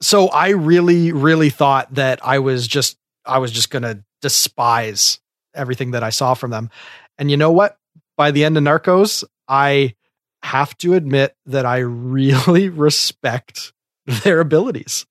So 0.00 0.28
I 0.28 0.50
really, 0.50 1.12
really 1.12 1.50
thought 1.50 1.94
that 1.94 2.24
I 2.24 2.38
was 2.38 2.66
just, 2.66 2.96
I 3.24 3.38
was 3.38 3.52
just 3.52 3.70
going 3.70 3.82
to 3.82 4.02
despise 4.22 5.20
everything 5.54 5.90
that 5.90 6.02
I 6.02 6.10
saw 6.10 6.34
from 6.34 6.50
them. 6.50 6.70
And 7.18 7.30
you 7.30 7.36
know 7.36 7.52
what? 7.52 7.76
By 8.16 8.30
the 8.30 8.44
end 8.44 8.56
of 8.56 8.64
Narcos, 8.64 9.24
I 9.46 9.94
have 10.42 10.76
to 10.78 10.94
admit 10.94 11.36
that 11.46 11.66
I 11.66 11.78
really 11.78 12.68
respect 12.68 13.72
their 14.24 14.40
abilities. 14.40 15.06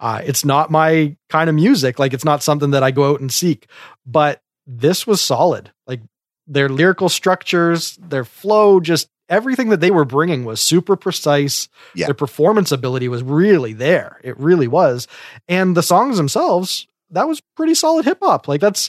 Uh, 0.00 0.22
it's 0.24 0.44
not 0.44 0.70
my 0.70 1.16
kind 1.28 1.50
of 1.50 1.54
music. 1.54 1.98
Like 1.98 2.14
it's 2.14 2.24
not 2.24 2.42
something 2.42 2.70
that 2.70 2.82
I 2.82 2.90
go 2.90 3.10
out 3.10 3.20
and 3.20 3.32
seek, 3.32 3.68
but 4.06 4.40
this 4.66 5.06
was 5.06 5.20
solid. 5.20 5.70
Like 5.86 6.00
their 6.46 6.70
lyrical 6.70 7.10
structures, 7.10 7.96
their 7.96 8.24
flow, 8.24 8.80
just 8.80 9.08
everything 9.28 9.68
that 9.68 9.80
they 9.80 9.90
were 9.90 10.06
bringing 10.06 10.46
was 10.46 10.62
super 10.62 10.96
precise. 10.96 11.68
Yeah. 11.94 12.06
Their 12.06 12.14
performance 12.14 12.72
ability 12.72 13.08
was 13.08 13.22
really 13.22 13.74
there. 13.74 14.18
It 14.24 14.38
really 14.38 14.68
was. 14.68 15.06
And 15.46 15.76
the 15.76 15.82
songs 15.82 16.16
themselves, 16.16 16.86
that 17.10 17.28
was 17.28 17.42
pretty 17.54 17.74
solid 17.74 18.06
hip 18.06 18.18
hop. 18.22 18.48
Like 18.48 18.62
that's 18.62 18.88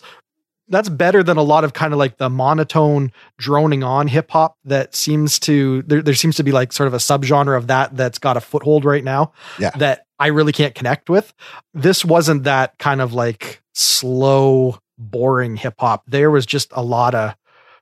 that's 0.69 0.89
better 0.89 1.23
than 1.23 1.37
a 1.37 1.41
lot 1.43 1.63
of 1.63 1.73
kind 1.73 1.93
of 1.93 1.99
like 1.99 2.17
the 2.17 2.29
monotone 2.29 3.11
droning 3.37 3.83
on 3.83 4.07
hip 4.07 4.29
hop 4.31 4.55
that 4.65 4.95
seems 4.95 5.39
to 5.39 5.81
there, 5.83 6.01
there 6.01 6.13
seems 6.13 6.35
to 6.37 6.43
be 6.43 6.51
like 6.51 6.71
sort 6.71 6.87
of 6.87 6.93
a 6.93 6.97
subgenre 6.97 7.57
of 7.57 7.67
that 7.67 7.95
that's 7.97 8.19
got 8.19 8.37
a 8.37 8.41
foothold 8.41 8.85
right 8.85 9.03
now 9.03 9.31
Yeah. 9.57 9.71
that 9.71 10.05
I 10.19 10.27
really 10.27 10.51
can't 10.51 10.75
connect 10.75 11.09
with. 11.09 11.33
This 11.73 12.03
wasn't 12.05 12.43
that 12.43 12.77
kind 12.77 13.01
of 13.01 13.13
like 13.13 13.61
slow, 13.73 14.77
boring 14.97 15.55
hip 15.55 15.75
hop. 15.79 16.03
There 16.07 16.29
was 16.31 16.45
just 16.45 16.71
a 16.73 16.83
lot 16.83 17.15
of 17.15 17.35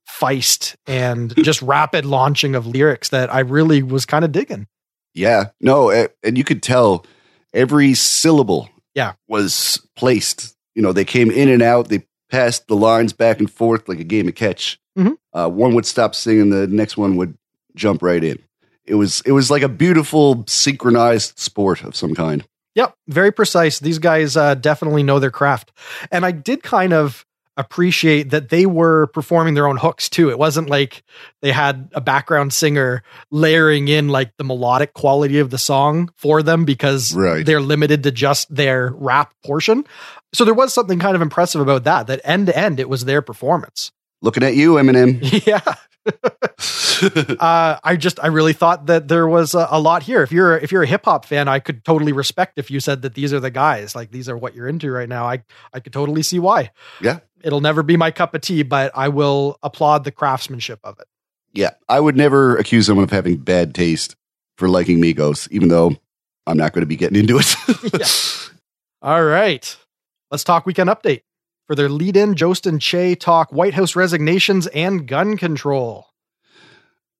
feist 0.09 0.75
and 0.85 1.33
just 1.43 1.61
rapid 1.61 2.05
launching 2.05 2.55
of 2.55 2.65
lyrics 2.67 3.09
that 3.09 3.33
I 3.33 3.39
really 3.39 3.83
was 3.83 4.05
kind 4.05 4.23
of 4.23 4.31
digging. 4.31 4.67
Yeah, 5.13 5.45
no, 5.59 5.91
a- 5.91 6.09
and 6.23 6.37
you 6.37 6.43
could 6.43 6.61
tell 6.63 7.05
every 7.53 7.93
syllable. 7.95 8.69
Yeah. 8.93 9.13
was 9.27 9.79
placed. 9.95 10.55
You 10.73 10.81
know, 10.81 10.91
they 10.93 11.05
came 11.05 11.29
in 11.29 11.49
and 11.49 11.61
out. 11.61 11.89
They 11.89 12.05
passed 12.29 12.67
the 12.67 12.75
lines 12.75 13.13
back 13.13 13.39
and 13.39 13.49
forth 13.51 13.87
like 13.87 13.99
a 13.99 14.03
game 14.03 14.27
of 14.27 14.35
catch. 14.35 14.79
Mhm. 14.97 15.17
Uh, 15.33 15.49
one 15.49 15.75
would 15.75 15.85
stop 15.85 16.15
singing, 16.15 16.49
the 16.49 16.67
next 16.67 16.97
one 16.97 17.15
would 17.17 17.37
jump 17.75 18.01
right 18.01 18.23
in. 18.23 18.39
It 18.85 18.95
was 18.95 19.21
it 19.25 19.33
was 19.33 19.51
like 19.51 19.61
a 19.63 19.69
beautiful 19.69 20.43
synchronized 20.47 21.37
sport 21.37 21.83
of 21.83 21.95
some 21.95 22.15
kind. 22.15 22.43
Yep, 22.75 22.93
very 23.07 23.31
precise. 23.31 23.79
These 23.79 23.99
guys 23.99 24.37
uh, 24.37 24.55
definitely 24.55 25.03
know 25.03 25.19
their 25.19 25.31
craft. 25.31 25.71
And 26.11 26.25
I 26.25 26.31
did 26.31 26.63
kind 26.63 26.93
of 26.93 27.25
appreciate 27.57 28.29
that 28.29 28.49
they 28.49 28.65
were 28.65 29.07
performing 29.07 29.53
their 29.55 29.67
own 29.67 29.77
hooks 29.77 30.07
too. 30.09 30.29
It 30.29 30.37
wasn't 30.39 30.69
like 30.69 31.03
they 31.41 31.51
had 31.51 31.89
a 31.93 31.99
background 32.01 32.53
singer 32.53 33.03
layering 33.31 33.87
in 33.87 34.07
like 34.09 34.31
the 34.37 34.43
melodic 34.43 34.93
quality 34.93 35.39
of 35.39 35.49
the 35.49 35.57
song 35.57 36.09
for 36.15 36.41
them 36.43 36.63
because 36.65 37.13
Right. 37.13 37.45
they're 37.45 37.59
limited 37.61 38.03
to 38.03 38.11
just 38.11 38.53
their 38.53 38.93
rap 38.95 39.33
portion. 39.45 39.85
So 40.33 40.45
there 40.45 40.53
was 40.53 40.73
something 40.73 40.99
kind 40.99 41.15
of 41.15 41.21
impressive 41.21 41.59
about 41.61 41.83
that, 41.85 42.07
that 42.07 42.21
end 42.23 42.47
to 42.47 42.57
end, 42.57 42.79
it 42.79 42.89
was 42.89 43.05
their 43.05 43.21
performance. 43.21 43.91
Looking 44.21 44.43
at 44.43 44.55
you, 44.55 44.73
Eminem. 44.75 45.19
yeah. 45.45 45.61
uh, 47.39 47.79
I 47.83 47.95
just 47.97 48.19
I 48.23 48.27
really 48.27 48.53
thought 48.53 48.87
that 48.87 49.07
there 49.07 49.27
was 49.27 49.53
a, 49.53 49.67
a 49.71 49.79
lot 49.79 50.03
here. 50.03 50.23
If 50.23 50.31
you're 50.31 50.57
if 50.57 50.71
you're 50.71 50.83
a 50.83 50.87
hip 50.87 51.05
hop 51.05 51.25
fan, 51.25 51.47
I 51.47 51.59
could 51.59 51.83
totally 51.83 52.13
respect 52.13 52.57
if 52.57 52.71
you 52.71 52.79
said 52.79 53.01
that 53.01 53.13
these 53.13 53.33
are 53.33 53.39
the 53.39 53.51
guys, 53.51 53.95
like 53.95 54.11
these 54.11 54.29
are 54.29 54.37
what 54.37 54.55
you're 54.55 54.67
into 54.67 54.89
right 54.91 55.09
now. 55.09 55.25
I 55.25 55.43
I 55.73 55.79
could 55.79 55.93
totally 55.93 56.23
see 56.23 56.39
why. 56.39 56.71
Yeah. 57.01 57.19
It'll 57.43 57.61
never 57.61 57.83
be 57.83 57.97
my 57.97 58.11
cup 58.11 58.33
of 58.33 58.41
tea, 58.41 58.63
but 58.63 58.91
I 58.95 59.09
will 59.09 59.57
applaud 59.63 60.03
the 60.03 60.11
craftsmanship 60.11 60.79
of 60.83 60.99
it. 60.99 61.07
yeah, 61.53 61.71
I 61.87 61.99
would 61.99 62.15
never 62.17 62.57
accuse 62.57 62.85
someone 62.87 63.03
of 63.03 63.11
having 63.11 63.37
bad 63.37 63.73
taste 63.75 64.15
for 64.57 64.67
liking 64.69 64.99
Migos, 65.01 65.49
even 65.51 65.67
though 65.69 65.95
I'm 66.47 66.57
not 66.57 66.73
going 66.73 66.81
to 66.81 66.87
be 66.87 66.95
getting 66.95 67.19
into 67.19 67.39
it. 67.39 67.55
Yeah. 67.99 68.07
All 69.01 69.23
right. 69.23 69.77
Let's 70.31 70.43
talk 70.43 70.65
weekend 70.65 70.89
update. 70.89 71.21
For 71.67 71.75
their 71.75 71.89
lead 71.89 72.17
in, 72.17 72.35
Jost 72.35 72.65
and 72.65 72.81
Che 72.81 73.13
talk 73.15 73.51
White 73.51 73.73
House 73.75 73.95
resignations 73.95 74.65
and 74.67 75.07
gun 75.07 75.37
control. 75.37 76.07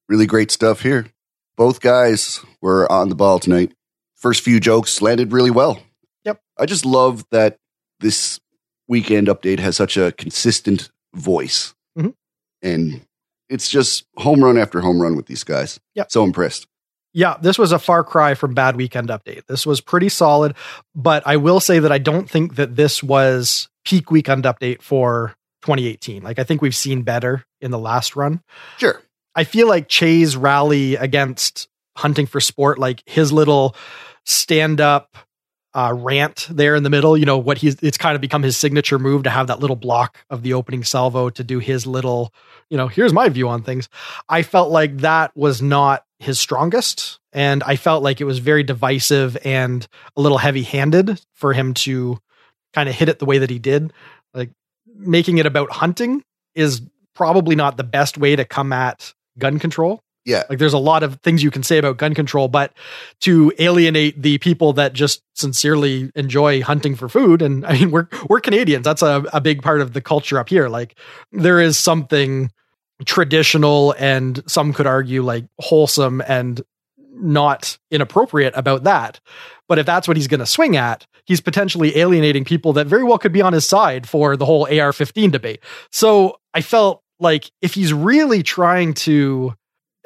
really 0.09 0.25
great 0.25 0.51
stuff 0.51 0.81
here. 0.81 1.07
Both 1.55 1.81
guys 1.81 2.43
were 2.61 2.91
on 2.91 3.09
the 3.09 3.15
ball 3.15 3.39
tonight. 3.39 3.73
First 4.15 4.41
few 4.41 4.59
jokes 4.59 5.01
landed 5.01 5.31
really 5.31 5.51
well. 5.51 5.79
Yep. 6.23 6.41
I 6.57 6.65
just 6.65 6.85
love 6.85 7.25
that 7.31 7.57
this 7.99 8.39
weekend 8.87 9.27
update 9.27 9.59
has 9.59 9.75
such 9.75 9.97
a 9.97 10.11
consistent 10.13 10.91
voice. 11.13 11.73
Mhm. 11.97 12.13
And 12.61 13.01
it's 13.49 13.69
just 13.69 14.05
home 14.17 14.43
run 14.43 14.57
after 14.57 14.81
home 14.81 15.01
run 15.01 15.15
with 15.15 15.25
these 15.25 15.43
guys. 15.43 15.79
Yep. 15.95 16.11
So 16.11 16.23
impressed. 16.23 16.67
Yeah, 17.13 17.37
this 17.41 17.57
was 17.57 17.71
a 17.71 17.79
far 17.79 18.03
cry 18.03 18.35
from 18.35 18.53
bad 18.53 18.75
weekend 18.75 19.09
update. 19.09 19.47
This 19.47 19.65
was 19.65 19.81
pretty 19.81 20.09
solid, 20.09 20.53
but 20.93 21.23
I 21.25 21.37
will 21.37 21.59
say 21.59 21.79
that 21.79 21.91
I 21.91 21.97
don't 21.97 22.29
think 22.29 22.55
that 22.55 22.75
this 22.75 23.01
was 23.01 23.69
peak 23.85 24.11
weekend 24.11 24.43
update 24.43 24.81
for 24.81 25.35
2018. 25.63 26.21
Like 26.21 26.37
I 26.37 26.43
think 26.43 26.61
we've 26.61 26.75
seen 26.75 27.01
better 27.01 27.45
in 27.61 27.71
the 27.71 27.79
last 27.79 28.15
run. 28.15 28.41
Sure. 28.77 29.01
I 29.35 29.45
feel 29.45 29.67
like 29.67 29.87
Che's 29.87 30.35
rally 30.35 30.95
against 30.95 31.67
hunting 31.95 32.27
for 32.27 32.39
sport, 32.39 32.77
like 32.77 33.01
his 33.07 33.31
little 33.31 33.75
stand 34.25 34.81
up 34.81 35.17
uh, 35.77 35.93
rant 35.93 36.47
there 36.49 36.73
in 36.73 36.81
the 36.81 36.89
middle, 36.89 37.15
you 37.15 37.25
know, 37.25 37.37
what 37.37 37.59
he's, 37.59 37.75
it's 37.83 37.99
kind 37.99 38.15
of 38.15 38.21
become 38.21 38.41
his 38.41 38.57
signature 38.57 38.97
move 38.97 39.21
to 39.21 39.29
have 39.29 39.45
that 39.45 39.59
little 39.59 39.75
block 39.75 40.17
of 40.31 40.41
the 40.41 40.53
opening 40.53 40.83
salvo 40.83 41.29
to 41.29 41.43
do 41.43 41.59
his 41.59 41.85
little, 41.85 42.33
you 42.71 42.77
know, 42.77 42.87
here's 42.87 43.13
my 43.13 43.29
view 43.29 43.47
on 43.47 43.61
things. 43.61 43.87
I 44.27 44.41
felt 44.41 44.71
like 44.71 44.97
that 44.97 45.37
was 45.37 45.61
not 45.61 46.03
his 46.17 46.39
strongest. 46.39 47.19
And 47.31 47.61
I 47.61 47.75
felt 47.75 48.01
like 48.01 48.19
it 48.19 48.23
was 48.23 48.39
very 48.39 48.63
divisive 48.63 49.37
and 49.45 49.87
a 50.15 50.21
little 50.21 50.39
heavy 50.39 50.63
handed 50.63 51.21
for 51.35 51.53
him 51.53 51.75
to 51.75 52.17
kind 52.73 52.89
of 52.89 52.95
hit 52.95 53.07
it 53.07 53.19
the 53.19 53.25
way 53.25 53.37
that 53.37 53.51
he 53.51 53.59
did. 53.59 53.93
Like 54.33 54.49
making 54.95 55.37
it 55.37 55.45
about 55.45 55.69
hunting 55.69 56.23
is 56.55 56.81
probably 57.13 57.55
not 57.55 57.77
the 57.77 57.83
best 57.83 58.17
way 58.17 58.35
to 58.35 58.45
come 58.45 58.73
at 58.73 59.13
gun 59.37 59.59
control. 59.59 60.01
Yeah. 60.27 60.43
Like 60.49 60.59
there's 60.59 60.73
a 60.73 60.77
lot 60.77 61.03
of 61.03 61.21
things 61.21 61.41
you 61.41 61.49
can 61.49 61.63
say 61.63 61.77
about 61.77 61.95
gun 61.95 62.13
control, 62.13 62.49
but 62.49 62.73
to 63.21 63.53
alienate 63.59 64.21
the 64.21 64.37
people 64.39 64.73
that 64.73 64.91
just 64.91 65.23
sincerely 65.33 66.11
enjoy 66.15 66.61
hunting 66.61 66.95
for 66.95 67.07
food, 67.07 67.41
and 67.41 67.65
I 67.65 67.79
mean 67.79 67.91
we're 67.91 68.09
we're 68.29 68.41
Canadians. 68.41 68.83
That's 68.83 69.01
a, 69.01 69.23
a 69.31 69.39
big 69.39 69.61
part 69.61 69.79
of 69.79 69.93
the 69.93 70.01
culture 70.01 70.37
up 70.37 70.49
here. 70.49 70.67
Like 70.67 70.99
there 71.31 71.61
is 71.61 71.77
something 71.77 72.51
traditional 73.05 73.95
and 73.97 74.43
some 74.47 74.73
could 74.73 74.85
argue 74.85 75.23
like 75.23 75.45
wholesome 75.59 76.21
and 76.27 76.61
not 77.13 77.77
inappropriate 77.89 78.53
about 78.55 78.83
that. 78.83 79.21
But 79.69 79.79
if 79.79 79.85
that's 79.85 80.09
what 80.09 80.17
he's 80.17 80.27
going 80.27 80.39
to 80.39 80.45
swing 80.45 80.75
at, 80.75 81.07
he's 81.25 81.39
potentially 81.39 81.97
alienating 81.97 82.43
people 82.43 82.73
that 82.73 82.87
very 82.87 83.03
well 83.03 83.17
could 83.17 83.31
be 83.31 83.41
on 83.41 83.53
his 83.53 83.65
side 83.65 84.09
for 84.09 84.35
the 84.35 84.45
whole 84.45 84.67
AR 84.67 84.91
15 84.91 85.31
debate. 85.31 85.61
So 85.91 86.37
I 86.53 86.61
felt 86.61 87.01
like 87.19 87.49
if 87.61 87.75
he's 87.75 87.93
really 87.93 88.43
trying 88.43 88.93
to 88.95 89.53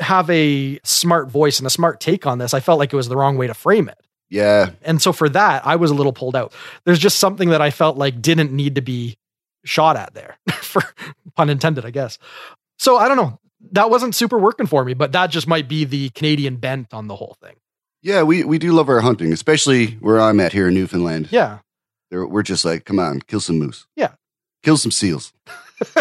have 0.01 0.29
a 0.29 0.79
smart 0.83 1.29
voice 1.29 1.59
and 1.59 1.67
a 1.67 1.69
smart 1.69 1.99
take 1.99 2.25
on 2.25 2.37
this, 2.37 2.53
I 2.53 2.59
felt 2.59 2.79
like 2.79 2.91
it 2.91 2.95
was 2.95 3.07
the 3.07 3.17
wrong 3.17 3.37
way 3.37 3.47
to 3.47 3.53
frame 3.53 3.87
it. 3.87 3.99
Yeah. 4.29 4.71
And 4.81 5.01
so 5.01 5.11
for 5.11 5.29
that, 5.29 5.67
I 5.67 5.75
was 5.75 5.91
a 5.91 5.93
little 5.93 6.13
pulled 6.13 6.35
out. 6.35 6.53
There's 6.85 6.99
just 6.99 7.19
something 7.19 7.49
that 7.49 7.61
I 7.61 7.69
felt 7.69 7.97
like 7.97 8.21
didn't 8.21 8.51
need 8.51 8.75
to 8.75 8.81
be 8.81 9.17
shot 9.65 9.97
at 9.97 10.13
there, 10.13 10.37
for 10.53 10.81
pun 11.35 11.49
intended, 11.49 11.85
I 11.85 11.91
guess. 11.91 12.17
So 12.79 12.97
I 12.97 13.07
don't 13.07 13.17
know. 13.17 13.39
That 13.73 13.91
wasn't 13.91 14.15
super 14.15 14.39
working 14.39 14.65
for 14.65 14.83
me, 14.83 14.95
but 14.95 15.11
that 15.11 15.29
just 15.29 15.47
might 15.47 15.67
be 15.67 15.83
the 15.83 16.09
Canadian 16.09 16.55
bent 16.55 16.93
on 16.93 17.07
the 17.07 17.15
whole 17.15 17.37
thing. 17.41 17.55
Yeah, 18.01 18.23
we, 18.23 18.43
we 18.43 18.57
do 18.57 18.71
love 18.71 18.89
our 18.89 19.01
hunting, 19.01 19.31
especially 19.31 19.91
where 19.99 20.19
I'm 20.19 20.39
at 20.39 20.53
here 20.53 20.69
in 20.69 20.73
Newfoundland. 20.73 21.27
Yeah. 21.29 21.59
They're, 22.09 22.25
we're 22.25 22.41
just 22.41 22.65
like, 22.65 22.85
come 22.85 22.97
on, 22.97 23.21
kill 23.21 23.39
some 23.39 23.59
moose. 23.59 23.85
Yeah. 23.95 24.13
Kill 24.63 24.77
some 24.77 24.91
seals. 24.91 25.31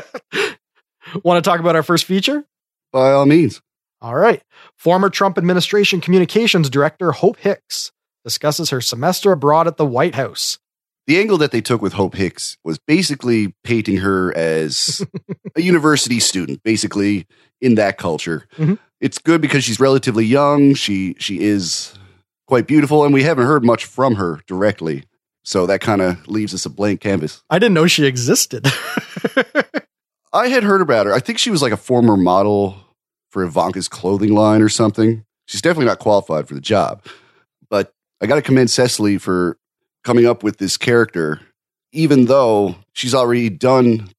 Want 1.22 1.42
to 1.44 1.48
talk 1.48 1.60
about 1.60 1.76
our 1.76 1.82
first 1.82 2.06
feature? 2.06 2.44
By 2.92 3.12
all 3.12 3.26
means. 3.26 3.60
All 4.02 4.14
right. 4.14 4.42
Former 4.76 5.10
Trump 5.10 5.36
administration 5.38 6.00
communications 6.00 6.70
director 6.70 7.12
Hope 7.12 7.36
Hicks 7.38 7.92
discusses 8.24 8.70
her 8.70 8.80
semester 8.80 9.32
abroad 9.32 9.66
at 9.66 9.76
the 9.76 9.86
White 9.86 10.14
House. 10.14 10.58
The 11.06 11.18
angle 11.18 11.38
that 11.38 11.50
they 11.50 11.60
took 11.60 11.82
with 11.82 11.94
Hope 11.94 12.14
Hicks 12.14 12.56
was 12.64 12.78
basically 12.78 13.54
painting 13.64 13.96
her 13.98 14.36
as 14.36 15.04
a 15.56 15.60
university 15.62 16.20
student, 16.20 16.62
basically 16.62 17.26
in 17.60 17.74
that 17.76 17.98
culture. 17.98 18.46
Mhm. 18.56 18.78
It's 19.00 19.18
good 19.18 19.40
because 19.40 19.64
she's 19.64 19.80
relatively 19.80 20.24
young. 20.26 20.74
She 20.74 21.16
she 21.18 21.40
is 21.40 21.94
quite 22.46 22.66
beautiful, 22.66 23.04
and 23.04 23.14
we 23.14 23.22
haven't 23.22 23.46
heard 23.46 23.64
much 23.64 23.86
from 23.86 24.16
her 24.16 24.40
directly. 24.46 25.04
So 25.42 25.66
that 25.66 25.80
kind 25.80 26.02
of 26.02 26.28
leaves 26.28 26.52
us 26.52 26.66
a 26.66 26.70
blank 26.70 27.00
canvas. 27.00 27.42
I 27.48 27.58
didn't 27.58 27.74
know 27.74 27.86
she 27.86 28.04
existed. 28.04 28.66
I 30.32 30.48
had 30.48 30.62
heard 30.62 30.80
about 30.82 31.06
her. 31.06 31.12
I 31.14 31.18
think 31.18 31.38
she 31.38 31.50
was 31.50 31.62
like 31.62 31.72
a 31.72 31.76
former 31.78 32.16
model 32.16 32.76
for 33.30 33.42
Ivanka's 33.44 33.88
clothing 33.88 34.34
line 34.34 34.62
or 34.62 34.68
something. 34.68 35.24
She's 35.46 35.62
definitely 35.62 35.86
not 35.86 35.98
qualified 35.98 36.46
for 36.46 36.54
the 36.54 36.60
job. 36.60 37.04
But 37.68 37.92
I 38.20 38.26
got 38.26 38.36
to 38.36 38.42
commend 38.42 38.70
Cecily 38.70 39.18
for 39.18 39.56
coming 40.04 40.26
up 40.26 40.42
with 40.42 40.58
this 40.58 40.76
character, 40.76 41.40
even 41.92 42.26
though 42.26 42.76
she's 42.92 43.14
already 43.14 43.48
done 43.48 44.10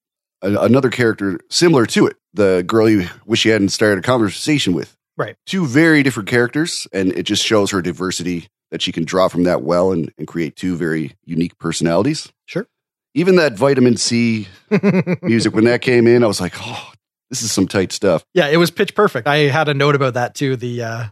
a, 0.42 0.54
another 0.56 0.90
character 0.90 1.40
similar 1.50 1.86
to 1.88 2.08
it. 2.08 2.18
The 2.34 2.64
girl 2.66 2.90
you 2.90 3.08
wish 3.26 3.46
you 3.46 3.52
hadn't 3.52 3.70
started 3.70 4.00
a 4.00 4.02
conversation 4.02 4.74
with. 4.74 4.96
Right. 5.18 5.36
Two 5.46 5.66
very 5.66 6.04
different 6.04 6.30
characters, 6.30 6.88
and 6.94 7.12
it 7.14 7.24
just 7.24 7.46
shows 7.46 7.72
her 7.72 7.82
diversity 7.82 8.48
that 8.72 8.82
she 8.82 8.92
can 8.92 9.04
draw 9.04 9.28
from 9.28 9.44
that 9.44 9.62
well 9.62 9.92
and, 9.92 10.12
and 10.18 10.28
create 10.28 10.56
two 10.56 10.78
very 10.78 11.12
unique 11.26 11.58
personalities. 11.60 12.32
Sure. 12.46 12.66
Even 13.14 13.36
that 13.36 13.58
vitamin 13.58 13.98
C 13.98 14.48
music, 15.22 15.54
when 15.54 15.66
that 15.66 15.82
came 15.82 16.08
in, 16.08 16.24
I 16.24 16.28
was 16.28 16.40
like, 16.40 16.54
oh, 16.58 16.91
this 17.32 17.42
is 17.42 17.52
some 17.52 17.68
tight 17.68 17.92
stuff. 17.92 18.24
yeah, 18.36 18.48
it 18.50 18.58
was 18.58 18.70
pitch 18.70 18.94
perfect. 18.94 19.28
I 19.28 19.38
had 19.48 19.68
a 19.70 19.74
note 19.74 19.96
about 19.96 20.14
that 20.14 20.36
too. 20.36 20.56
The 20.56 20.84
uh 20.84 21.06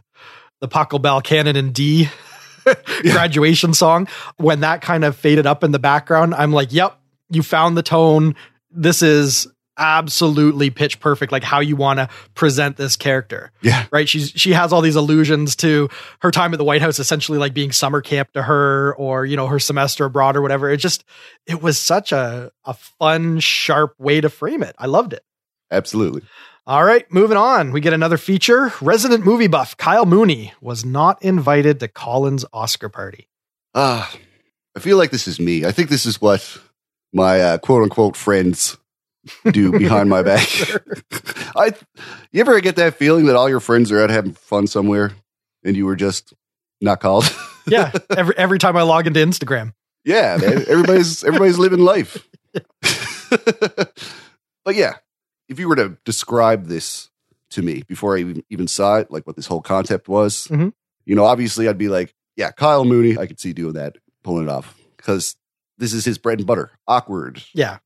the 0.60 0.68
Pachelbel 0.68 1.24
Canon 1.24 1.56
in 1.56 1.72
D 1.72 2.08
graduation 3.02 3.74
song. 3.74 4.06
When 4.36 4.60
that 4.60 4.82
kind 4.82 5.02
of 5.04 5.16
faded 5.16 5.46
up 5.46 5.64
in 5.64 5.72
the 5.72 5.78
background, 5.78 6.34
I'm 6.34 6.52
like, 6.52 6.72
yep, 6.72 6.98
you 7.30 7.42
found 7.42 7.76
the 7.76 7.82
tone. 7.82 8.36
This 8.70 9.02
is 9.02 9.48
absolutely 9.78 10.68
pitch 10.68 11.00
perfect, 11.00 11.32
like 11.32 11.42
how 11.42 11.60
you 11.60 11.74
want 11.74 11.98
to 11.98 12.08
present 12.34 12.76
this 12.76 12.96
character. 12.96 13.50
Yeah. 13.62 13.86
Right. 13.90 14.06
She's 14.06 14.30
she 14.30 14.52
has 14.52 14.74
all 14.74 14.82
these 14.82 14.96
allusions 14.96 15.56
to 15.56 15.88
her 16.20 16.30
time 16.30 16.52
at 16.52 16.58
the 16.58 16.64
White 16.64 16.82
House 16.82 16.98
essentially 16.98 17.38
like 17.38 17.54
being 17.54 17.72
summer 17.72 18.02
camp 18.02 18.30
to 18.32 18.42
her 18.42 18.94
or, 18.96 19.24
you 19.24 19.36
know, 19.36 19.46
her 19.46 19.58
semester 19.58 20.04
abroad 20.04 20.36
or 20.36 20.42
whatever. 20.42 20.68
It 20.68 20.76
just 20.76 21.04
it 21.46 21.62
was 21.62 21.78
such 21.78 22.12
a 22.12 22.52
a 22.64 22.74
fun, 22.74 23.40
sharp 23.40 23.94
way 23.98 24.20
to 24.20 24.28
frame 24.28 24.62
it. 24.62 24.76
I 24.78 24.86
loved 24.86 25.14
it. 25.14 25.24
Absolutely. 25.70 26.22
All 26.66 26.84
right, 26.84 27.10
moving 27.12 27.36
on. 27.36 27.72
We 27.72 27.80
get 27.80 27.92
another 27.92 28.18
feature. 28.18 28.72
Resident 28.80 29.24
movie 29.24 29.46
buff 29.48 29.76
Kyle 29.76 30.06
Mooney 30.06 30.52
was 30.60 30.84
not 30.84 31.22
invited 31.22 31.80
to 31.80 31.88
Colin's 31.88 32.44
Oscar 32.52 32.88
party. 32.88 33.28
Ah, 33.74 34.12
I 34.76 34.80
feel 34.80 34.96
like 34.96 35.10
this 35.10 35.26
is 35.26 35.40
me. 35.40 35.64
I 35.64 35.72
think 35.72 35.88
this 35.88 36.06
is 36.06 36.20
what 36.20 36.58
my 37.12 37.40
uh, 37.40 37.58
quote 37.58 37.82
unquote 37.82 38.16
friends 38.16 38.76
do 39.50 39.72
behind 39.78 40.08
my 40.10 40.22
back. 40.22 40.46
I, 41.56 41.72
you 42.30 42.40
ever 42.40 42.60
get 42.60 42.76
that 42.76 42.94
feeling 42.94 43.26
that 43.26 43.36
all 43.36 43.48
your 43.48 43.60
friends 43.60 43.90
are 43.90 44.00
out 44.02 44.10
having 44.10 44.32
fun 44.32 44.66
somewhere 44.66 45.12
and 45.64 45.76
you 45.76 45.86
were 45.86 45.96
just 45.96 46.32
not 46.80 47.00
called? 47.00 47.24
Yeah, 47.66 47.92
every 48.16 48.36
every 48.38 48.58
time 48.58 48.76
I 48.76 48.82
log 48.82 49.06
into 49.06 49.20
Instagram. 49.20 49.74
yeah, 50.04 50.38
man. 50.40 50.64
Everybody's 50.66 51.22
everybody's 51.22 51.58
living 51.58 51.78
life. 51.80 52.26
but 54.64 54.74
yeah, 54.74 54.94
if 55.50 55.58
you 55.58 55.68
were 55.68 55.76
to 55.76 55.98
describe 56.06 56.66
this 56.68 57.10
to 57.50 57.60
me 57.62 57.82
before 57.88 58.16
I 58.16 58.20
even, 58.20 58.42
even 58.48 58.68
saw 58.68 58.96
it, 58.98 59.10
like 59.10 59.26
what 59.26 59.36
this 59.36 59.46
whole 59.46 59.60
concept 59.60 60.08
was, 60.08 60.46
Mhm. 60.46 60.72
you 61.04 61.14
know, 61.16 61.24
obviously 61.24 61.68
I'd 61.68 61.76
be 61.76 61.88
like, 61.88 62.14
yeah, 62.36 62.52
Kyle 62.52 62.84
Mooney, 62.84 63.18
I 63.18 63.26
could 63.26 63.40
see 63.40 63.52
doing 63.52 63.74
that, 63.74 63.96
pulling 64.22 64.44
it 64.44 64.48
off 64.50 64.74
because 64.96 65.36
this 65.76 65.92
is 65.92 66.04
his 66.04 66.16
bread 66.16 66.38
and 66.38 66.46
butter. 66.46 66.70
Awkward, 66.86 67.42
Yeah. 67.52 67.78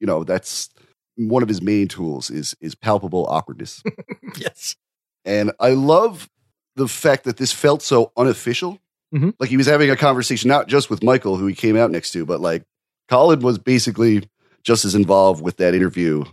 you 0.00 0.06
know, 0.06 0.24
that's 0.24 0.68
one 1.16 1.42
of 1.42 1.48
his 1.48 1.62
main 1.62 1.88
tools 1.88 2.30
is 2.30 2.54
is 2.60 2.74
palpable 2.74 3.26
awkwardness. 3.28 3.82
Yes. 4.36 4.74
and 5.24 5.52
I 5.60 5.70
love 5.70 6.28
the 6.74 6.88
fact 6.88 7.24
that 7.24 7.36
this 7.36 7.52
felt 7.52 7.82
so 7.82 8.10
unofficial. 8.16 8.80
Mhm. 9.14 9.34
Like 9.38 9.50
he 9.50 9.56
was 9.58 9.66
having 9.66 9.90
a 9.90 9.96
conversation 9.96 10.48
not 10.48 10.66
just 10.68 10.88
with 10.90 11.02
Michael, 11.02 11.36
who 11.36 11.46
he 11.46 11.54
came 11.54 11.76
out 11.76 11.90
next 11.92 12.10
to, 12.12 12.24
but 12.26 12.40
like 12.40 12.64
Colin 13.08 13.40
was 13.40 13.58
basically 13.58 14.28
just 14.64 14.84
as 14.84 14.94
involved 14.94 15.42
with 15.42 15.58
that 15.58 15.74
interview 15.74 16.24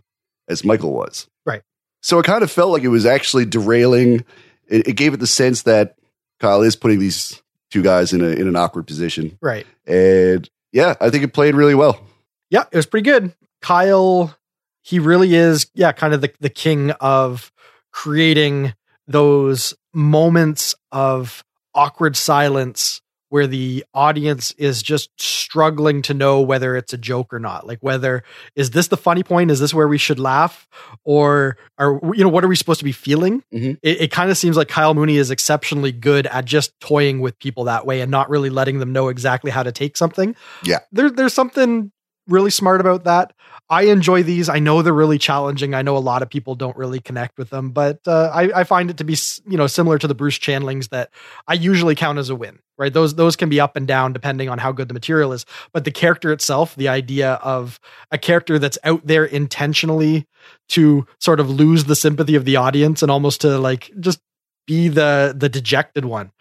as 0.49 0.65
Michael 0.65 0.93
was. 0.93 1.27
Right. 1.45 1.62
So 2.01 2.19
it 2.19 2.25
kind 2.25 2.43
of 2.43 2.51
felt 2.51 2.71
like 2.71 2.83
it 2.83 2.89
was 2.89 3.05
actually 3.05 3.45
derailing. 3.45 4.25
It, 4.67 4.89
it 4.89 4.93
gave 4.93 5.13
it 5.13 5.17
the 5.17 5.27
sense 5.27 5.63
that 5.63 5.95
Kyle 6.39 6.62
is 6.62 6.75
putting 6.75 6.99
these 6.99 7.41
two 7.71 7.83
guys 7.83 8.13
in 8.13 8.21
a 8.21 8.29
in 8.29 8.47
an 8.47 8.55
awkward 8.55 8.88
position. 8.88 9.38
Right. 9.41 9.65
And 9.85 10.49
yeah, 10.71 10.95
I 10.99 11.09
think 11.09 11.23
it 11.23 11.33
played 11.33 11.55
really 11.55 11.75
well. 11.75 12.03
Yeah, 12.49 12.63
it 12.71 12.75
was 12.75 12.85
pretty 12.85 13.09
good. 13.09 13.33
Kyle, 13.62 14.35
he 14.81 14.99
really 14.99 15.35
is, 15.35 15.69
yeah, 15.73 15.91
kind 15.91 16.13
of 16.13 16.21
the, 16.21 16.31
the 16.39 16.49
king 16.49 16.91
of 16.91 17.51
creating 17.91 18.73
those 19.07 19.73
moments 19.93 20.75
of 20.91 21.43
awkward 21.75 22.15
silence 22.15 23.01
where 23.29 23.47
the 23.47 23.85
audience 23.93 24.51
is 24.53 24.83
just 24.83 25.09
struggling 25.19 26.01
to 26.03 26.13
know 26.13 26.41
whether 26.41 26.75
it's 26.75 26.93
a 26.93 26.97
joke 26.97 27.33
or 27.33 27.39
not. 27.39 27.65
Like 27.65 27.79
whether 27.81 28.23
is 28.55 28.71
this 28.71 28.87
the 28.87 28.97
funny 28.97 29.23
point? 29.23 29.51
Is 29.51 29.59
this 29.59 29.73
where 29.73 29.87
we 29.87 29.97
should 29.97 30.19
laugh? 30.19 30.67
Or 31.03 31.57
are 31.77 31.99
you 32.13 32.23
know, 32.23 32.29
what 32.29 32.43
are 32.43 32.47
we 32.47 32.55
supposed 32.55 32.79
to 32.79 32.85
be 32.85 32.91
feeling? 32.91 33.43
Mhm. 33.53 33.77
It, 33.81 34.01
it 34.01 34.11
kind 34.11 34.29
of 34.31 34.37
seems 34.37 34.57
like 34.57 34.67
Kyle 34.67 34.93
Mooney 34.93 35.17
is 35.17 35.31
exceptionally 35.31 35.91
good 35.91 36.27
at 36.27 36.45
just 36.45 36.77
toying 36.79 37.19
with 37.19 37.37
people 37.39 37.63
that 37.65 37.85
way 37.85 38.01
and 38.01 38.11
not 38.11 38.29
really 38.29 38.49
letting 38.49 38.79
them 38.79 38.91
know 38.93 39.07
exactly 39.09 39.51
how 39.51 39.63
to 39.63 39.71
take 39.71 39.97
something. 39.97 40.35
Yeah. 40.63 40.79
There, 40.91 41.09
there's 41.09 41.33
something 41.33 41.91
really 42.29 42.51
smart 42.51 42.81
about 42.81 43.04
that. 43.06 43.33
I 43.71 43.83
enjoy 43.83 44.23
these. 44.23 44.49
I 44.49 44.58
know 44.58 44.81
they're 44.81 44.93
really 44.93 45.19
challenging. 45.19 45.75
I 45.75 45.83
know 45.83 45.95
a 45.95 45.99
lot 45.99 46.23
of 46.23 46.29
people 46.29 46.56
don't 46.56 46.75
really 46.75 46.99
connect 46.99 47.37
with 47.37 47.51
them, 47.51 47.69
but 47.69 47.99
uh, 48.08 48.31
I, 48.33 48.62
I 48.62 48.63
find 48.63 48.89
it 48.89 48.97
to 48.97 49.04
be 49.04 49.15
you 49.47 49.58
know 49.58 49.67
similar 49.67 49.99
to 49.99 50.08
the 50.08 50.15
Bruce 50.15 50.39
Chandlings 50.39 50.89
that 50.89 51.12
I 51.47 51.54
usually 51.54 51.93
count 51.93 52.17
as 52.17 52.29
a 52.29 52.35
win. 52.35 52.60
Right? 52.79 52.91
Those 52.91 53.15
those 53.15 53.35
can 53.35 53.49
be 53.49 53.60
up 53.60 53.75
and 53.75 53.87
down 53.87 54.13
depending 54.13 54.49
on 54.49 54.58
how 54.58 54.71
good 54.71 54.87
the 54.87 54.93
material 54.93 55.33
is. 55.33 55.45
But 55.71 55.83
the 55.83 55.91
character 55.91 56.31
itself, 56.31 56.75
the 56.75 56.87
idea 56.87 57.33
of 57.33 57.79
a 58.10 58.17
character 58.17 58.58
that's 58.58 58.79
out 58.83 59.06
there 59.06 59.25
intentionally 59.25 60.27
to 60.69 61.06
sort 61.19 61.39
of 61.39 61.49
lose 61.49 61.83
the 61.83 61.95
sympathy 61.95 62.35
of 62.35 62.45
the 62.45 62.56
audience 62.56 63.04
and 63.04 63.12
almost 63.12 63.41
to 63.41 63.60
like 63.60 63.91
just 63.99 64.19
be 64.65 64.87
the 64.87 65.35
the 65.37 65.49
dejected 65.49 66.06
one. 66.06 66.31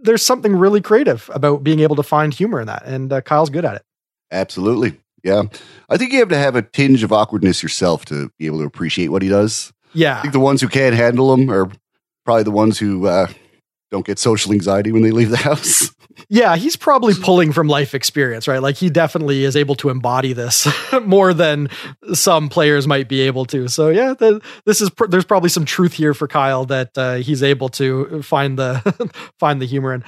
There's 0.00 0.24
something 0.24 0.56
really 0.56 0.80
creative 0.80 1.28
about 1.34 1.62
being 1.62 1.80
able 1.80 1.96
to 1.96 2.02
find 2.02 2.32
humor 2.32 2.60
in 2.60 2.66
that, 2.66 2.84
and 2.84 3.12
uh, 3.12 3.20
Kyle's 3.20 3.50
good 3.50 3.64
at 3.64 3.74
it. 3.76 3.82
Absolutely. 4.30 4.98
Yeah. 5.22 5.44
I 5.88 5.96
think 5.96 6.12
you 6.12 6.20
have 6.20 6.28
to 6.28 6.38
have 6.38 6.56
a 6.56 6.62
tinge 6.62 7.02
of 7.02 7.12
awkwardness 7.12 7.62
yourself 7.62 8.04
to 8.06 8.30
be 8.38 8.46
able 8.46 8.58
to 8.58 8.64
appreciate 8.64 9.08
what 9.08 9.22
he 9.22 9.28
does. 9.28 9.72
Yeah. 9.92 10.18
I 10.18 10.22
think 10.22 10.32
the 10.32 10.40
ones 10.40 10.60
who 10.60 10.68
can't 10.68 10.94
handle 10.94 11.32
him 11.32 11.50
are 11.50 11.70
probably 12.24 12.44
the 12.44 12.50
ones 12.50 12.78
who 12.78 13.06
uh, 13.06 13.26
don't 13.90 14.06
get 14.06 14.18
social 14.18 14.52
anxiety 14.52 14.92
when 14.92 15.02
they 15.02 15.10
leave 15.10 15.30
the 15.30 15.36
house. 15.36 15.90
Yeah, 16.28 16.56
he's 16.56 16.76
probably 16.76 17.14
pulling 17.14 17.52
from 17.52 17.68
life 17.68 17.94
experience, 17.94 18.48
right? 18.48 18.60
Like 18.60 18.76
he 18.76 18.90
definitely 18.90 19.44
is 19.44 19.56
able 19.56 19.76
to 19.76 19.88
embody 19.88 20.32
this 20.32 20.66
more 21.04 21.32
than 21.32 21.68
some 22.12 22.48
players 22.48 22.88
might 22.88 23.08
be 23.08 23.20
able 23.20 23.44
to. 23.46 23.68
So 23.68 23.88
yeah, 23.88 24.14
the, 24.14 24.42
this 24.64 24.80
is 24.80 24.90
pr- 24.90 25.06
there's 25.06 25.24
probably 25.24 25.48
some 25.48 25.64
truth 25.64 25.92
here 25.92 26.14
for 26.14 26.26
Kyle 26.26 26.64
that 26.66 26.98
uh, 26.98 27.14
he's 27.16 27.42
able 27.42 27.68
to 27.70 28.20
find 28.22 28.58
the 28.58 29.10
find 29.38 29.62
the 29.62 29.66
humor 29.66 29.94
in. 29.94 30.04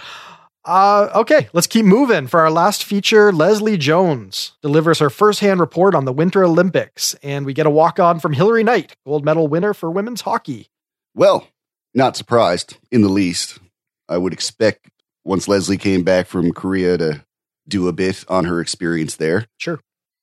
Uh, 0.65 1.09
okay, 1.15 1.49
let's 1.53 1.67
keep 1.67 1.85
moving. 1.87 2.27
For 2.27 2.41
our 2.41 2.51
last 2.51 2.85
feature, 2.85 3.33
Leslie 3.33 3.79
Jones 3.79 4.53
delivers 4.63 4.99
her 4.99 5.09
firsthand 5.09 5.59
report 5.61 5.95
on 5.95 6.05
the 6.05 6.13
Winter 6.13 6.45
Olympics, 6.45 7.15
and 7.23 7.47
we 7.47 7.55
get 7.55 7.67
a 7.67 7.71
walk 7.71 7.99
on 7.99 8.21
from 8.21 8.35
Hilary 8.35 8.63
Knight, 8.63 8.95
gold 9.07 9.25
medal 9.25 9.49
winner 9.49 9.73
for 9.73 9.91
women's 9.91 10.21
hockey. 10.21 10.69
Well, 11.15 11.49
not 11.95 12.17
surprised 12.17 12.77
in 12.91 13.01
the 13.01 13.09
least. 13.09 13.59
I 14.09 14.19
would 14.19 14.33
expect 14.33 14.89
once 15.25 15.49
Leslie 15.49 15.79
came 15.79 16.03
back 16.03 16.27
from 16.27 16.53
Korea 16.53 16.99
to 16.99 17.25
do 17.67 17.89
a 17.89 17.93
bit 17.93 18.25
on 18.29 18.45
her 18.45 18.61
experience 18.61 19.17
there. 19.17 19.47
Sure. 19.57 19.81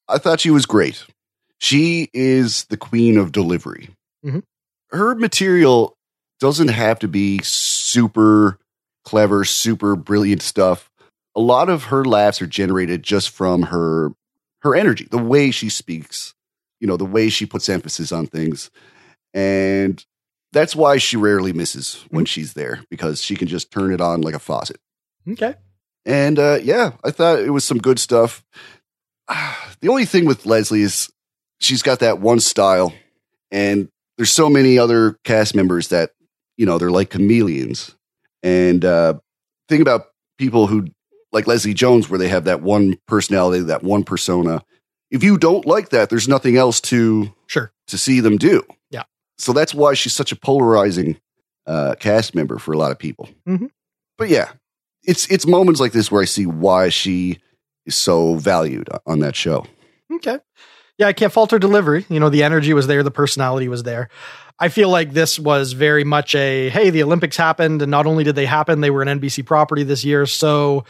I 0.07 0.17
thought 0.19 0.39
she 0.39 0.51
was 0.51 0.65
great. 0.65 1.03
She 1.59 2.09
is 2.13 2.65
the 2.65 2.77
queen 2.77 3.17
of 3.17 3.31
delivery. 3.31 3.89
Mhm. 4.23 4.43
Her 4.91 5.15
material 5.15 5.97
doesn't 6.39 6.67
have 6.67 6.99
to 6.99 7.07
be 7.07 7.39
super 7.43 8.59
clever, 9.07 9.45
super 9.45 9.95
brilliant 9.95 10.41
stuff. 10.41 10.91
A 11.33 11.39
lot 11.39 11.69
of 11.69 11.85
her 11.85 12.03
laughs 12.03 12.41
are 12.41 12.47
generated 12.47 13.03
just 13.03 13.29
from 13.29 13.63
her 13.63 14.11
her 14.63 14.75
energy, 14.75 15.07
the 15.09 15.17
way 15.17 15.49
she 15.49 15.69
speaks, 15.69 16.33
you 16.81 16.87
know, 16.87 16.97
the 16.97 17.05
way 17.05 17.29
she 17.29 17.45
puts 17.45 17.69
emphasis 17.69 18.11
on 18.11 18.27
things. 18.27 18.69
And 19.33 20.03
that's 20.51 20.75
why 20.75 20.97
she 20.97 21.15
rarely 21.15 21.53
misses 21.53 22.03
when 22.09 22.25
she's 22.25 22.53
there 22.53 22.83
because 22.89 23.21
she 23.21 23.37
can 23.37 23.47
just 23.47 23.71
turn 23.71 23.93
it 23.93 24.01
on 24.01 24.19
like 24.21 24.35
a 24.35 24.39
faucet. 24.39 24.77
Okay. 25.25 25.53
And 26.05 26.37
uh, 26.37 26.59
yeah, 26.61 26.91
I 27.05 27.11
thought 27.11 27.39
it 27.39 27.51
was 27.51 27.63
some 27.63 27.79
good 27.79 27.99
stuff. 27.99 28.43
The 29.79 29.89
only 29.89 30.05
thing 30.05 30.25
with 30.25 30.47
Leslie 30.47 30.81
is 30.81 31.07
she's 31.59 31.83
got 31.83 31.99
that 31.99 32.19
one 32.19 32.39
style, 32.39 32.93
and 33.51 33.89
there's 34.17 34.31
so 34.31 34.49
many 34.49 34.79
other 34.79 35.19
cast 35.23 35.53
members 35.53 35.89
that 35.89 36.13
you 36.57 36.65
know 36.65 36.79
they're 36.79 36.89
like 36.89 37.11
chameleons. 37.11 37.95
And 38.43 38.83
uh, 38.85 39.15
thing 39.69 39.81
about 39.81 40.07
people 40.37 40.67
who 40.67 40.87
like 41.31 41.47
Leslie 41.47 41.73
Jones, 41.73 42.09
where 42.09 42.17
they 42.19 42.29
have 42.29 42.45
that 42.45 42.61
one 42.61 42.97
personality, 43.07 43.63
that 43.65 43.83
one 43.83 44.03
persona. 44.03 44.63
If 45.11 45.23
you 45.23 45.37
don't 45.37 45.65
like 45.65 45.89
that, 45.89 46.09
there's 46.09 46.27
nothing 46.27 46.57
else 46.57 46.79
to 46.81 47.33
Sure. 47.47 47.71
to 47.87 47.97
see 47.97 48.19
them 48.19 48.37
do. 48.37 48.63
Yeah. 48.91 49.03
So 49.37 49.53
that's 49.53 49.73
why 49.73 49.93
she's 49.93 50.13
such 50.13 50.31
a 50.31 50.35
polarizing 50.35 51.19
uh, 51.65 51.95
cast 51.99 52.33
member 52.35 52.57
for 52.59 52.71
a 52.73 52.77
lot 52.77 52.91
of 52.91 52.99
people. 52.99 53.29
Mhm. 53.47 53.69
But 54.17 54.29
yeah, 54.29 54.51
it's 55.03 55.29
it's 55.29 55.45
moments 55.45 55.79
like 55.81 55.91
this 55.91 56.11
where 56.11 56.21
I 56.21 56.25
see 56.25 56.45
why 56.45 56.89
she 56.89 57.39
is 57.85 57.95
so 57.95 58.35
valued 58.35 58.87
on 59.05 59.19
that 59.19 59.35
show. 59.35 59.65
Okay. 60.13 60.39
Yeah, 60.97 61.07
I 61.07 61.13
can't 61.13 61.31
falter 61.31 61.59
delivery. 61.59 62.05
You 62.09 62.19
know, 62.19 62.29
the 62.29 62.43
energy 62.43 62.73
was 62.73 62.87
there, 62.87 63.03
the 63.03 63.11
personality 63.11 63.67
was 63.67 63.83
there. 63.83 64.09
I 64.59 64.69
feel 64.69 64.89
like 64.89 65.13
this 65.13 65.37
was 65.37 65.73
very 65.73 66.03
much 66.03 66.33
a 66.33 66.69
hey, 66.69 66.89
the 66.89 67.03
Olympics 67.03 67.37
happened, 67.37 67.81
and 67.81 67.91
not 67.91 68.07
only 68.07 68.23
did 68.23 68.35
they 68.35 68.45
happen, 68.47 68.81
they 68.81 68.89
were 68.89 69.03
an 69.03 69.19
NBC 69.19 69.45
property 69.45 69.83
this 69.83 70.03
year. 70.03 70.25
So 70.25 70.85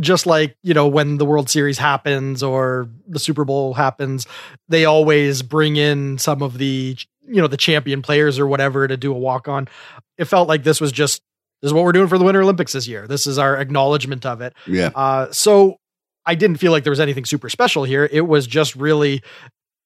just 0.00 0.26
like, 0.26 0.56
you 0.62 0.74
know, 0.74 0.88
when 0.88 1.18
the 1.18 1.24
World 1.24 1.50
Series 1.50 1.78
happens 1.78 2.42
or 2.42 2.88
the 3.06 3.18
Super 3.18 3.44
Bowl 3.44 3.74
happens, 3.74 4.26
they 4.68 4.86
always 4.86 5.42
bring 5.42 5.76
in 5.76 6.18
some 6.18 6.42
of 6.42 6.58
the, 6.58 6.96
you 7.22 7.40
know, 7.40 7.46
the 7.46 7.56
champion 7.56 8.02
players 8.02 8.38
or 8.38 8.46
whatever 8.46 8.88
to 8.88 8.96
do 8.96 9.12
a 9.12 9.18
walk 9.18 9.48
on. 9.48 9.68
It 10.16 10.24
felt 10.24 10.48
like 10.48 10.62
this 10.64 10.80
was 10.80 10.90
just 10.90 11.22
this 11.60 11.68
is 11.68 11.72
what 11.72 11.84
we're 11.84 11.92
doing 11.92 12.08
for 12.08 12.18
the 12.18 12.24
Winter 12.24 12.42
Olympics 12.42 12.72
this 12.72 12.88
year. 12.88 13.06
This 13.06 13.26
is 13.26 13.38
our 13.38 13.56
acknowledgement 13.56 14.26
of 14.26 14.40
it. 14.40 14.54
Yeah. 14.66 14.90
Uh, 14.94 15.30
so 15.30 15.78
I 16.26 16.34
didn't 16.34 16.56
feel 16.56 16.72
like 16.72 16.84
there 16.84 16.90
was 16.90 17.00
anything 17.00 17.24
super 17.24 17.48
special 17.48 17.84
here. 17.84 18.08
It 18.10 18.22
was 18.22 18.46
just 18.46 18.76
really 18.76 19.22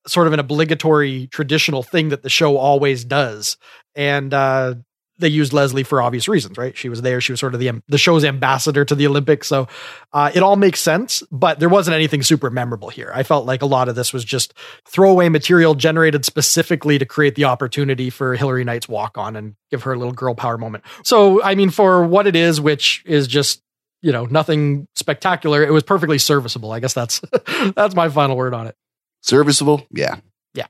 sort 0.06 0.26
of 0.26 0.32
an 0.32 0.40
obligatory 0.40 1.26
traditional 1.28 1.82
thing 1.82 2.10
that 2.10 2.22
the 2.22 2.30
show 2.30 2.56
always 2.56 3.04
does. 3.04 3.56
And 3.94 4.32
uh, 4.32 4.74
they 5.18 5.28
used 5.28 5.52
Leslie 5.52 5.82
for 5.82 6.00
obvious 6.00 6.28
reasons, 6.28 6.56
right? 6.56 6.76
She 6.76 6.88
was 6.88 7.02
there. 7.02 7.20
She 7.20 7.32
was 7.32 7.40
sort 7.40 7.54
of 7.54 7.60
the 7.60 7.82
the 7.88 7.98
show's 7.98 8.24
ambassador 8.24 8.84
to 8.84 8.94
the 8.94 9.06
Olympics. 9.06 9.48
So 9.48 9.68
uh, 10.12 10.30
it 10.34 10.42
all 10.42 10.56
makes 10.56 10.80
sense, 10.80 11.22
but 11.30 11.58
there 11.58 11.68
wasn't 11.68 11.96
anything 11.96 12.22
super 12.22 12.50
memorable 12.50 12.88
here. 12.88 13.10
I 13.14 13.24
felt 13.24 13.44
like 13.44 13.62
a 13.62 13.66
lot 13.66 13.88
of 13.88 13.96
this 13.96 14.12
was 14.12 14.24
just 14.24 14.54
throwaway 14.86 15.28
material 15.28 15.74
generated 15.74 16.24
specifically 16.24 16.98
to 16.98 17.04
create 17.04 17.34
the 17.34 17.44
opportunity 17.44 18.10
for 18.10 18.36
Hilary 18.36 18.64
Knight's 18.64 18.88
walk 18.88 19.18
on 19.18 19.36
and 19.36 19.54
give 19.70 19.82
her 19.82 19.92
a 19.92 19.98
little 19.98 20.14
girl 20.14 20.34
power 20.34 20.56
moment. 20.56 20.84
So, 21.02 21.42
I 21.42 21.54
mean, 21.54 21.70
for 21.70 22.04
what 22.04 22.26
it 22.26 22.36
is, 22.36 22.60
which 22.60 23.02
is 23.04 23.26
just 23.26 23.62
you 24.02 24.12
know 24.12 24.24
nothing 24.26 24.86
spectacular, 24.94 25.62
it 25.62 25.72
was 25.72 25.82
perfectly 25.82 26.18
serviceable. 26.18 26.72
I 26.72 26.80
guess 26.80 26.94
that's 26.94 27.20
that's 27.76 27.94
my 27.94 28.08
final 28.08 28.36
word 28.36 28.54
on 28.54 28.66
it. 28.66 28.74
Serviceable? 29.22 29.86
Yeah. 29.90 30.16
Yeah. 30.54 30.66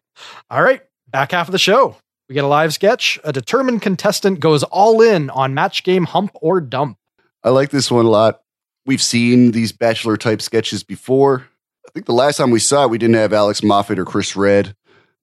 All 0.51 0.63
right, 0.63 0.83
back 1.09 1.33
half 1.33 1.49
of 1.49 1.53
the 1.53 1.59
show. 1.59 1.97
We 2.29 2.35
get 2.35 2.45
a 2.45 2.49
live 2.49 2.75
sketch. 2.75 3.19
A 3.25 3.33
determined 3.33 3.81
contestant 3.83 4.41
goes 4.41 4.63
all 4.65 5.01
in 5.01 5.31
on 5.31 5.55
match 5.55 5.83
game 5.85 6.05
hump 6.05 6.33
or 6.35 6.61
dump. 6.61 6.99
I 7.43 7.51
like 7.51 7.71
this 7.71 7.91
one 7.91 8.05
a 8.05 8.11
lot. 8.11 8.41
We've 8.85 9.03
seen 9.03 9.53
these 9.53 9.73
bachelor 9.73 10.17
type 10.17 10.43
sketches 10.43 10.83
before. 10.83 11.47
I 11.87 11.91
think 11.93 12.05
the 12.07 12.13
last 12.13 12.37
time 12.37 12.51
we 12.51 12.59
saw 12.59 12.85
it, 12.85 12.91
we 12.91 12.99
didn't 12.99 13.17
have 13.17 13.33
Alex 13.33 13.63
Moffat 13.63 13.99
or 13.99 14.05
Chris 14.05 14.37
Redd. 14.37 14.75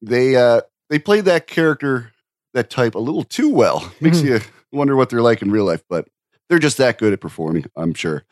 They 0.02 0.36
uh 0.36 0.62
they 0.90 0.98
played 1.00 1.26
that 1.26 1.46
character, 1.48 2.12
that 2.54 2.70
type, 2.70 2.96
a 2.96 3.00
little 3.00 3.24
too 3.24 3.50
well. 3.50 3.92
Makes 4.02 4.20
Mhm. 4.22 4.26
you 4.26 4.40
wonder 4.72 4.96
what 4.96 5.10
they're 5.10 5.22
like 5.22 5.42
in 5.42 5.52
real 5.52 5.66
life, 5.66 5.84
but 5.90 6.08
they're 6.50 6.60
just 6.60 6.78
that 6.78 6.98
good 6.98 7.14
at 7.14 7.22
performing, 7.22 7.66
I'm 7.76 7.94
sure. 7.94 8.24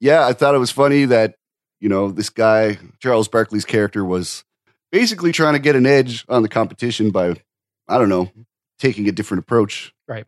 Yeah, 0.00 0.26
I 0.26 0.32
thought 0.32 0.54
it 0.54 0.58
was 0.58 0.70
funny 0.70 1.04
that, 1.06 1.36
you 1.80 1.88
know, 1.88 2.10
this 2.10 2.30
guy, 2.30 2.78
Charles 3.00 3.28
Barkley's 3.28 3.64
character, 3.64 4.04
was 4.04 4.44
basically 4.90 5.32
trying 5.32 5.54
to 5.54 5.58
get 5.58 5.76
an 5.76 5.86
edge 5.86 6.24
on 6.28 6.42
the 6.42 6.48
competition 6.48 7.10
by, 7.10 7.34
I 7.88 7.98
don't 7.98 8.08
know, 8.08 8.30
taking 8.78 9.08
a 9.08 9.12
different 9.12 9.44
approach. 9.44 9.92
Right. 10.08 10.26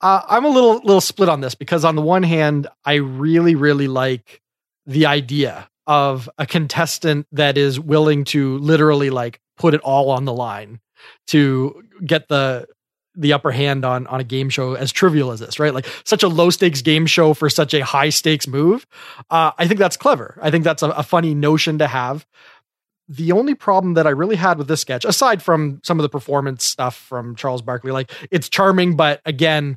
Uh, 0.00 0.22
I'm 0.28 0.44
a 0.44 0.48
little 0.48 0.76
little 0.76 1.00
split 1.00 1.28
on 1.28 1.40
this 1.40 1.54
because 1.54 1.84
on 1.84 1.94
the 1.94 2.02
one 2.02 2.24
hand, 2.24 2.66
I 2.84 2.94
really 2.94 3.54
really 3.54 3.86
like 3.86 4.42
the 4.84 5.06
idea 5.06 5.68
of 5.86 6.28
a 6.38 6.46
contestant 6.46 7.26
that 7.32 7.56
is 7.56 7.78
willing 7.78 8.24
to 8.24 8.58
literally 8.58 9.10
like 9.10 9.40
put 9.56 9.74
it 9.74 9.80
all 9.82 10.10
on 10.10 10.24
the 10.24 10.32
line 10.32 10.80
to 11.28 11.84
get 12.04 12.28
the 12.28 12.66
the 13.14 13.32
upper 13.32 13.50
hand 13.50 13.84
on 13.84 14.06
on 14.06 14.20
a 14.20 14.24
game 14.24 14.48
show 14.48 14.74
as 14.74 14.92
trivial 14.92 15.32
as 15.32 15.40
this, 15.40 15.58
right? 15.58 15.74
Like 15.74 15.86
such 16.04 16.22
a 16.22 16.28
low 16.28 16.50
stakes 16.50 16.82
game 16.82 17.06
show 17.06 17.34
for 17.34 17.50
such 17.50 17.74
a 17.74 17.84
high 17.84 18.08
stakes 18.08 18.46
move. 18.46 18.86
Uh, 19.30 19.52
I 19.58 19.66
think 19.66 19.78
that's 19.78 19.96
clever. 19.96 20.38
I 20.40 20.50
think 20.50 20.64
that's 20.64 20.82
a, 20.82 20.90
a 20.90 21.02
funny 21.02 21.34
notion 21.34 21.78
to 21.78 21.86
have. 21.86 22.26
The 23.08 23.32
only 23.32 23.54
problem 23.54 23.94
that 23.94 24.06
I 24.06 24.10
really 24.10 24.36
had 24.36 24.56
with 24.56 24.68
this 24.68 24.80
sketch, 24.80 25.04
aside 25.04 25.42
from 25.42 25.80
some 25.84 25.98
of 25.98 26.02
the 26.02 26.08
performance 26.08 26.64
stuff 26.64 26.96
from 26.96 27.36
Charles 27.36 27.60
Barkley, 27.60 27.92
like 27.92 28.10
it's 28.30 28.48
charming, 28.48 28.96
but 28.96 29.20
again, 29.26 29.76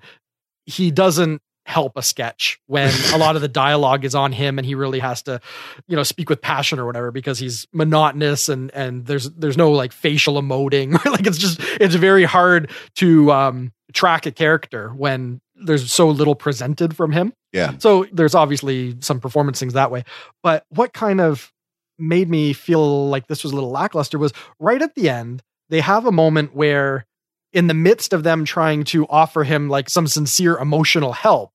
he 0.66 0.92
doesn't 0.92 1.42
help 1.66 1.94
a 1.98 2.02
sketch 2.02 2.60
when 2.68 2.94
a 3.14 3.18
lot 3.18 3.36
of 3.36 3.42
the 3.42 3.48
dialogue 3.48 4.06
is 4.06 4.14
on 4.14 4.32
him 4.32 4.60
and 4.60 4.66
he 4.66 4.76
really 4.76 5.00
has 5.00 5.24
to 5.24 5.42
you 5.88 5.96
know 5.96 6.04
speak 6.04 6.30
with 6.30 6.40
passion 6.40 6.80
or 6.80 6.86
whatever 6.86 7.12
because 7.12 7.40
he's 7.40 7.68
monotonous 7.74 8.50
and 8.50 8.72
and 8.76 9.06
there's 9.06 9.30
there's 9.32 9.58
no 9.58 9.72
like 9.72 9.92
facial 9.92 10.36
emoting. 10.42 10.94
Like 11.16 11.28
it's 11.28 11.38
just 11.38 11.60
it's 11.80 11.96
very 11.96 12.26
hard 12.26 12.70
to 12.96 13.32
um 13.32 13.72
track 13.94 14.26
a 14.26 14.32
character 14.32 14.90
when 14.90 15.40
there's 15.56 15.90
so 15.92 16.10
little 16.10 16.36
presented 16.36 16.96
from 16.96 17.12
him. 17.14 17.34
Yeah. 17.54 17.78
so 17.78 18.06
there's 18.12 18.36
obviously 18.36 18.98
some 19.00 19.22
performance 19.22 19.60
things 19.60 19.74
that 19.74 19.92
way. 19.92 20.04
But 20.44 20.66
what 20.70 20.92
kind 20.92 21.22
of 21.22 21.54
made 21.98 22.30
me 22.30 22.52
feel 22.52 23.08
like 23.08 23.28
this 23.28 23.44
was 23.44 23.54
a 23.54 23.56
little 23.56 23.72
lackluster 23.72 24.20
was 24.20 24.34
right 24.60 24.82
at 24.82 24.94
the 24.96 25.10
end 25.10 25.42
they 25.70 25.82
have 25.82 26.06
a 26.06 26.12
moment 26.12 26.56
where 26.56 27.06
in 27.54 27.68
the 27.68 27.74
midst 27.74 28.14
of 28.14 28.24
them 28.24 28.46
trying 28.46 28.84
to 28.84 29.08
offer 29.08 29.44
him 29.44 29.70
like 29.70 29.90
some 29.90 30.08
sincere 30.08 30.58
emotional 30.58 31.14
help 31.14 31.52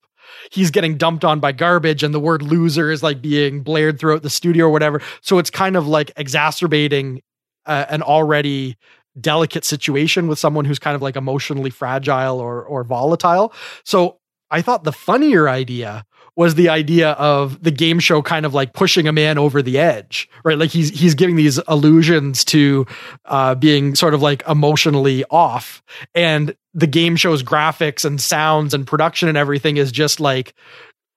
he's 0.51 0.71
getting 0.71 0.97
dumped 0.97 1.25
on 1.25 1.41
by 1.41 1.53
garbage 1.53 2.03
and 2.03 2.15
the 2.15 2.21
word 2.21 2.43
loser 2.43 2.91
is 2.91 3.03
like 3.03 3.21
being 3.23 3.63
blared 3.63 3.99
throughout 3.99 4.23
the 4.23 4.31
studio 4.31 4.67
or 4.67 4.71
whatever. 4.71 5.01
So 5.21 5.39
it's 5.39 5.51
kind 5.51 5.77
of 5.77 5.87
like 5.87 6.13
exacerbating 6.17 7.23
uh, 7.67 7.87
an 7.89 8.03
already 8.03 8.77
delicate 9.21 9.65
situation 9.65 10.29
with 10.29 10.39
someone 10.39 10.65
who's 10.65 10.79
kind 10.79 10.95
of 10.95 11.03
like 11.03 11.17
emotionally 11.17 11.71
fragile 11.71 12.39
or 12.39 12.63
or 12.63 12.85
volatile. 12.85 13.53
So 13.85 14.19
i 14.53 14.61
thought 14.63 14.83
the 14.83 14.93
funnier 14.93 15.49
idea 15.49 16.05
was 16.37 16.55
the 16.55 16.69
idea 16.69 17.11
of 17.13 17.63
the 17.63 17.71
game 17.71 17.99
show 17.99 18.23
kind 18.23 18.47
of 18.47 18.55
like 18.55 18.73
pushing 18.73 19.07
a 19.07 19.13
man 19.13 19.37
over 19.37 19.63
the 19.63 19.79
edge, 19.79 20.29
right? 20.45 20.57
Like 20.57 20.71
he's 20.71 20.89
he's 20.89 21.15
giving 21.15 21.37
these 21.37 21.61
allusions 21.67 22.45
to 22.47 22.87
uh, 23.27 23.55
being 23.57 23.95
sort 23.95 24.15
of 24.15 24.23
like 24.23 24.43
emotionally 24.49 25.25
off, 25.31 25.83
and 26.15 26.55
the 26.75 26.87
game 26.87 27.17
show's 27.17 27.43
graphics 27.43 28.05
and 28.05 28.21
sounds 28.21 28.75
and 28.75 28.87
production 28.87 29.29
and 29.29 29.37
everything 29.37 29.77
is 29.77 29.91
just 29.91 30.21
like 30.21 30.55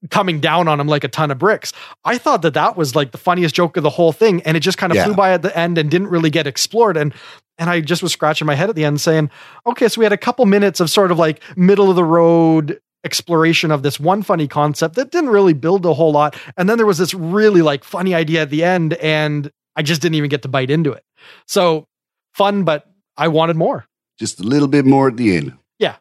coming 0.10 0.39
down 0.39 0.68
on 0.68 0.80
him 0.80 0.88
like 0.88 1.04
a 1.04 1.08
ton 1.08 1.32
of 1.32 1.38
bricks. 1.39 1.72
I 2.04 2.18
thought 2.18 2.41
that 2.41 2.56
that 2.56 2.76
was 2.76 2.95
like 2.95 3.12
the 3.12 3.18
funniest 3.18 3.56
joke 3.56 3.78
of 3.78 3.84
the 3.84 3.89
whole 3.89 4.12
thing, 4.12 4.41
and 4.43 4.58
it 4.58 4.60
just 4.60 4.78
kind 4.78 4.91
of 4.91 4.97
Yeah. 4.97 5.06
flew 5.06 5.14
by 5.14 5.32
at 5.32 5.41
the 5.43 5.58
end 5.58 5.78
and 5.78 5.89
didn't 5.89 6.10
really 6.10 6.30
get 6.30 6.47
explored. 6.47 6.97
And 6.97 7.14
and 7.60 7.70
I 7.70 7.82
just 7.82 8.01
was 8.01 8.12
scratching 8.12 8.47
my 8.47 8.56
head 8.56 8.70
at 8.70 8.76
the 8.76 8.84
end, 8.84 8.99
saying, 8.99 9.30
okay, 9.68 9.88
so 9.88 9.99
we 9.99 10.06
had 10.06 10.12
a 10.12 10.18
couple 10.18 10.43
minutes 10.47 10.80
of 10.80 10.89
sort 10.89 11.12
of 11.12 11.20
like 11.20 11.39
middle 11.56 11.89
of 11.89 11.95
the 11.95 12.04
road 12.04 12.80
exploration 13.06 13.70
of 13.70 13.84
this 13.84 13.99
one 13.99 14.24
funny 14.24 14.47
concept 14.47 14.95
that 14.95 15.12
didn't 15.12 15.30
really 15.30 15.54
build 15.54 15.86
a 15.86 15.93
whole 15.93 16.12
lot. 16.12 16.36
And 16.58 16.68
then 16.68 16.78
there 16.78 16.88
was 16.88 16.97
this 16.97 17.14
really 17.14 17.62
like 17.62 17.84
funny 17.84 18.16
idea 18.16 18.41
at 18.41 18.49
the 18.49 18.64
end, 18.64 18.93
and 18.95 19.51
I 19.76 19.84
just 19.84 20.01
didn't 20.01 20.16
even 20.16 20.30
get 20.30 20.41
to 20.41 20.47
bite 20.47 20.72
into 20.72 20.91
it. 20.93 21.04
So 21.47 21.86
fun, 22.34 22.64
but 22.64 22.89
I 23.18 23.28
wanted 23.28 23.56
more. 23.56 23.86
Just 24.24 24.39
a 24.39 24.43
little 24.43 24.69
bit 24.69 24.86
more 24.86 25.09
at 25.09 25.17
the 25.17 25.36
end. 25.36 25.57
Yeah. 25.80 25.97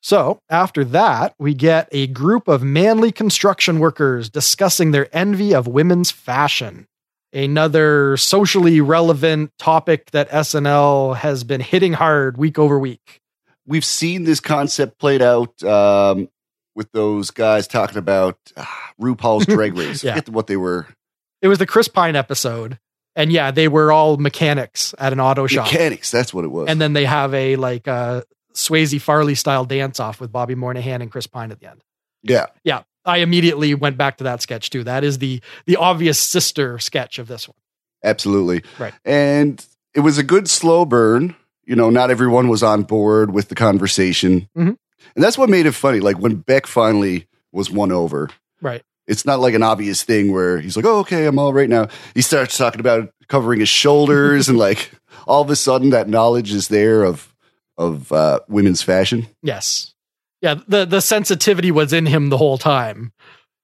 So 0.00 0.38
after 0.48 0.84
that, 0.84 1.34
we 1.38 1.52
get 1.52 1.86
a 1.92 2.06
group 2.06 2.48
of 2.48 2.62
manly 2.62 3.12
construction 3.12 3.78
workers 3.78 4.30
discussing 4.30 4.92
their 4.92 5.14
envy 5.14 5.54
of 5.54 5.66
women's 5.66 6.10
fashion. 6.10 6.86
Another 7.34 8.16
socially 8.16 8.80
relevant 8.80 9.50
topic 9.58 10.10
that 10.12 10.30
SNL 10.30 11.14
has 11.16 11.44
been 11.44 11.60
hitting 11.60 11.92
hard 11.92 12.38
week 12.38 12.58
over 12.58 12.78
week. 12.78 13.20
We've 13.66 13.84
seen 13.84 14.24
this 14.24 14.40
concept 14.40 14.98
played 14.98 15.20
out 15.20 15.62
um, 15.62 16.30
with 16.74 16.90
those 16.92 17.30
guys 17.30 17.68
talking 17.68 17.98
about 17.98 18.38
uh, 18.56 18.64
RuPaul's 18.98 19.44
Drag 19.44 19.76
Race. 19.76 20.02
Yeah. 20.02 20.12
I 20.12 20.14
forget 20.20 20.30
what 20.30 20.46
they 20.46 20.56
were. 20.56 20.86
It 21.42 21.48
was 21.48 21.58
the 21.58 21.66
Chris 21.66 21.88
Pine 21.88 22.16
episode. 22.16 22.78
And 23.16 23.32
yeah, 23.32 23.50
they 23.50 23.66
were 23.66 23.90
all 23.90 24.18
mechanics 24.18 24.94
at 24.98 25.12
an 25.12 25.18
auto 25.20 25.46
shop. 25.48 25.64
Mechanics, 25.66 26.10
that's 26.10 26.32
what 26.34 26.44
it 26.44 26.48
was. 26.52 26.68
and 26.68 26.80
then 26.80 26.92
they 26.92 27.04
have 27.06 27.32
a 27.34 27.56
like 27.56 27.88
uh 27.88 28.22
Swayze 28.54 29.00
Farley 29.00 29.34
style 29.34 29.64
dance 29.64 29.98
off 30.00 30.20
with 30.20 30.30
Bobby 30.30 30.54
Moynihan 30.54 31.02
and 31.02 31.10
Chris 31.10 31.26
Pine 31.26 31.50
at 31.50 31.58
the 31.60 31.70
end. 31.70 31.82
yeah. 32.22 32.46
Yeah. 32.62 32.82
I 33.04 33.18
immediately 33.18 33.72
went 33.74 33.96
back 33.96 34.16
to 34.18 34.24
that 34.24 34.42
sketch 34.42 34.68
too. 34.70 34.82
That 34.84 35.04
is 35.04 35.18
the 35.18 35.40
the 35.66 35.76
obvious 35.76 36.18
sister 36.18 36.78
sketch 36.78 37.18
of 37.18 37.28
this 37.28 37.48
one. 37.48 37.54
Absolutely. 38.04 38.62
Right. 38.78 38.94
And 39.04 39.64
it 39.94 40.00
was 40.00 40.18
a 40.18 40.22
good 40.22 40.48
slow 40.48 40.84
burn. 40.84 41.34
You 41.64 41.76
know, 41.76 41.88
not 41.90 42.10
everyone 42.10 42.48
was 42.48 42.62
on 42.62 42.82
board 42.82 43.32
with 43.32 43.48
the 43.48 43.54
conversation. 43.54 44.48
Mhm. 44.56 44.76
And 45.14 45.24
that's 45.24 45.38
what 45.38 45.48
made 45.48 45.66
it 45.66 45.72
funny. 45.72 46.00
Like 46.00 46.18
when 46.18 46.34
Beck 46.36 46.66
finally 46.66 47.26
was 47.52 47.70
won 47.70 47.92
over, 47.92 48.28
Right. 48.60 48.82
It's 49.06 49.24
not 49.24 49.40
like 49.40 49.54
an 49.54 49.62
obvious 49.62 50.02
thing 50.02 50.32
where 50.32 50.60
he's 50.60 50.76
like, 50.76 50.84
oh, 50.84 51.00
okay, 51.00 51.26
I'm 51.26 51.38
all 51.38 51.52
right 51.52 51.68
now. 51.68 51.88
He 52.14 52.22
starts 52.22 52.56
talking 52.56 52.80
about 52.80 53.12
covering 53.28 53.60
his 53.60 53.68
shoulders 53.68 54.48
and 54.48 54.58
like 54.58 54.90
all 55.26 55.42
of 55.42 55.50
a 55.50 55.56
sudden 55.56 55.90
that 55.90 56.08
knowledge 56.08 56.52
is 56.52 56.68
there 56.68 57.02
of 57.02 57.32
of 57.78 58.10
uh, 58.10 58.40
women's 58.48 58.82
fashion. 58.82 59.26
Yes. 59.42 59.94
Yeah, 60.42 60.56
the 60.68 60.84
the 60.84 61.00
sensitivity 61.00 61.70
was 61.70 61.92
in 61.92 62.06
him 62.06 62.28
the 62.28 62.38
whole 62.38 62.58
time. 62.58 63.12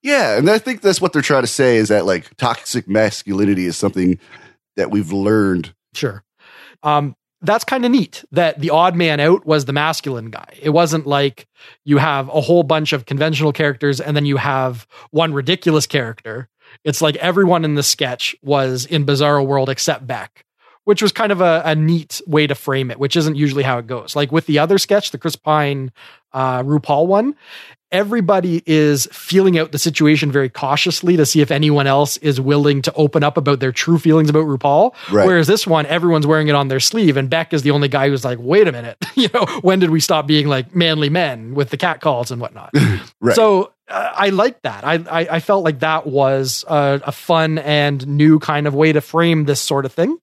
Yeah, 0.03 0.37
and 0.37 0.51
I 0.51 0.59
think 0.59 0.81
that's 0.81 1.01
what 1.01 1.13
they're 1.13 1.23
trying 1.23 1.43
to 1.45 1.49
say 1.49 1.77
is 1.77 1.89
that 1.89 2.07
like 2.07 2.35
toxic 2.37 2.89
masculinity 2.89 3.67
is 3.67 3.77
something 3.77 4.19
that 4.77 4.91
we've 4.91 5.13
learned. 5.13 5.75
Sure. 5.95 6.25
Um 6.83 7.15
that's 7.43 7.65
kind 7.65 7.85
of 7.85 7.91
neat 7.91 8.25
that 8.33 8.61
the 8.61 8.71
odd 8.71 8.95
man 8.97 9.21
out 9.21 9.45
was 9.45 9.65
the 9.65 9.73
masculine 9.73 10.31
guy. 10.31 10.59
It 10.61 10.71
wasn't 10.71 11.07
like 11.07 11.47
you 11.85 11.99
have 11.99 12.29
a 12.29 12.41
whole 12.41 12.63
bunch 12.63 12.93
of 12.93 13.07
conventional 13.07 13.53
characters 13.53 14.01
and 14.01 14.17
then 14.17 14.25
you 14.25 14.37
have 14.37 14.87
one 15.11 15.35
ridiculous 15.35 15.87
character. 15.87 16.49
It's 16.85 17.03
like 17.03 17.17
everyone 17.17 17.65
in 17.65 17.75
the 17.75 17.83
sketch 17.83 18.35
was 18.43 18.87
in 18.87 19.05
Bizarro 19.05 19.45
World 19.45 19.69
except 19.69 20.07
Beck, 20.07 20.47
which 20.85 21.03
was 21.03 21.13
kind 21.13 21.33
of 21.33 21.41
a, 21.41 21.63
a 21.65 21.75
neat 21.75 22.21
way 22.27 22.47
to 22.47 22.55
frame 22.55 22.91
it, 22.91 22.99
which 22.99 23.17
isn't 23.17 23.37
usually 23.37 23.65
how 23.65 23.79
it 23.79 23.87
goes. 23.87 24.15
Like 24.15 24.33
with 24.33 24.47
the 24.47 24.59
other 24.61 24.79
sketch, 24.79 25.11
the 25.11 25.19
Chris 25.19 25.37
Pine 25.37 25.93
uh, 26.33 26.63
RuPaul 26.63 27.07
one, 27.09 27.35
everybody 27.93 28.63
is 28.67 29.07
feeling 29.13 29.59
out 29.59 29.71
the 29.71 29.79
situation 29.79 30.33
very 30.33 30.49
cautiously 30.49 31.17
to 31.17 31.27
see 31.27 31.41
if 31.43 31.51
anyone 31.51 31.87
else 31.87 32.17
is 32.17 32.41
willing 32.41 32.83
to 32.83 32.93
open 32.95 33.23
up 33.23 33.37
about 33.37 33.61
their 33.61 33.71
true 33.71 33.99
feelings 33.99 34.31
about 34.31 34.47
RuPaul. 34.47 34.95
Right. 35.11 35.27
Whereas 35.27 35.47
this 35.47 35.67
one, 35.67 35.87
everyone's 35.87 36.27
wearing 36.27 36.49
it 36.49 36.55
on 36.55 36.69
their 36.69 36.81
sleeve, 36.81 37.17
and 37.17 37.29
Beck 37.31 37.53
is 37.53 37.63
the 37.63 37.71
only 37.71 37.89
guy 37.89 38.09
who's 38.09 38.25
like, 38.25 38.39
"Wait 38.41 38.67
a 38.67 38.73
minute, 38.73 38.97
you 39.15 39.29
know, 39.35 39.45
when 39.61 39.79
did 39.79 39.91
we 39.91 40.01
stop 40.01 40.27
being 40.27 40.49
like 40.49 40.75
manly 40.75 41.11
men 41.11 41.55
with 41.55 41.71
the 41.71 41.77
cat 41.77 42.01
calls 42.01 42.31
and 42.31 42.41
whatnot?" 42.41 42.73
Right. 43.21 43.37
So 43.37 43.73
uh, 43.89 44.13
I 44.15 44.31
like 44.31 44.63
that. 44.63 44.85
I, 44.85 44.95
I 44.95 45.37
I 45.37 45.41
felt 45.41 45.65
like 45.65 45.81
that 45.81 46.07
was 46.07 46.65
a, 46.67 47.01
a 47.05 47.13
fun 47.13 47.59
and 47.59 48.05
new 48.07 48.41
kind 48.41 48.67
of 48.67 48.75
way 48.75 48.93
to 48.93 49.01
frame 49.01 49.45
this 49.45 49.61
sort 49.61 49.85
of 49.85 49.93
thing, 49.93 50.19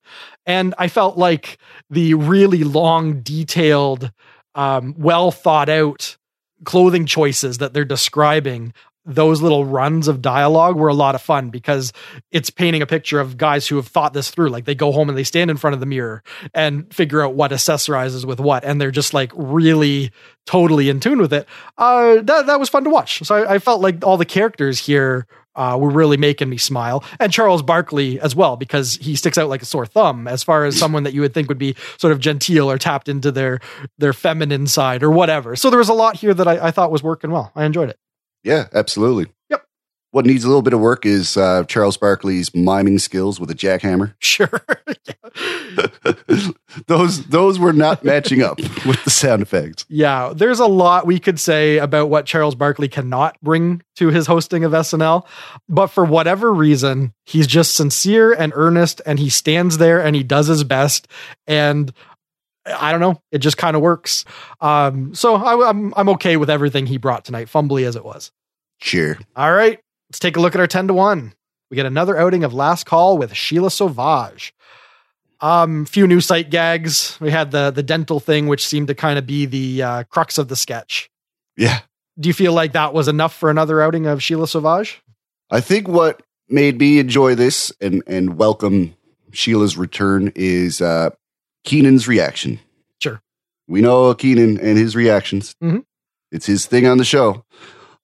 and 0.45 0.75
I 0.77 0.89
felt 0.89 1.17
like 1.17 1.59
the 1.89 2.15
really 2.15 2.65
long, 2.65 3.21
detailed, 3.21 4.11
um, 4.55 4.95
well 4.97 5.31
thought 5.31 5.69
out 5.69 6.17
clothing 6.63 7.05
choices 7.05 7.59
that 7.59 7.73
they're 7.73 7.85
describing 7.85 8.73
those 9.05 9.41
little 9.41 9.65
runs 9.65 10.07
of 10.07 10.21
dialogue 10.21 10.75
were 10.75 10.87
a 10.87 10.93
lot 10.93 11.15
of 11.15 11.21
fun 11.21 11.49
because 11.49 11.91
it's 12.31 12.49
painting 12.49 12.81
a 12.81 12.85
picture 12.85 13.19
of 13.19 13.37
guys 13.37 13.67
who 13.67 13.77
have 13.77 13.87
thought 13.87 14.13
this 14.13 14.29
through. 14.29 14.49
Like 14.49 14.65
they 14.65 14.75
go 14.75 14.91
home 14.91 15.09
and 15.09 15.17
they 15.17 15.23
stand 15.23 15.49
in 15.49 15.57
front 15.57 15.73
of 15.73 15.79
the 15.79 15.85
mirror 15.85 16.23
and 16.53 16.93
figure 16.93 17.23
out 17.23 17.33
what 17.33 17.51
accessorizes 17.51 18.23
with 18.23 18.39
what, 18.39 18.63
and 18.63 18.79
they're 18.79 18.91
just 18.91 19.13
like 19.13 19.31
really 19.35 20.11
totally 20.45 20.89
in 20.89 20.99
tune 20.99 21.19
with 21.19 21.33
it. 21.33 21.47
Uh, 21.77 22.21
that 22.21 22.45
that 22.45 22.59
was 22.59 22.69
fun 22.69 22.83
to 22.83 22.89
watch. 22.89 23.23
So 23.23 23.35
I, 23.35 23.55
I 23.55 23.59
felt 23.59 23.81
like 23.81 24.05
all 24.05 24.17
the 24.17 24.25
characters 24.25 24.77
here 24.79 25.25
uh, 25.59 25.77
were 25.77 25.89
really 25.89 26.17
making 26.17 26.49
me 26.49 26.57
smile, 26.57 27.03
and 27.19 27.31
Charles 27.31 27.61
Barkley 27.61 28.19
as 28.19 28.35
well 28.35 28.55
because 28.55 28.95
he 28.95 29.15
sticks 29.15 29.37
out 29.37 29.49
like 29.49 29.61
a 29.61 29.65
sore 29.65 29.85
thumb 29.85 30.27
as 30.27 30.41
far 30.41 30.65
as 30.65 30.79
someone 30.79 31.03
that 31.03 31.13
you 31.13 31.21
would 31.21 31.33
think 31.33 31.49
would 31.49 31.57
be 31.59 31.75
sort 31.97 32.13
of 32.13 32.19
genteel 32.19 32.71
or 32.71 32.77
tapped 32.77 33.09
into 33.09 33.31
their 33.31 33.59
their 33.97 34.13
feminine 34.13 34.65
side 34.65 35.03
or 35.03 35.11
whatever. 35.11 35.55
So 35.55 35.69
there 35.69 35.79
was 35.79 35.89
a 35.89 35.93
lot 35.93 36.15
here 36.15 36.33
that 36.33 36.47
I, 36.47 36.67
I 36.67 36.71
thought 36.71 36.91
was 36.91 37.03
working 37.03 37.31
well. 37.31 37.51
I 37.55 37.65
enjoyed 37.65 37.89
it. 37.89 37.99
Yeah, 38.43 38.67
absolutely. 38.73 39.27
What 40.11 40.25
needs 40.25 40.43
a 40.43 40.47
little 40.47 40.63
bit 40.63 40.73
of 40.73 40.79
work 40.79 41.05
is 41.05 41.37
uh, 41.37 41.65
Charles 41.65 41.95
Barkley's 41.95 42.55
miming 42.55 42.97
skills 42.97 43.39
with 43.39 43.51
a 43.51 43.55
jackhammer. 43.55 44.13
Sure. 44.29 44.61
those 46.87 47.25
those 47.25 47.59
were 47.59 47.73
not 47.73 48.03
matching 48.03 48.41
up 48.41 48.57
with 48.85 49.03
the 49.03 49.09
sound 49.09 49.41
effects. 49.41 49.85
Yeah, 49.89 50.33
there's 50.35 50.59
a 50.59 50.65
lot 50.67 51.05
we 51.05 51.19
could 51.19 51.39
say 51.39 51.77
about 51.77 52.09
what 52.09 52.25
Charles 52.25 52.55
Barkley 52.55 52.87
cannot 52.87 53.39
bring 53.41 53.81
to 53.95 54.09
his 54.09 54.27
hosting 54.27 54.63
of 54.63 54.71
SNL, 54.71 55.25
but 55.67 55.87
for 55.87 56.05
whatever 56.05 56.53
reason, 56.53 57.13
he's 57.25 57.47
just 57.47 57.75
sincere 57.75 58.33
and 58.33 58.53
earnest 58.55 59.01
and 59.05 59.19
he 59.19 59.29
stands 59.29 59.77
there 59.77 60.03
and 60.03 60.15
he 60.15 60.23
does 60.23 60.47
his 60.47 60.63
best 60.63 61.07
and 61.47 61.91
I 62.65 62.91
don't 62.91 63.01
know, 63.01 63.21
it 63.31 63.39
just 63.39 63.57
kind 63.57 63.75
of 63.75 63.81
works. 63.81 64.25
Um, 64.61 65.15
so 65.15 65.35
I, 65.35 65.69
I'm 65.69 65.93
I'm 65.95 66.09
okay 66.09 66.37
with 66.37 66.49
everything 66.49 66.85
he 66.85 66.97
brought 66.97 67.25
tonight, 67.25 67.47
fumbly 67.47 67.85
as 67.85 67.95
it 67.95 68.05
was. 68.05 68.31
Sure. 68.79 69.17
All 69.35 69.51
right, 69.51 69.79
let's 70.09 70.19
take 70.19 70.37
a 70.37 70.39
look 70.39 70.55
at 70.55 70.61
our 70.61 70.67
10 70.67 70.87
to 70.87 70.93
1. 70.93 71.33
We 71.69 71.75
get 71.75 71.85
another 71.85 72.17
outing 72.17 72.43
of 72.43 72.53
Last 72.53 72.85
Call 72.85 73.17
with 73.17 73.33
Sheila 73.35 73.69
Sauvage. 73.69 74.53
Um, 75.41 75.83
a 75.83 75.85
few 75.85 76.07
new 76.07 76.19
sight 76.19 76.49
gags. 76.49 77.17
We 77.21 77.31
had 77.31 77.51
the 77.51 77.71
the 77.71 77.83
dental 77.83 78.19
thing, 78.19 78.47
which 78.47 78.67
seemed 78.67 78.87
to 78.87 78.95
kind 78.95 79.17
of 79.17 79.25
be 79.25 79.45
the 79.45 79.83
uh, 79.83 80.03
crux 80.03 80.37
of 80.37 80.47
the 80.49 80.55
sketch. 80.55 81.09
Yeah. 81.55 81.79
Do 82.19 82.27
you 82.27 82.33
feel 82.33 82.51
like 82.51 82.73
that 82.73 82.93
was 82.93 83.07
enough 83.07 83.33
for 83.33 83.49
another 83.49 83.81
outing 83.81 84.05
of 84.05 84.21
Sheila 84.21 84.47
Sauvage? 84.47 85.01
I 85.49 85.61
think 85.61 85.87
what 85.87 86.21
made 86.49 86.77
me 86.79 86.99
enjoy 86.99 87.35
this 87.35 87.71
and 87.79 88.03
and 88.07 88.37
welcome 88.37 88.95
Sheila's 89.31 89.77
return 89.77 90.33
is 90.35 90.81
uh 90.81 91.11
Kenan's 91.63 92.07
reaction. 92.07 92.59
Sure. 93.01 93.21
We 93.67 93.79
know 93.79 94.13
Kenan 94.15 94.59
and 94.59 94.77
his 94.77 94.93
reactions. 94.95 95.55
Mhm. 95.63 95.85
It's 96.31 96.47
his 96.47 96.65
thing 96.65 96.85
on 96.85 96.97
the 96.97 97.05
show. 97.05 97.45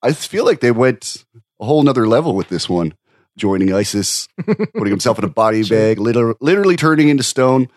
I 0.02 0.14
feel 0.14 0.46
like 0.46 0.62
they 0.62 0.72
went 0.72 1.26
a 1.60 1.66
whole 1.66 1.84
nother 1.84 2.08
level 2.08 2.36
with 2.36 2.50
this 2.50 2.68
one, 2.70 2.94
joining 3.38 3.74
ISIS, 3.74 4.28
putting 4.46 4.88
himself 4.92 5.18
in 5.20 5.26
a 5.26 5.30
body 5.30 5.64
bag, 5.68 6.00
liter- 6.00 6.36
literally 6.42 6.76
turning 6.76 7.10
into 7.10 7.24
stone. 7.24 7.68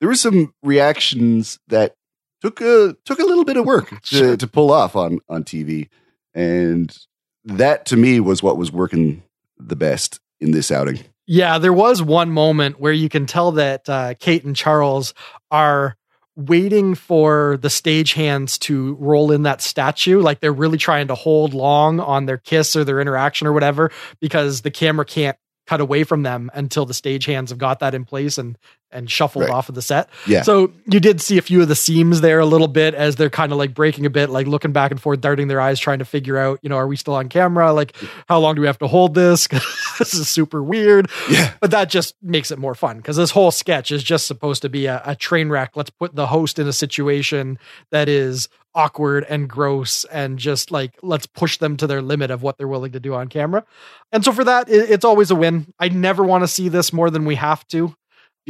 There 0.00 0.08
were 0.08 0.14
some 0.14 0.54
reactions 0.62 1.58
that 1.68 1.94
took 2.40 2.60
a 2.60 2.96
took 3.04 3.18
a 3.18 3.24
little 3.24 3.44
bit 3.44 3.56
of 3.58 3.66
work 3.66 3.90
to, 3.90 4.16
Sure. 4.16 4.36
to 4.36 4.46
pull 4.46 4.70
off 4.72 4.96
on 4.96 5.18
on 5.28 5.44
TV, 5.44 5.88
and 6.34 6.96
that 7.44 7.86
to 7.86 7.96
me 7.96 8.20
was 8.20 8.42
what 8.42 8.56
was 8.56 8.72
working 8.72 9.22
the 9.58 9.76
best 9.76 10.20
in 10.40 10.52
this 10.52 10.70
outing. 10.70 11.00
Yeah, 11.26 11.58
there 11.58 11.72
was 11.72 12.02
one 12.02 12.30
moment 12.30 12.80
where 12.80 12.92
you 12.92 13.08
can 13.08 13.26
tell 13.26 13.52
that 13.52 13.88
uh, 13.88 14.14
Kate 14.18 14.42
and 14.44 14.56
Charles 14.56 15.14
are 15.50 15.96
waiting 16.36 16.94
for 16.94 17.58
the 17.60 17.68
stagehands 17.68 18.58
to 18.60 18.94
roll 18.94 19.30
in 19.32 19.42
that 19.42 19.60
statue. 19.60 20.20
Like 20.20 20.40
they're 20.40 20.52
really 20.52 20.78
trying 20.78 21.08
to 21.08 21.14
hold 21.14 21.54
long 21.54 22.00
on 22.00 22.26
their 22.26 22.38
kiss 22.38 22.76
or 22.76 22.84
their 22.84 23.00
interaction 23.00 23.46
or 23.46 23.52
whatever 23.52 23.90
because 24.20 24.62
the 24.62 24.70
camera 24.70 25.04
can't 25.04 25.36
cut 25.66 25.80
away 25.80 26.04
from 26.04 26.22
them 26.22 26.50
until 26.54 26.86
the 26.86 26.94
stagehands 26.94 27.50
have 27.50 27.58
got 27.58 27.80
that 27.80 27.94
in 27.94 28.04
place 28.04 28.38
and 28.38 28.58
and 28.92 29.10
shuffled 29.10 29.44
Right. 29.44 29.52
off 29.52 29.68
of 29.68 29.74
the 29.74 29.82
set. 29.82 30.08
Yeah. 30.26 30.42
So 30.42 30.72
you 30.86 31.00
did 31.00 31.20
see 31.20 31.38
a 31.38 31.42
few 31.42 31.62
of 31.62 31.68
the 31.68 31.74
seams 31.74 32.20
there 32.20 32.38
a 32.40 32.46
little 32.46 32.68
bit 32.68 32.94
as 32.94 33.16
they're 33.16 33.30
kind 33.30 33.52
of 33.52 33.58
like 33.58 33.74
breaking 33.74 34.06
a 34.06 34.10
bit, 34.10 34.30
like 34.30 34.46
looking 34.46 34.72
back 34.72 34.90
and 34.90 35.00
forth, 35.00 35.20
darting 35.20 35.48
their 35.48 35.60
eyes, 35.60 35.78
trying 35.78 36.00
to 36.00 36.04
figure 36.04 36.36
out, 36.38 36.58
you 36.62 36.68
know, 36.68 36.76
are 36.76 36.86
we 36.86 36.96
still 36.96 37.14
on 37.14 37.28
camera? 37.28 37.72
Like, 37.72 37.94
how 38.28 38.38
long 38.38 38.54
do 38.54 38.60
we 38.60 38.66
have 38.66 38.78
to 38.78 38.86
hold 38.88 39.14
this? 39.14 39.46
this 39.98 40.14
is 40.14 40.28
super 40.28 40.62
weird. 40.62 41.10
Yeah. 41.28 41.52
But 41.60 41.70
that 41.70 41.90
just 41.90 42.14
makes 42.22 42.50
it 42.50 42.58
more 42.58 42.74
fun 42.74 42.96
because 42.98 43.16
this 43.16 43.30
whole 43.30 43.50
sketch 43.50 43.92
is 43.92 44.02
just 44.02 44.26
supposed 44.26 44.62
to 44.62 44.68
be 44.68 44.86
a, 44.86 45.02
a 45.04 45.14
train 45.14 45.48
wreck. 45.48 45.72
Let's 45.76 45.90
put 45.90 46.14
the 46.14 46.26
host 46.26 46.58
in 46.58 46.66
a 46.66 46.72
situation 46.72 47.58
that 47.90 48.08
is 48.08 48.48
awkward 48.72 49.26
and 49.28 49.48
gross 49.48 50.04
and 50.06 50.38
just 50.38 50.70
like 50.70 50.92
let's 51.02 51.26
push 51.26 51.56
them 51.58 51.76
to 51.76 51.88
their 51.88 52.00
limit 52.00 52.30
of 52.30 52.40
what 52.42 52.56
they're 52.56 52.68
willing 52.68 52.92
to 52.92 53.00
do 53.00 53.14
on 53.14 53.26
camera. 53.28 53.64
And 54.12 54.24
so 54.24 54.32
for 54.32 54.44
that, 54.44 54.68
it's 54.68 55.04
always 55.04 55.30
a 55.32 55.34
win. 55.34 55.72
I 55.80 55.88
never 55.88 56.22
want 56.22 56.44
to 56.44 56.48
see 56.48 56.68
this 56.68 56.92
more 56.92 57.10
than 57.10 57.24
we 57.24 57.34
have 57.34 57.66
to 57.68 57.94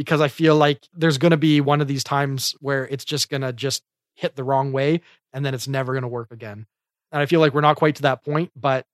because 0.01 0.19
I 0.19 0.29
feel 0.29 0.55
like 0.55 0.87
there's 0.95 1.19
going 1.19 1.29
to 1.29 1.37
be 1.37 1.61
one 1.61 1.79
of 1.79 1.87
these 1.87 2.03
times 2.03 2.55
where 2.59 2.87
it's 2.87 3.05
just 3.05 3.29
going 3.29 3.41
to 3.41 3.53
just 3.53 3.83
hit 4.15 4.35
the 4.35 4.43
wrong 4.43 4.71
way 4.71 5.01
and 5.31 5.45
then 5.45 5.53
it's 5.53 5.67
never 5.67 5.93
going 5.93 6.01
to 6.01 6.07
work 6.07 6.31
again. 6.31 6.65
And 7.11 7.21
I 7.21 7.27
feel 7.27 7.39
like 7.39 7.53
we're 7.53 7.61
not 7.61 7.75
quite 7.75 7.97
to 7.97 8.01
that 8.01 8.23
point, 8.23 8.51
but 8.55 8.87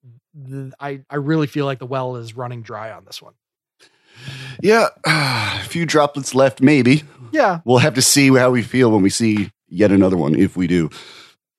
th- 0.50 0.74
I, 0.82 1.00
I 1.10 1.16
really 1.16 1.48
feel 1.48 1.64
like 1.64 1.80
the 1.80 1.86
well 1.86 2.18
is 2.18 2.36
running 2.36 2.62
dry 2.62 2.92
on 2.92 3.06
this 3.06 3.22
one. 3.22 3.36
Yeah, 4.62 4.88
a 5.06 5.64
few 5.64 5.86
droplets 5.86 6.36
left, 6.36 6.60
maybe. 6.60 7.04
Yeah. 7.32 7.62
We'll 7.64 7.78
have 7.78 7.94
to 7.94 8.02
see 8.02 8.28
how 8.36 8.52
we 8.52 8.62
feel 8.62 8.92
when 8.92 9.02
we 9.02 9.10
see 9.10 9.50
yet 9.70 9.94
another 9.94 10.18
one, 10.18 10.36
if 10.36 10.58
we 10.58 10.68
do. 10.68 10.90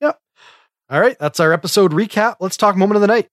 Yeah. 0.03 0.13
All 0.91 1.01
right. 1.01 1.19
That's 1.19 1.41
our 1.41 1.55
episode 1.55 1.93
recap. 1.93 2.37
Let's 2.39 2.59
talk 2.59 2.77
moment 2.77 2.97
of 2.97 3.01
the 3.01 3.07
night. 3.07 3.31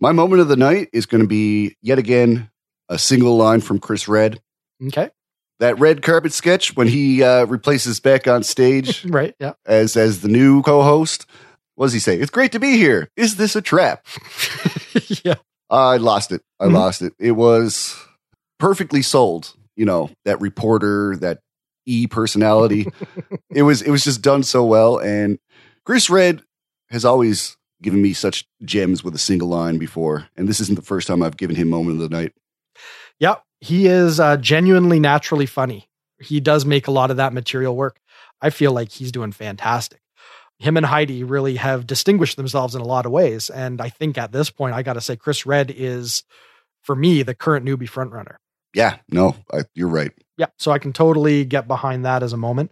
My 0.00 0.10
moment 0.10 0.40
of 0.40 0.48
the 0.48 0.56
night 0.56 0.88
is 0.92 1.06
going 1.06 1.22
to 1.22 1.28
be 1.28 1.76
yet 1.80 2.00
again 2.00 2.50
a 2.88 2.98
single 2.98 3.36
line 3.36 3.60
from 3.60 3.78
Chris 3.78 4.08
Redd. 4.08 4.40
Okay. 4.84 5.10
That 5.60 5.78
red 5.80 6.02
carpet 6.02 6.32
sketch 6.32 6.76
when 6.76 6.86
he 6.88 7.22
uh, 7.22 7.44
replaces 7.46 7.98
Beck 8.00 8.28
on 8.28 8.42
stage 8.44 9.04
Right. 9.08 9.34
Yeah. 9.40 9.54
as 9.66 9.96
as 9.96 10.20
the 10.20 10.28
new 10.28 10.62
co-host. 10.62 11.26
What 11.74 11.86
does 11.86 11.92
he 11.92 11.98
say? 12.00 12.16
It's 12.18 12.30
great 12.30 12.52
to 12.52 12.60
be 12.60 12.76
here. 12.76 13.08
Is 13.16 13.36
this 13.36 13.54
a 13.56 13.62
trap? 13.62 14.04
yeah. 15.24 15.34
I 15.70 15.96
lost 15.96 16.32
it. 16.32 16.42
I 16.60 16.66
Mhm. 16.66 16.72
lost 16.72 17.02
it. 17.02 17.12
It 17.18 17.32
was 17.32 17.94
perfectly 18.58 19.02
sold. 19.02 19.54
You 19.76 19.84
know 19.84 20.10
that 20.24 20.40
reporter, 20.40 21.16
that 21.16 21.38
e 21.86 22.06
personality. 22.06 22.86
it 23.50 23.62
was 23.62 23.82
it 23.82 23.90
was 23.90 24.02
just 24.04 24.22
done 24.22 24.42
so 24.42 24.64
well. 24.64 24.98
And 24.98 25.38
Chris 25.84 26.08
Redd 26.10 26.42
has 26.90 27.04
always 27.04 27.56
given 27.80 28.02
me 28.02 28.12
such 28.12 28.44
gems 28.64 29.04
with 29.04 29.14
a 29.14 29.18
single 29.18 29.48
line 29.48 29.78
before, 29.78 30.28
and 30.36 30.48
this 30.48 30.58
isn't 30.60 30.74
the 30.74 30.82
first 30.82 31.06
time 31.06 31.22
I've 31.22 31.36
given 31.36 31.54
him 31.54 31.68
moment 31.68 32.00
of 32.02 32.10
the 32.10 32.16
night. 32.16 32.32
Yep. 33.20 33.42
He 33.60 33.86
is 33.86 34.20
uh, 34.20 34.36
genuinely 34.36 35.00
naturally 35.00 35.46
funny. 35.46 35.88
He 36.20 36.40
does 36.40 36.64
make 36.64 36.86
a 36.86 36.92
lot 36.92 37.10
of 37.10 37.16
that 37.16 37.32
material 37.32 37.76
work. 37.76 38.00
I 38.40 38.50
feel 38.50 38.72
like 38.72 38.90
he's 38.90 39.12
doing 39.12 39.32
fantastic. 39.32 40.00
Him 40.58 40.76
and 40.76 40.86
Heidi 40.86 41.22
really 41.22 41.56
have 41.56 41.86
distinguished 41.86 42.36
themselves 42.36 42.74
in 42.74 42.80
a 42.80 42.86
lot 42.86 43.06
of 43.06 43.12
ways. 43.12 43.48
And 43.50 43.80
I 43.80 43.88
think 43.88 44.18
at 44.18 44.32
this 44.32 44.50
point, 44.50 44.74
I 44.74 44.82
got 44.82 44.94
to 44.94 45.00
say, 45.00 45.16
Chris 45.16 45.46
Redd 45.46 45.72
is, 45.74 46.24
for 46.82 46.96
me, 46.96 47.22
the 47.22 47.34
current 47.34 47.64
newbie 47.64 47.88
frontrunner. 47.88 48.36
Yeah, 48.74 48.96
no, 49.08 49.36
I, 49.52 49.62
you're 49.74 49.88
right. 49.88 50.12
Yeah. 50.36 50.46
So 50.58 50.72
I 50.72 50.78
can 50.78 50.92
totally 50.92 51.44
get 51.44 51.68
behind 51.68 52.04
that 52.04 52.22
as 52.22 52.32
a 52.32 52.36
moment. 52.36 52.70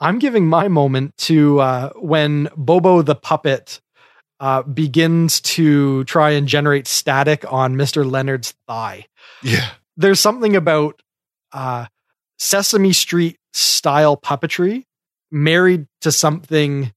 I'm 0.00 0.18
giving 0.18 0.48
my 0.48 0.68
moment 0.68 1.16
to 1.18 1.60
uh, 1.60 1.90
when 1.94 2.48
Bobo 2.56 3.02
the 3.02 3.14
puppet 3.14 3.80
uh, 4.40 4.62
begins 4.62 5.40
to 5.42 6.02
try 6.04 6.30
and 6.30 6.48
generate 6.48 6.88
static 6.88 7.44
on 7.50 7.76
Mr. 7.76 8.08
Leonard's 8.08 8.54
thigh. 8.66 9.06
Yeah, 9.42 9.70
There's 9.96 10.20
something 10.20 10.56
about 10.56 11.02
uh, 11.52 11.86
Sesame 12.38 12.92
Street 12.92 13.38
style 13.52 14.16
puppetry 14.16 14.84
married 15.30 15.86
to 16.00 16.12
something 16.12 16.92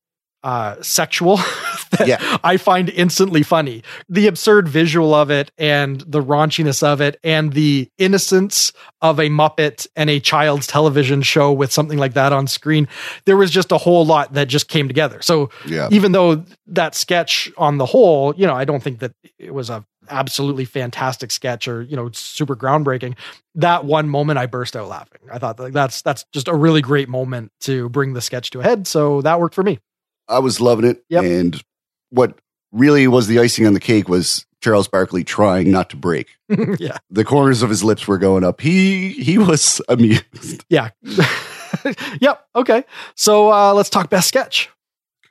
uh, 0.46 0.80
sexual 0.82 1.38
that 1.92 2.08
Yeah. 2.08 2.38
I 2.44 2.58
find 2.58 2.90
instantly 2.90 3.42
funny. 3.42 3.82
The 4.08 4.28
absurd 4.28 4.68
visual 4.68 5.16
of 5.16 5.32
it 5.32 5.52
and 5.58 6.02
the 6.02 6.22
raunchiness 6.22 6.84
of 6.84 7.02
it 7.02 7.20
and 7.24 7.54
the 7.54 7.90
innocence 7.98 8.72
of 9.02 9.20
a 9.20 9.30
Muppet 9.30 9.88
and 9.96 10.08
a 10.08 10.20
child's 10.20 10.68
television 10.68 11.24
show 11.24 11.52
with 11.52 11.72
something 11.72 11.98
like 11.98 12.14
that 12.14 12.32
on 12.32 12.46
screen. 12.46 12.88
There 13.26 13.38
was 13.38 13.50
just 13.50 13.72
a 13.72 13.78
whole 13.80 14.06
lot 14.06 14.34
that 14.34 14.48
just 14.48 14.68
came 14.68 14.88
together. 14.88 15.20
So 15.24 15.50
yeah. 15.66 15.90
even 15.92 16.12
though 16.12 16.46
that 16.68 16.94
sketch 16.94 17.52
on 17.58 17.80
the 17.80 17.86
whole, 17.88 18.36
you 18.36 18.46
know, 18.46 18.54
I 18.54 18.66
don't 18.66 18.84
think 18.84 19.00
that 19.00 19.14
it 19.40 19.54
was 19.54 19.72
a 19.72 19.84
absolutely 20.10 20.66
fantastic 20.66 21.32
sketch 21.32 21.68
or 21.68 21.82
you 21.82 21.96
know 21.96 22.10
super 22.14 22.56
groundbreaking. 22.56 23.16
That 23.56 23.86
one 23.86 24.10
moment, 24.10 24.40
I 24.40 24.46
burst 24.46 24.76
out 24.76 24.88
laughing. 24.88 25.22
I 25.32 25.40
thought 25.40 25.60
like 25.60 25.74
that's 25.74 26.02
that's 26.02 26.26
just 26.34 26.48
a 26.48 26.56
really 26.56 26.82
great 26.82 27.10
moment 27.10 27.52
to 27.62 27.90
bring 27.90 28.14
the 28.14 28.22
sketch 28.22 28.50
to 28.52 28.60
a 28.60 28.64
head. 28.64 28.88
So 28.88 29.22
that 29.22 29.40
worked 29.40 29.56
for 29.56 29.64
me. 29.64 29.80
I 30.28 30.40
was 30.40 30.60
loving 30.60 30.86
it. 30.86 31.04
Yep. 31.10 31.24
And 31.24 31.64
what 32.10 32.40
really 32.72 33.08
was 33.08 33.28
the 33.28 33.40
icing 33.40 33.66
on 33.68 33.74
the 33.74 33.80
cake 33.80 34.10
was 34.10 34.46
Charles 34.62 34.88
Barkley 34.88 35.24
trying 35.24 35.70
not 35.72 35.90
to 35.92 35.96
break. 35.96 36.28
yeah, 36.80 36.98
The 37.12 37.24
corners 37.24 37.62
of 37.62 37.70
his 37.70 37.84
lips 37.84 38.08
were 38.08 38.18
going 38.18 38.44
up. 38.44 38.62
He 38.62 39.10
he 39.12 39.38
was 39.38 39.82
amused. 39.90 40.66
yeah, 40.70 40.90
yep. 42.22 42.46
Okay, 42.56 42.84
so 43.16 43.52
uh, 43.52 43.74
let's 43.74 43.90
talk 43.90 44.10
best 44.10 44.28
sketch. 44.28 44.70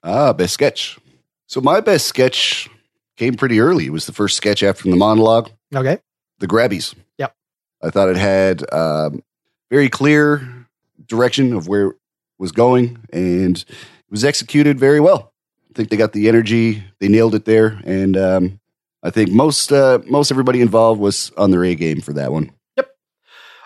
Ah, 0.03 0.33
best 0.33 0.55
sketch. 0.55 0.99
So 1.47 1.61
my 1.61 1.81
best 1.81 2.07
sketch 2.07 2.69
came 3.17 3.35
pretty 3.35 3.61
early. 3.61 3.87
It 3.87 3.93
was 3.93 4.07
the 4.07 4.13
first 4.13 4.37
sketch 4.37 4.63
after 4.63 4.91
the 4.91 4.97
monologue, 4.97 5.51
Okay, 5.75 5.99
the 6.39 6.47
Grabbies. 6.49 6.95
Yep. 7.19 7.35
I 7.83 7.91
thought 7.91 8.09
it 8.09 8.17
had 8.17 8.65
um, 8.73 9.23
very 9.71 9.89
clear 9.89 10.67
direction 11.07 11.53
of 11.53 11.69
where 11.69 11.89
it 11.89 11.97
was 12.39 12.53
going, 12.53 12.99
and 13.13 13.59
it 13.59 14.11
was 14.11 14.25
executed 14.25 14.79
very 14.79 15.01
well. 15.01 15.33
I 15.71 15.75
think 15.75 15.91
they 15.91 15.97
got 15.97 16.13
the 16.13 16.29
energy, 16.29 16.85
they 17.01 17.09
nailed 17.09 17.35
it 17.35 17.45
there, 17.45 17.81
and 17.85 18.17
um, 18.17 18.61
I 19.03 19.11
think 19.11 19.31
most 19.31 19.73
uh, 19.73 19.99
most 20.07 20.31
everybody 20.31 20.61
involved 20.61 21.01
was 21.01 21.31
on 21.37 21.51
their 21.51 21.65
A 21.65 21.75
game 21.75 22.01
for 22.01 22.13
that 22.15 22.33
one. 22.33 22.53
Yep. 22.77 22.91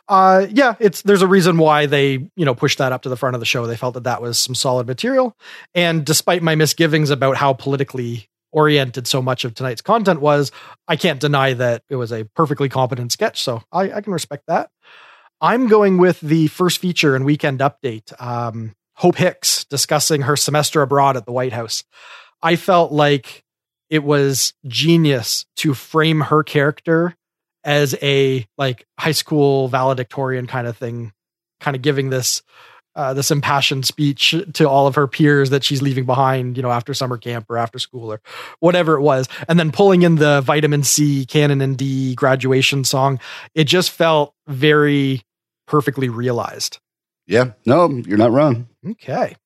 Uh 0.08 0.46
yeah 0.50 0.74
it's 0.80 1.02
there's 1.02 1.22
a 1.22 1.26
reason 1.26 1.58
why 1.58 1.86
they 1.86 2.12
you 2.34 2.44
know 2.44 2.54
pushed 2.54 2.78
that 2.78 2.92
up 2.92 3.02
to 3.02 3.08
the 3.08 3.16
front 3.16 3.34
of 3.34 3.40
the 3.40 3.46
show 3.46 3.66
they 3.66 3.76
felt 3.76 3.94
that 3.94 4.04
that 4.04 4.22
was 4.22 4.38
some 4.38 4.54
solid 4.54 4.86
material 4.86 5.36
and 5.74 6.04
despite 6.04 6.42
my 6.42 6.54
misgivings 6.54 7.10
about 7.10 7.36
how 7.36 7.52
politically 7.52 8.27
oriented 8.52 9.06
so 9.06 9.20
much 9.20 9.44
of 9.44 9.54
tonight's 9.54 9.82
content 9.82 10.20
was 10.20 10.50
i 10.86 10.96
can't 10.96 11.20
deny 11.20 11.52
that 11.52 11.82
it 11.88 11.96
was 11.96 12.12
a 12.12 12.24
perfectly 12.34 12.68
competent 12.68 13.12
sketch 13.12 13.42
so 13.42 13.62
i, 13.72 13.92
I 13.92 14.00
can 14.00 14.12
respect 14.12 14.44
that. 14.48 14.70
I'm 15.40 15.68
going 15.68 15.98
with 15.98 16.18
the 16.20 16.48
first 16.48 16.78
feature 16.78 17.14
and 17.14 17.24
weekend 17.24 17.60
update 17.60 18.12
um 18.20 18.74
hope 18.98 19.14
hicks 19.14 19.64
discussing 19.66 20.22
her 20.22 20.36
semester 20.36 20.82
abroad 20.82 21.16
at 21.16 21.24
the 21.24 21.32
white 21.32 21.52
house. 21.52 21.84
I 22.42 22.56
felt 22.56 22.90
like 22.90 23.44
it 23.90 24.02
was 24.02 24.54
genius 24.66 25.46
to 25.56 25.72
frame 25.72 26.20
her 26.20 26.42
character 26.42 27.14
as 27.62 27.96
a 28.02 28.44
like 28.58 28.86
high 28.98 29.12
school 29.12 29.68
valedictorian 29.68 30.48
kind 30.48 30.66
of 30.66 30.76
thing, 30.76 31.12
kind 31.60 31.76
of 31.76 31.82
giving 31.82 32.10
this 32.10 32.42
uh, 32.98 33.14
this 33.14 33.30
impassioned 33.30 33.86
speech 33.86 34.34
to 34.54 34.68
all 34.68 34.86
of 34.86 34.96
her 34.96 35.06
peers 35.06 35.50
that 35.50 35.62
she's 35.64 35.80
leaving 35.80 36.04
behind, 36.04 36.56
you 36.56 36.62
know, 36.62 36.70
after 36.70 36.92
summer 36.92 37.16
camp 37.16 37.46
or 37.48 37.56
after 37.56 37.78
school 37.78 38.12
or 38.12 38.20
whatever 38.60 38.94
it 38.94 39.00
was, 39.00 39.28
and 39.48 39.58
then 39.58 39.70
pulling 39.72 40.02
in 40.02 40.16
the 40.16 40.40
vitamin 40.42 40.82
C, 40.82 41.24
Canon 41.24 41.60
and 41.60 41.78
D 41.78 42.14
graduation 42.14 42.84
song. 42.84 43.20
It 43.54 43.64
just 43.64 43.90
felt 43.90 44.34
very 44.46 45.22
perfectly 45.66 46.08
realized. 46.08 46.78
Yeah, 47.26 47.52
no, 47.64 47.88
you're 47.88 48.18
not 48.18 48.32
wrong. 48.32 48.68
Okay, 48.86 49.36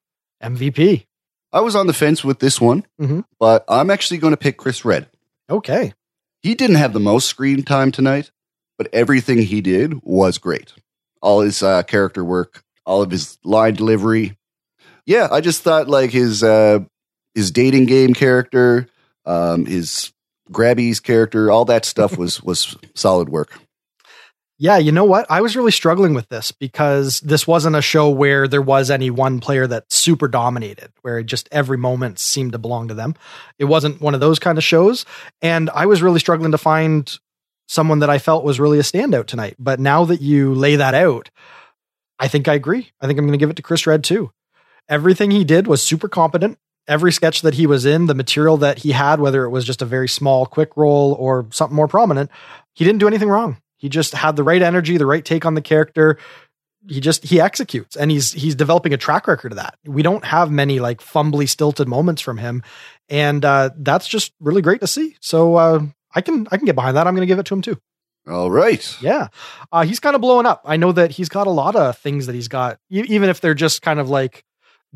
MVP. 0.42 1.06
I 1.52 1.60
was 1.60 1.76
on 1.76 1.86
the 1.86 1.92
fence 1.92 2.24
with 2.24 2.38
this 2.38 2.60
one, 2.60 2.86
Mhm. 3.00 3.24
but 3.38 3.64
I'm 3.68 3.90
actually 3.90 4.18
going 4.18 4.32
to 4.32 4.36
pick 4.38 4.56
Chris 4.56 4.84
Redd. 4.84 5.08
Okay, 5.50 5.92
He 6.40 6.54
didn't 6.56 6.76
have 6.76 6.92
the 6.92 6.98
most 7.00 7.28
screen 7.28 7.62
time 7.62 7.92
tonight, 7.92 8.30
but 8.78 8.88
everything 8.92 9.38
he 9.42 9.60
did 9.60 10.00
was 10.02 10.38
great. 10.38 10.72
All 11.20 11.40
his 11.40 11.62
uh, 11.62 11.82
character 11.84 12.24
work, 12.24 12.64
all 12.84 13.02
of 13.02 13.10
his 13.10 13.38
line 13.44 13.74
delivery. 13.74 14.36
Yeah, 15.06 15.28
I 15.30 15.40
just 15.40 15.62
thought 15.62 15.88
like 15.88 16.10
his 16.10 16.42
uh, 16.42 16.80
his 17.34 17.50
dating 17.50 17.86
game 17.86 18.14
character, 18.14 18.88
um, 19.26 19.66
his 19.66 20.12
Grabby's 20.50 21.00
character, 21.00 21.50
all 21.50 21.64
that 21.66 21.84
stuff 21.84 22.16
was 22.16 22.42
was 22.44 22.76
solid 22.94 23.28
work. 23.28 23.58
Yeah, 24.58 24.78
you 24.78 24.92
know 24.92 25.04
what? 25.04 25.26
I 25.28 25.40
was 25.40 25.56
really 25.56 25.72
struggling 25.72 26.14
with 26.14 26.28
this 26.28 26.52
because 26.52 27.18
this 27.18 27.48
wasn't 27.48 27.74
a 27.74 27.82
show 27.82 28.08
where 28.10 28.46
there 28.46 28.62
was 28.62 28.92
any 28.92 29.10
one 29.10 29.40
player 29.40 29.66
that 29.66 29.92
super 29.92 30.28
dominated, 30.28 30.92
where 31.00 31.20
just 31.24 31.48
every 31.50 31.76
moment 31.76 32.20
seemed 32.20 32.52
to 32.52 32.58
belong 32.58 32.86
to 32.86 32.94
them. 32.94 33.16
It 33.58 33.64
wasn't 33.64 34.00
one 34.00 34.14
of 34.14 34.20
those 34.20 34.38
kind 34.38 34.58
of 34.58 34.62
shows. 34.62 35.04
And 35.40 35.68
I 35.70 35.86
was 35.86 36.00
really 36.00 36.20
struggling 36.20 36.52
to 36.52 36.58
find 36.58 37.12
someone 37.66 38.00
that 38.00 38.10
I 38.10 38.18
felt 38.18 38.44
was 38.44 38.60
really 38.60 38.78
a 38.78 38.82
standout 38.82 39.26
tonight. 39.26 39.56
But 39.58 39.80
now 39.80 40.04
that 40.04 40.20
you 40.20 40.54
lay 40.54 40.76
that 40.76 40.94
out, 40.94 41.30
I 42.22 42.28
think 42.28 42.46
I 42.46 42.54
agree. 42.54 42.88
I 43.00 43.08
think 43.08 43.18
I'm 43.18 43.26
going 43.26 43.32
to 43.32 43.42
give 43.42 43.50
it 43.50 43.56
to 43.56 43.62
Chris 43.62 43.84
Redd 43.84 44.04
too. 44.04 44.30
Everything 44.88 45.32
he 45.32 45.42
did 45.42 45.66
was 45.66 45.82
super 45.82 46.08
competent. 46.08 46.56
Every 46.86 47.10
sketch 47.10 47.42
that 47.42 47.54
he 47.54 47.66
was 47.66 47.84
in, 47.84 48.06
the 48.06 48.14
material 48.14 48.56
that 48.58 48.78
he 48.78 48.92
had, 48.92 49.18
whether 49.18 49.44
it 49.44 49.50
was 49.50 49.64
just 49.64 49.82
a 49.82 49.86
very 49.86 50.08
small, 50.08 50.46
quick 50.46 50.76
role 50.76 51.14
or 51.18 51.48
something 51.50 51.74
more 51.74 51.88
prominent, 51.88 52.30
he 52.74 52.84
didn't 52.84 53.00
do 53.00 53.08
anything 53.08 53.28
wrong. 53.28 53.56
He 53.76 53.88
just 53.88 54.12
had 54.12 54.36
the 54.36 54.44
right 54.44 54.62
energy, 54.62 54.96
the 54.98 55.06
right 55.06 55.24
take 55.24 55.44
on 55.44 55.54
the 55.54 55.60
character. 55.60 56.16
He 56.88 57.00
just 57.00 57.24
he 57.24 57.40
executes, 57.40 57.96
and 57.96 58.08
he's 58.08 58.32
he's 58.32 58.54
developing 58.54 58.92
a 58.92 58.96
track 58.96 59.26
record 59.26 59.50
of 59.52 59.56
that. 59.56 59.76
We 59.84 60.02
don't 60.02 60.24
have 60.24 60.48
many 60.48 60.78
like 60.78 61.00
fumbly, 61.00 61.48
stilted 61.48 61.88
moments 61.88 62.22
from 62.22 62.38
him, 62.38 62.62
and 63.08 63.44
uh, 63.44 63.70
that's 63.76 64.06
just 64.06 64.32
really 64.38 64.62
great 64.62 64.80
to 64.80 64.86
see. 64.86 65.16
So 65.20 65.56
uh, 65.56 65.80
I 66.14 66.20
can 66.20 66.46
I 66.52 66.56
can 66.56 66.66
get 66.66 66.76
behind 66.76 66.96
that. 66.96 67.08
I'm 67.08 67.14
going 67.14 67.26
to 67.26 67.32
give 67.32 67.40
it 67.40 67.46
to 67.46 67.54
him 67.54 67.62
too. 67.62 67.78
All 68.28 68.50
right. 68.50 68.96
Yeah, 69.02 69.28
uh, 69.72 69.84
he's 69.84 70.00
kind 70.00 70.14
of 70.14 70.20
blowing 70.20 70.46
up. 70.46 70.62
I 70.64 70.76
know 70.76 70.92
that 70.92 71.10
he's 71.12 71.28
got 71.28 71.46
a 71.46 71.50
lot 71.50 71.74
of 71.74 71.98
things 71.98 72.26
that 72.26 72.34
he's 72.34 72.48
got, 72.48 72.78
e- 72.90 73.04
even 73.08 73.28
if 73.28 73.40
they're 73.40 73.54
just 73.54 73.82
kind 73.82 73.98
of 73.98 74.08
like 74.08 74.44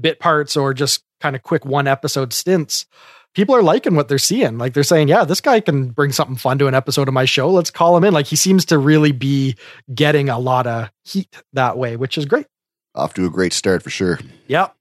bit 0.01 0.21
parts 0.21 0.57
or 0.57 0.75
just 0.75 1.03
kind 1.21 1.35
of 1.35 1.43
quick 1.43 1.65
one 1.65 1.87
episode 1.87 2.33
stints. 2.33 2.87
People 3.35 3.55
are 3.55 3.63
liking 3.63 3.95
what 3.97 4.09
they're 4.09 4.17
seeing. 4.19 4.57
Like 4.57 4.73
they're 4.73 4.83
saying, 4.83 5.09
yeah, 5.09 5.25
this 5.25 5.43
guy 5.43 5.61
can 5.61 5.91
bring 5.91 6.13
something 6.13 6.37
fun 6.37 6.59
to 6.59 6.69
an 6.69 6.75
episode 6.75 7.09
of 7.09 7.15
my 7.15 7.27
show. 7.27 7.51
Let's 7.51 7.71
call 7.71 7.97
him 7.97 8.05
in. 8.05 8.15
Like 8.15 8.27
he 8.27 8.37
seems 8.37 8.65
to 8.67 8.79
really 8.79 9.13
be 9.13 9.57
getting 9.95 10.29
a 10.31 10.39
lot 10.39 10.67
of 10.67 10.91
heat 11.05 11.43
that 11.53 11.77
way, 11.77 11.97
which 11.97 12.17
is 12.17 12.25
great. 12.25 12.47
Off 12.95 13.13
to 13.15 13.27
a 13.27 13.31
great 13.31 13.53
start 13.53 13.83
for 13.83 13.91
sure. 13.91 14.19
Yep. 14.49 14.75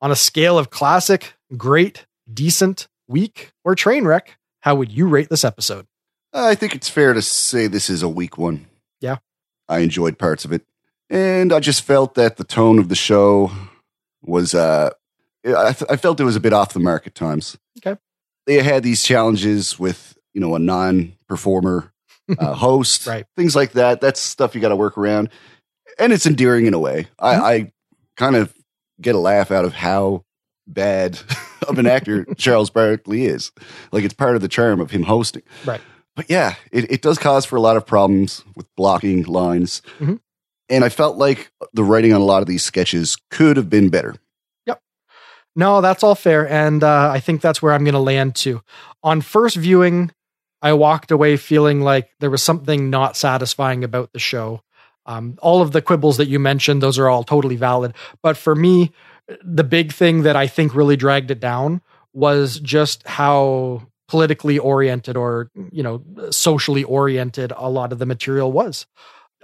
On 0.00 0.12
a 0.12 0.16
scale 0.16 0.56
of 0.56 0.70
classic, 0.70 1.34
great, 1.56 2.06
decent, 2.32 2.86
weak, 3.08 3.50
or 3.64 3.74
train 3.74 4.04
wreck, 4.04 4.38
how 4.60 4.76
would 4.76 4.92
you 4.92 5.08
rate 5.08 5.28
this 5.28 5.44
episode? 5.44 5.86
I 6.44 6.54
think 6.54 6.74
it's 6.74 6.88
fair 6.88 7.12
to 7.12 7.22
say 7.22 7.66
this 7.66 7.90
is 7.90 8.02
a 8.02 8.08
weak 8.08 8.38
one. 8.38 8.66
Yeah. 9.00 9.16
I 9.68 9.80
enjoyed 9.80 10.18
parts 10.18 10.44
of 10.44 10.52
it. 10.52 10.62
And 11.10 11.52
I 11.52 11.60
just 11.60 11.82
felt 11.82 12.14
that 12.16 12.36
the 12.36 12.44
tone 12.44 12.78
of 12.78 12.88
the 12.88 12.94
show 12.94 13.50
was, 14.22 14.54
uh, 14.54 14.90
I, 15.46 15.74
I 15.88 15.96
felt 15.96 16.20
it 16.20 16.24
was 16.24 16.36
a 16.36 16.40
bit 16.40 16.52
off 16.52 16.72
the 16.74 16.80
mark 16.80 17.06
at 17.06 17.14
times. 17.14 17.56
Okay. 17.78 17.98
They 18.46 18.62
had 18.62 18.82
these 18.82 19.02
challenges 19.02 19.78
with, 19.78 20.16
you 20.34 20.40
know, 20.40 20.54
a 20.54 20.58
non 20.58 21.14
performer 21.28 21.92
uh, 22.38 22.54
host, 22.54 23.06
Right. 23.06 23.26
things 23.36 23.56
like 23.56 23.72
that. 23.72 24.00
That's 24.00 24.20
stuff 24.20 24.54
you 24.54 24.60
got 24.60 24.68
to 24.68 24.76
work 24.76 24.98
around. 24.98 25.30
And 25.98 26.12
it's 26.12 26.26
endearing 26.26 26.66
in 26.66 26.74
a 26.74 26.78
way. 26.78 27.08
I, 27.18 27.34
Mhm. 27.34 27.40
I 27.42 27.72
kind 28.16 28.36
of 28.36 28.52
get 29.00 29.14
a 29.14 29.18
laugh 29.18 29.50
out 29.50 29.64
of 29.64 29.72
how 29.74 30.24
bad 30.66 31.18
of 31.68 31.78
an 31.78 31.86
actor 31.86 32.26
Charles 32.36 32.68
Barkley 32.70 33.24
is. 33.26 33.50
Like 33.92 34.04
it's 34.04 34.14
part 34.14 34.34
of 34.36 34.42
the 34.42 34.48
charm 34.48 34.80
of 34.80 34.90
him 34.90 35.04
hosting. 35.04 35.42
Right. 35.64 35.80
But 36.18 36.28
yeah, 36.28 36.56
it, 36.72 36.90
it 36.90 37.00
does 37.00 37.16
cause 37.16 37.44
for 37.44 37.54
a 37.54 37.60
lot 37.60 37.76
of 37.76 37.86
problems 37.86 38.44
with 38.56 38.66
blocking 38.74 39.22
lines. 39.22 39.82
Mhm. 40.00 40.18
And 40.68 40.84
I 40.84 40.88
felt 40.88 41.16
like 41.16 41.52
the 41.72 41.84
writing 41.84 42.12
on 42.12 42.20
a 42.20 42.24
lot 42.24 42.42
of 42.42 42.48
these 42.48 42.64
sketches 42.64 43.16
could 43.30 43.56
have 43.56 43.70
been 43.70 43.88
better. 43.88 44.16
Yep. 44.66 44.82
No, 45.54 45.80
that's 45.80 46.02
all 46.02 46.16
fair. 46.16 46.48
And 46.50 46.82
uh, 46.82 47.10
I 47.12 47.20
think 47.20 47.40
that's 47.40 47.62
where 47.62 47.72
I'm 47.72 47.84
going 47.84 47.94
to 47.94 48.00
land 48.00 48.34
too. 48.34 48.62
On 49.04 49.20
first 49.20 49.54
viewing, 49.54 50.10
I 50.60 50.72
walked 50.72 51.12
away 51.12 51.36
feeling 51.36 51.82
like 51.82 52.10
there 52.18 52.30
was 52.30 52.42
something 52.42 52.90
not 52.90 53.16
satisfying 53.16 53.84
about 53.84 54.12
the 54.12 54.18
show. 54.18 54.62
Um, 55.06 55.38
all 55.40 55.62
of 55.62 55.70
the 55.70 55.80
quibbles 55.80 56.16
that 56.16 56.26
you 56.26 56.40
mentioned, 56.40 56.82
those 56.82 56.98
are 56.98 57.08
all 57.08 57.22
totally 57.22 57.54
valid. 57.54 57.94
But 58.24 58.36
for 58.36 58.56
me, 58.56 58.90
the 59.44 59.62
big 59.62 59.92
thing 59.92 60.22
that 60.22 60.34
I 60.34 60.48
think 60.48 60.74
really 60.74 60.96
dragged 60.96 61.30
it 61.30 61.38
down 61.38 61.80
was 62.12 62.58
just 62.58 63.06
how 63.06 63.86
politically 64.08 64.58
oriented 64.58 65.16
or, 65.16 65.50
you 65.70 65.82
know, 65.82 66.02
socially 66.30 66.82
oriented 66.84 67.52
a 67.56 67.68
lot 67.68 67.92
of 67.92 67.98
the 67.98 68.06
material 68.06 68.50
was. 68.50 68.86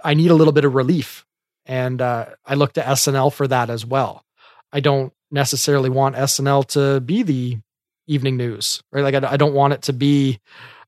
I 0.03 0.13
need 0.13 0.31
a 0.31 0.35
little 0.35 0.53
bit 0.53 0.65
of 0.65 0.75
relief. 0.75 1.25
And 1.65 2.01
uh, 2.01 2.27
I 2.45 2.55
look 2.55 2.73
to 2.73 2.81
SNL 2.81 3.33
for 3.33 3.47
that 3.47 3.69
as 3.69 3.85
well. 3.85 4.23
I 4.71 4.79
don't 4.79 5.13
necessarily 5.31 5.89
want 5.89 6.15
SNL 6.15 6.65
to 6.69 6.99
be 6.99 7.23
the 7.23 7.57
evening 8.07 8.37
news, 8.37 8.81
right? 8.91 9.01
Like, 9.03 9.15
I, 9.23 9.31
I 9.31 9.37
don't 9.37 9.53
want 9.53 9.73
it 9.73 9.81
to 9.83 9.93
be 9.93 10.39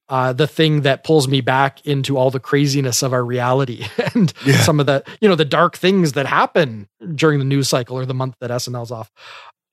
uh, 0.10 0.34
the 0.34 0.48
thing 0.48 0.82
that 0.82 1.04
pulls 1.04 1.28
me 1.28 1.42
back 1.42 1.86
into 1.86 2.18
all 2.18 2.32
the 2.32 2.40
craziness 2.40 3.02
of 3.04 3.12
our 3.12 3.26
reality 3.26 3.86
and 4.16 4.32
Yeah. 4.46 4.58
some 4.62 4.80
of 4.80 4.86
the, 4.86 5.04
you 5.20 5.28
know, 5.28 5.36
the 5.36 5.46
dark 5.46 5.78
things 5.78 6.14
that 6.14 6.26
happen 6.28 6.88
during 7.16 7.40
the 7.40 7.46
news 7.46 7.70
cycle 7.70 7.98
or 7.98 8.06
the 8.06 8.14
month 8.14 8.36
that 8.40 8.50
SNL's 8.52 8.92
off. 8.92 9.12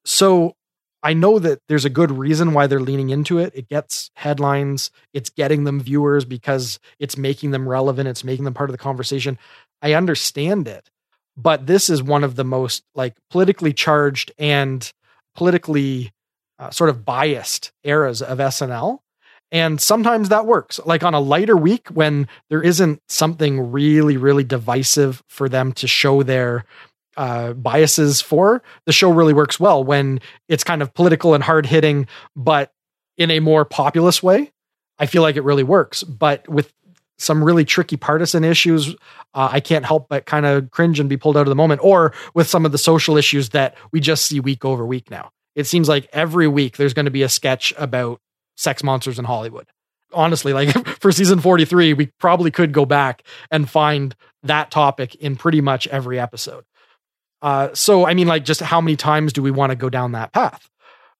So 0.05 0.57
I 1.05 1.12
know 1.12 1.38
that 1.38 1.61
there's 1.68 1.84
a 1.84 1.90
good 1.90 2.11
reason 2.11 2.55
why 2.55 2.66
they're 2.66 2.80
leaning 2.80 3.11
into 3.11 3.38
it. 3.38 3.52
It 3.55 3.68
gets 3.68 4.11
headlines, 4.16 4.90
it's 5.12 5.30
getting 5.30 5.64
them 5.64 5.80
viewers 5.80 6.24
because 6.24 6.80
it's 6.98 7.16
making 7.16 7.52
them 7.52 7.68
relevant, 7.68 8.09
it's 8.09 8.24
making 8.24 8.44
them 8.44 8.55
part 8.55 8.70
of 8.70 8.74
the 8.74 8.82
conversation. 8.82 9.38
I 9.82 9.92
understand 9.92 10.66
it 10.66 10.90
but 11.36 11.66
this 11.66 11.90
is 11.90 12.02
one 12.02 12.24
of 12.24 12.36
the 12.36 12.44
most 12.44 12.84
like 12.94 13.14
politically 13.30 13.72
charged 13.72 14.32
and 14.38 14.90
politically 15.34 16.12
uh, 16.59 16.70
sort 16.70 16.90
of 16.90 17.05
biased 17.05 17.72
eras 17.82 18.22
of 18.22 18.38
SNL. 18.38 18.98
And 19.50 19.80
sometimes 19.80 20.30
that 20.30 20.46
works. 20.46 20.80
Like 20.84 21.05
on 21.05 21.14
a 21.14 21.20
lighter 21.20 21.57
week 21.57 21.88
when 21.88 22.28
there 22.50 22.62
isn't 22.62 23.00
something 23.09 23.72
really, 23.72 24.16
really 24.16 24.44
divisive 24.44 25.22
for 25.28 25.48
them 25.48 25.72
to 25.74 25.86
show 25.86 26.22
their 26.22 26.64
uh, 27.17 27.53
biases 27.53 28.21
for, 28.21 28.62
the 28.87 28.93
show 28.93 29.11
really 29.11 29.33
works 29.33 29.59
well 29.61 29.83
when 29.83 30.21
it's 30.49 30.65
kind 30.65 30.83
of 30.83 30.93
political 30.95 31.35
and 31.35 31.43
hard 31.43 31.67
hitting, 31.67 32.07
but 32.35 32.73
in 33.17 33.31
a 33.31 33.41
more 33.41 33.65
populist 33.65 34.23
way. 34.23 34.51
I 34.99 35.07
feel 35.07 35.23
like 35.23 35.37
it 35.37 35.43
really 35.43 35.62
works. 35.62 36.03
But 36.03 36.49
with 36.49 36.73
some 37.19 37.43
really 37.43 37.65
tricky 37.65 37.97
partisan 37.97 38.45
issues, 38.45 38.95
uh, 39.35 39.49
I 39.53 39.61
can't 39.61 39.85
help 39.85 40.09
but 40.09 40.27
kind 40.27 40.47
of 40.47 40.71
cringe 40.71 41.01
and 41.01 41.09
be 41.09 41.17
pulled 41.17 41.37
out 41.37 41.43
of 41.43 41.49
the 41.49 41.55
moment, 41.55 41.81
or 41.83 42.12
with 42.35 42.49
some 42.49 42.67
of 42.67 42.73
the 42.73 42.79
social 42.79 43.17
issues 43.17 43.51
that 43.51 43.77
we 43.93 44.01
just 44.01 44.27
see 44.27 44.41
week 44.41 44.65
over 44.65 44.85
week 44.87 45.11
now. 45.11 45.31
It 45.55 45.67
seems 45.67 45.89
like 45.89 46.09
every 46.12 46.49
week 46.49 46.77
there's 46.77 46.95
going 46.95 47.05
to 47.05 47.11
be 47.11 47.23
a 47.23 47.29
sketch 47.29 47.73
about 47.79 48.21
sex 48.57 48.83
monsters 48.83 49.19
in 49.19 49.25
Hollywood. 49.25 49.67
Honestly, 50.12 50.53
like 50.53 50.71
for 51.01 51.12
season 51.12 51.41
43, 51.41 51.95
we 51.95 52.07
probably 52.19 52.51
could 52.51 52.73
go 52.73 52.85
back 52.85 53.23
and 53.51 53.69
find 53.69 54.15
that 54.43 54.71
topic 54.71 55.15
in 55.17 55.37
pretty 55.37 55.61
much 55.61 55.87
every 55.89 56.19
episode. 56.19 56.65
Uh, 57.45 57.68
so, 57.74 58.07
I 58.07 58.14
mean, 58.14 58.26
like, 58.26 58.47
just 58.47 58.62
how 58.62 58.80
many 58.80 58.97
times 58.97 59.30
do 59.30 59.42
we 59.42 59.51
want 59.51 59.68
to 59.68 59.76
go 59.76 59.90
down 59.90 60.12
that 60.12 60.32
path? 60.32 60.70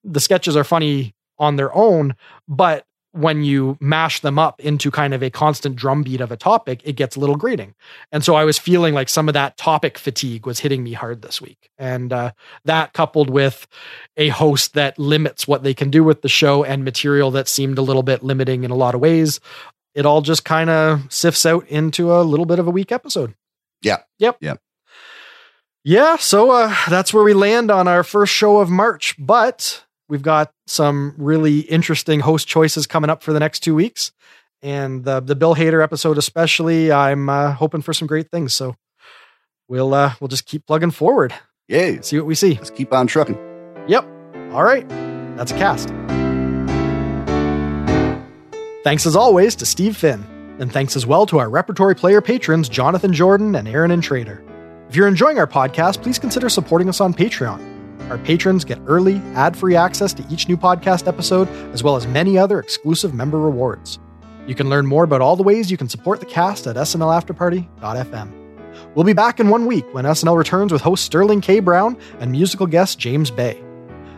The 0.05 0.21
sketches 0.21 0.57
are 0.57 0.65
funny 0.65 1.15
on 1.39 1.57
their 1.57 1.75
own, 1.77 2.17
but 2.49 2.87
when 3.13 3.45
you 3.45 3.77
mash 3.79 4.21
them 4.21 4.39
up 4.39 4.59
into 4.59 4.91
kind 4.91 5.13
of 5.13 5.23
a 5.23 5.29
constant 5.29 5.77
drumbeat 5.77 6.23
of 6.23 6.33
a 6.33 6.37
topic, 6.37 6.81
it 6.83 6.95
gets 6.95 7.15
a 7.15 7.21
little 7.21 7.37
grating. 7.37 7.75
And 8.11 8.25
so 8.25 8.37
I 8.37 8.45
was 8.45 8.59
feeling 8.59 8.95
like 8.95 9.11
some 9.11 9.29
of 9.29 9.35
that 9.35 9.59
topic 9.59 9.99
fatigue 9.99 10.47
was 10.47 10.61
hitting 10.61 10.83
me 10.83 10.95
hard 10.95 11.21
this 11.21 11.43
week. 11.43 11.71
And 11.77 12.11
uh, 12.11 12.33
that 12.65 12.95
coupled 12.95 13.29
with 13.29 13.67
a 14.17 14.31
host 14.31 14.73
that 14.73 14.99
limits 14.99 15.47
what 15.47 15.63
they 15.63 15.75
can 15.75 15.91
do 15.91 16.03
with 16.03 16.23
the 16.23 16.29
show 16.29 16.65
and 16.65 16.85
material 16.85 17.31
that 17.33 17.49
seemed 17.49 17.77
a 17.77 17.83
little 17.83 18.03
bit 18.03 18.23
limiting 18.25 18.65
in 18.65 18.71
a 18.71 18.77
lot 18.77 18.95
of 18.95 19.01
ways, 19.03 19.41
it 19.95 20.07
all 20.07 20.23
just 20.23 20.47
kind 20.47 20.71
of 20.71 21.13
sifts 21.13 21.45
out 21.45 21.69
into 21.69 22.13
a 22.13 22.23
little 22.23 22.47
bit 22.47 22.59
of 22.59 22.67
a 22.67 22.71
weak 22.71 22.91
episode. 22.91 23.35
Yeah. 23.83 23.99
Yep. 24.19 24.39
Yeah. 24.41 24.55
Yeah. 25.85 26.17
So 26.17 26.51
uh, 26.51 26.75
that's 26.89 27.13
where 27.13 27.23
we 27.25 27.35
land 27.35 27.71
on 27.71 27.87
our 27.87 28.03
first 28.03 28.33
show 28.33 28.59
of 28.59 28.71
March. 28.71 29.15
But 29.19 29.85
we've 30.09 30.23
got 30.23 30.51
some 30.67 31.15
really 31.19 31.61
interesting 31.61 32.21
host 32.21 32.49
choices 32.49 32.87
coming 32.87 33.11
up 33.11 33.23
for 33.23 33.33
the 33.33 33.41
next 33.41 33.61
two 33.61 33.75
weeks. 33.75 34.13
And 34.63 35.05
the 35.05 35.21
the 35.21 35.35
Bill 35.35 35.55
Hader 35.55 35.83
episode, 35.83 36.17
especially, 36.17 36.91
I'm 36.91 37.29
uh, 37.29 37.53
hoping 37.53 37.83
for 37.83 37.93
some 37.93 38.09
great 38.09 38.31
things. 38.31 38.55
So 38.55 38.77
we'll 39.69 39.93
uh, 39.93 40.15
we'll 40.21 40.29
just 40.29 40.47
keep 40.47 40.67
plugging 40.67 40.91
forward, 40.91 41.35
Yay. 41.69 42.01
see 42.01 42.17
what 42.17 42.27
we 42.27 42.35
see. 42.35 42.55
Let's 42.55 42.71
keep 42.71 42.91
on 42.93 43.07
trucking. 43.07 43.37
Yep. 43.89 44.05
All 44.53 44.65
right. 44.65 44.89
That's 45.37 45.53
a 45.53 45.57
cast. 45.57 45.91
Thanks 48.85 49.07
as 49.07 49.17
always 49.17 49.57
to 49.57 49.67
Steve 49.67 49.97
Finn. 49.97 50.25
And 50.59 50.71
thanks 50.73 50.95
as 50.95 51.05
well 51.07 51.27
to 51.27 51.39
our 51.39 51.51
repertory 51.51 51.97
player 51.97 52.21
patrons, 52.21 52.69
Jonathan 52.69 53.13
Jordan 53.13 53.57
and 53.57 53.67
Aaron 53.67 53.91
and 53.91 54.03
Trader. 54.03 54.44
If 54.95 54.99
you're 54.99 55.09
enjoying 55.09 55.41
our 55.41 55.47
podcast, 55.49 56.05
please 56.05 56.21
consider 56.21 56.49
supporting 56.49 56.89
us 56.89 57.01
on 57.01 57.13
Patreon. 57.13 58.09
Our 58.11 58.19
patrons 58.19 58.65
get 58.65 58.79
early, 58.87 59.17
ad 59.35 59.57
free 59.57 59.75
access 59.75 60.15
to 60.15 60.25
each 60.31 60.49
new 60.49 60.57
podcast 60.57 61.09
episode, 61.09 61.49
as 61.73 61.83
well 61.83 61.97
as 61.97 62.07
many 62.07 62.39
other 62.39 62.61
exclusive 62.61 63.13
member 63.13 63.41
rewards. 63.41 63.99
You 64.47 64.55
can 64.55 64.71
learn 64.71 64.87
more 64.87 65.03
about 65.03 65.21
all 65.21 65.35
the 65.35 65.43
ways 65.43 65.69
you 65.69 65.77
can 65.77 65.89
support 65.89 66.21
the 66.21 66.27
cast 66.27 66.69
at 66.69 66.77
snlafterparty.fm. 66.77 68.33
We'll 68.95 69.05
be 69.05 69.15
back 69.15 69.41
in 69.41 69.49
one 69.49 69.67
week 69.67 69.85
when 69.93 70.05
SNL 70.05 70.39
returns 70.39 70.71
with 70.71 70.83
host 70.83 71.05
Sterling 71.05 71.41
K. 71.41 71.59
Brown 71.59 71.99
and 72.21 72.31
musical 72.31 72.69
guest 72.69 72.97
James 72.97 73.33
Bay. 73.33 73.61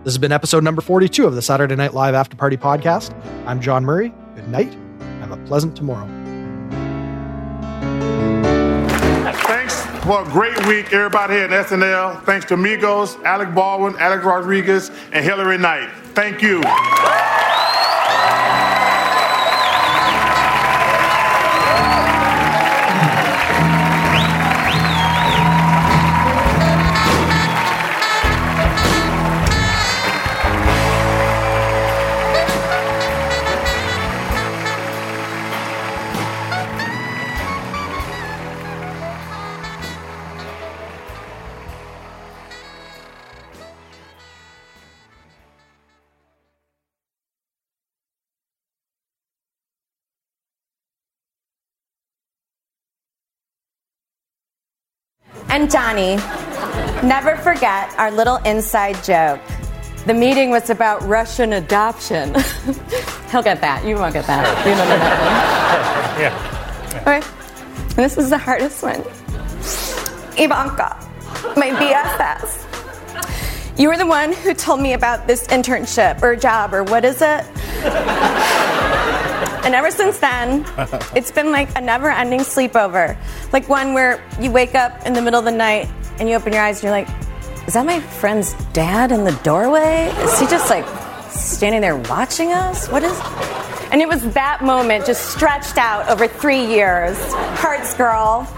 This 0.05 0.13
has 0.13 0.19
been 0.19 0.31
episode 0.31 0.63
number 0.63 0.83
42 0.83 1.27
of 1.27 1.35
the 1.35 1.41
Saturday 1.41 1.77
Night 1.77 1.95
Live 1.95 2.15
After 2.15 2.37
Party 2.37 2.59
podcast. 2.59 3.15
I'm 3.47 3.63
John 3.63 3.83
Murray. 3.83 4.13
Good 4.35 4.49
night. 4.49 4.77
Have 5.21 5.33
a 5.33 5.39
pleasant 5.47 5.75
tomorrow. 5.75 6.07
A 10.07 10.25
great 10.31 10.57
week, 10.69 10.93
everybody 10.93 11.35
here 11.35 11.45
at 11.47 11.67
SNL. 11.67 12.23
Thanks 12.23 12.47
to 12.47 12.57
Migos, 12.57 13.21
Alec 13.25 13.53
Baldwin, 13.53 13.97
Alex 13.99 14.25
Rodriguez, 14.25 14.93
and 15.11 15.25
Hilary 15.25 15.59
Knight. 15.59 15.91
Thank 16.15 16.43
you. 16.43 16.63
And 55.57 55.71
Johnny, 55.71 56.17
never 57.09 57.37
forget 57.39 57.89
our 57.97 58.11
little 58.11 58.37
inside 58.45 59.03
joke. 59.03 59.41
The 60.05 60.13
meeting 60.13 60.51
was 60.51 60.69
about 60.69 61.01
Russian 61.09 61.55
adoption. 61.55 62.35
He'll 63.31 63.43
get 63.43 63.63
that. 63.63 63.83
You 63.87 63.95
won't 63.95 64.13
get 64.13 64.27
that. 64.27 64.67
You 64.67 64.73
remember 64.73 64.99
that 64.99 66.21
one? 66.21 66.33
Okay. 67.01 67.23
This 67.95 68.19
is 68.19 68.29
the 68.29 68.37
hardest 68.37 68.83
one. 68.83 69.01
Ivanka, 70.37 70.95
my 71.57 71.71
BFF. 71.71 73.79
You 73.79 73.89
were 73.89 73.97
the 73.97 74.05
one 74.05 74.35
who 74.35 74.53
told 74.53 74.83
me 74.83 74.93
about 74.93 75.27
this 75.27 75.47
internship 75.47 76.23
or 76.23 76.37
job 76.37 76.75
or 76.75 76.85
what 76.85 77.07
is 77.07 77.23
it? 77.23 77.47
And 79.67 79.75
ever 79.75 79.91
since 79.91 80.19
then, 80.21 80.65
it's 81.17 81.33
been 81.33 81.51
like 81.51 81.77
a 81.77 81.81
never 81.81 82.09
ending 82.09 82.41
sleepover. 82.41 83.19
Like 83.53 83.69
one 83.69 83.95
where 83.95 84.23
you 84.41 84.53
wake 84.53 84.77
up 84.77 85.05
in 85.05 85.13
the 85.13 85.21
middle 85.21 85.41
of 85.41 85.45
the 85.45 85.51
night 85.51 85.89
and 86.21 86.29
you 86.29 86.37
open 86.37 86.53
your 86.53 86.63
eyes 86.63 86.77
and 86.77 86.85
you're 86.85 86.93
like, 86.93 87.09
is 87.67 87.75
that 87.75 87.85
my 87.85 87.99
friend's 87.99 88.55
dad 88.73 89.11
in 89.11 89.25
the 89.25 89.33
doorway? 89.43 90.07
Is 90.21 90.39
he 90.39 90.47
just 90.47 90.71
like 90.71 90.87
standing 91.29 91.81
there 91.81 91.97
watching 91.97 92.53
us? 92.53 92.89
What 92.91 93.03
is. 93.03 93.21
And 93.91 94.01
it 94.01 94.07
was 94.09 94.23
that 94.35 94.63
moment 94.63 95.05
just 95.05 95.33
stretched 95.33 95.79
out 95.79 96.09
over 96.09 96.29
three 96.29 96.65
years. 96.65 97.19
Hearts, 97.59 97.93
girl. 97.95 98.49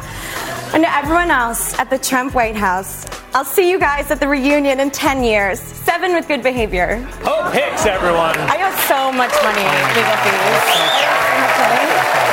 And 0.75 0.83
to 0.85 0.91
everyone 0.95 1.31
else 1.31 1.73
at 1.79 1.89
the 1.89 1.97
Trump 1.99 2.35
White 2.35 2.57
House, 2.57 3.07
I'll 3.35 3.45
see 3.45 3.71
you 3.71 3.79
guys 3.79 4.11
at 4.11 4.21
the 4.21 4.29
reunion 4.29 4.81
in 4.81 4.91
10 4.91 5.25
years. 5.25 5.59
Seven 5.61 6.13
with 6.15 6.29
good 6.29 6.43
behavior. 6.43 6.97
Hope 7.23 7.53
Hicks, 7.53 7.87
everyone. 7.87 8.37
I 8.39 8.63
owe 8.63 8.77
so 8.87 9.11
much 9.11 9.33
money 9.43 9.65
legal 9.97 10.17
fees. 10.25 12.28